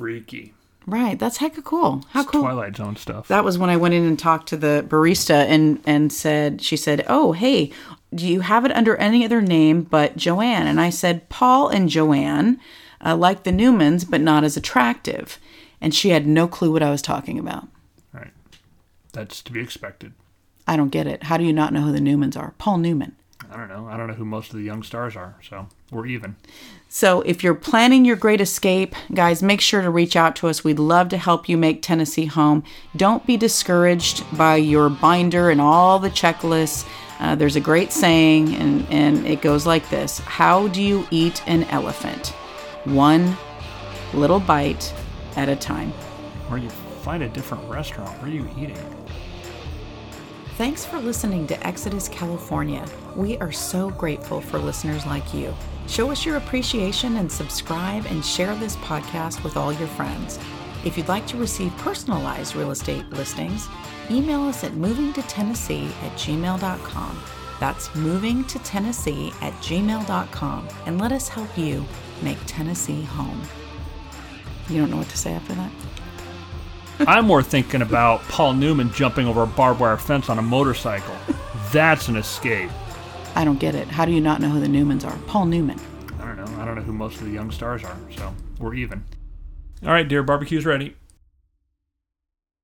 freaky. 0.00 0.54
Right, 0.90 1.16
that's 1.16 1.38
hecka 1.38 1.62
cool. 1.62 2.04
How 2.10 2.22
it's 2.22 2.30
cool! 2.30 2.42
Twilight 2.42 2.76
Zone 2.76 2.96
stuff. 2.96 3.28
That 3.28 3.44
was 3.44 3.56
when 3.58 3.70
I 3.70 3.76
went 3.76 3.94
in 3.94 4.04
and 4.04 4.18
talked 4.18 4.48
to 4.48 4.56
the 4.56 4.84
barista 4.88 5.46
and 5.46 5.80
and 5.86 6.12
said 6.12 6.60
she 6.62 6.76
said, 6.76 7.04
"Oh, 7.06 7.30
hey, 7.30 7.70
do 8.12 8.26
you 8.26 8.40
have 8.40 8.64
it 8.64 8.72
under 8.72 8.96
any 8.96 9.24
other 9.24 9.40
name 9.40 9.82
but 9.82 10.16
Joanne?" 10.16 10.66
And 10.66 10.80
I 10.80 10.90
said, 10.90 11.28
"Paul 11.28 11.68
and 11.68 11.88
Joanne, 11.88 12.58
uh, 13.06 13.14
like 13.14 13.44
the 13.44 13.52
Newmans, 13.52 14.04
but 14.08 14.20
not 14.20 14.42
as 14.42 14.56
attractive." 14.56 15.38
And 15.80 15.94
she 15.94 16.08
had 16.08 16.26
no 16.26 16.48
clue 16.48 16.72
what 16.72 16.82
I 16.82 16.90
was 16.90 17.02
talking 17.02 17.38
about. 17.38 17.68
Right, 18.12 18.32
that's 19.12 19.42
to 19.42 19.52
be 19.52 19.60
expected. 19.60 20.12
I 20.66 20.76
don't 20.76 20.90
get 20.90 21.06
it. 21.06 21.22
How 21.22 21.36
do 21.36 21.44
you 21.44 21.52
not 21.52 21.72
know 21.72 21.82
who 21.82 21.92
the 21.92 22.00
Newmans 22.00 22.36
are? 22.36 22.54
Paul 22.58 22.78
Newman. 22.78 23.14
I 23.48 23.56
don't 23.56 23.68
know. 23.68 23.86
I 23.86 23.96
don't 23.96 24.08
know 24.08 24.14
who 24.14 24.24
most 24.24 24.50
of 24.50 24.56
the 24.56 24.64
young 24.64 24.82
stars 24.82 25.14
are, 25.14 25.36
so 25.48 25.68
we're 25.92 26.06
even. 26.06 26.34
So 26.92 27.20
if 27.20 27.44
you're 27.44 27.54
planning 27.54 28.04
your 28.04 28.16
great 28.16 28.40
escape, 28.40 28.96
guys, 29.14 29.44
make 29.44 29.60
sure 29.60 29.80
to 29.80 29.88
reach 29.88 30.16
out 30.16 30.34
to 30.36 30.48
us. 30.48 30.64
We'd 30.64 30.80
love 30.80 31.08
to 31.10 31.18
help 31.18 31.48
you 31.48 31.56
make 31.56 31.82
Tennessee 31.82 32.26
home. 32.26 32.64
Don't 32.96 33.24
be 33.24 33.36
discouraged 33.36 34.24
by 34.36 34.56
your 34.56 34.90
binder 34.90 35.50
and 35.50 35.60
all 35.60 36.00
the 36.00 36.10
checklists. 36.10 36.84
Uh, 37.20 37.36
there's 37.36 37.54
a 37.54 37.60
great 37.60 37.92
saying, 37.92 38.56
and, 38.56 38.84
and 38.90 39.24
it 39.24 39.40
goes 39.40 39.66
like 39.66 39.88
this 39.88 40.18
How 40.18 40.66
do 40.66 40.82
you 40.82 41.06
eat 41.12 41.46
an 41.46 41.62
elephant? 41.64 42.30
One 42.82 43.36
little 44.12 44.40
bite 44.40 44.92
at 45.36 45.48
a 45.48 45.54
time. 45.54 45.92
Or 46.50 46.58
you 46.58 46.70
find 46.70 47.22
a 47.22 47.28
different 47.28 47.70
restaurant. 47.70 48.10
Where 48.20 48.32
are 48.32 48.34
you 48.34 48.48
eating? 48.58 48.96
Thanks 50.56 50.84
for 50.84 50.98
listening 50.98 51.46
to 51.46 51.66
Exodus 51.66 52.08
California. 52.08 52.84
We 53.14 53.38
are 53.38 53.52
so 53.52 53.90
grateful 53.90 54.40
for 54.40 54.58
listeners 54.58 55.06
like 55.06 55.32
you. 55.32 55.54
Show 55.90 56.12
us 56.12 56.24
your 56.24 56.36
appreciation 56.36 57.16
and 57.16 57.30
subscribe 57.30 58.06
and 58.06 58.24
share 58.24 58.54
this 58.54 58.76
podcast 58.76 59.42
with 59.42 59.56
all 59.56 59.72
your 59.72 59.88
friends. 59.88 60.38
If 60.84 60.96
you'd 60.96 61.08
like 61.08 61.26
to 61.26 61.36
receive 61.36 61.76
personalized 61.78 62.54
real 62.54 62.70
estate 62.70 63.10
listings, 63.10 63.68
email 64.08 64.42
us 64.42 64.62
at 64.62 64.70
movingtotennessee 64.72 65.88
at 65.88 66.12
gmail.com. 66.12 67.22
That's 67.58 67.92
moving 67.96 68.44
to 68.44 68.60
Tennessee 68.60 69.32
at 69.40 69.52
gmail.com 69.54 70.68
and 70.86 71.00
let 71.00 71.10
us 71.10 71.28
help 71.28 71.58
you 71.58 71.84
make 72.22 72.38
Tennessee 72.46 73.02
home. 73.02 73.42
You 74.68 74.78
don't 74.78 74.90
know 74.90 74.98
what 74.98 75.08
to 75.08 75.18
say 75.18 75.32
after 75.32 75.54
that? 75.54 75.72
I'm 77.08 77.26
more 77.26 77.42
thinking 77.42 77.82
about 77.82 78.22
Paul 78.28 78.54
Newman 78.54 78.92
jumping 78.92 79.26
over 79.26 79.42
a 79.42 79.46
barbed 79.48 79.80
wire 79.80 79.96
fence 79.96 80.30
on 80.30 80.38
a 80.38 80.42
motorcycle. 80.42 81.16
That's 81.72 82.06
an 82.06 82.16
escape. 82.16 82.70
I 83.40 83.44
don't 83.44 83.58
get 83.58 83.74
it. 83.74 83.88
How 83.88 84.04
do 84.04 84.12
you 84.12 84.20
not 84.20 84.42
know 84.42 84.50
who 84.50 84.60
the 84.60 84.66
Newmans 84.66 85.02
are? 85.02 85.16
Paul 85.26 85.46
Newman. 85.46 85.80
I 86.20 86.26
don't 86.26 86.36
know. 86.36 86.60
I 86.60 86.66
don't 86.66 86.74
know 86.74 86.82
who 86.82 86.92
most 86.92 87.20
of 87.20 87.24
the 87.24 87.32
young 87.32 87.50
stars 87.50 87.82
are, 87.82 87.96
so 88.14 88.34
we're 88.58 88.74
even. 88.74 89.02
All 89.82 89.88
right, 89.88 90.06
dear, 90.06 90.22
barbecue's 90.22 90.66
ready. 90.66 90.94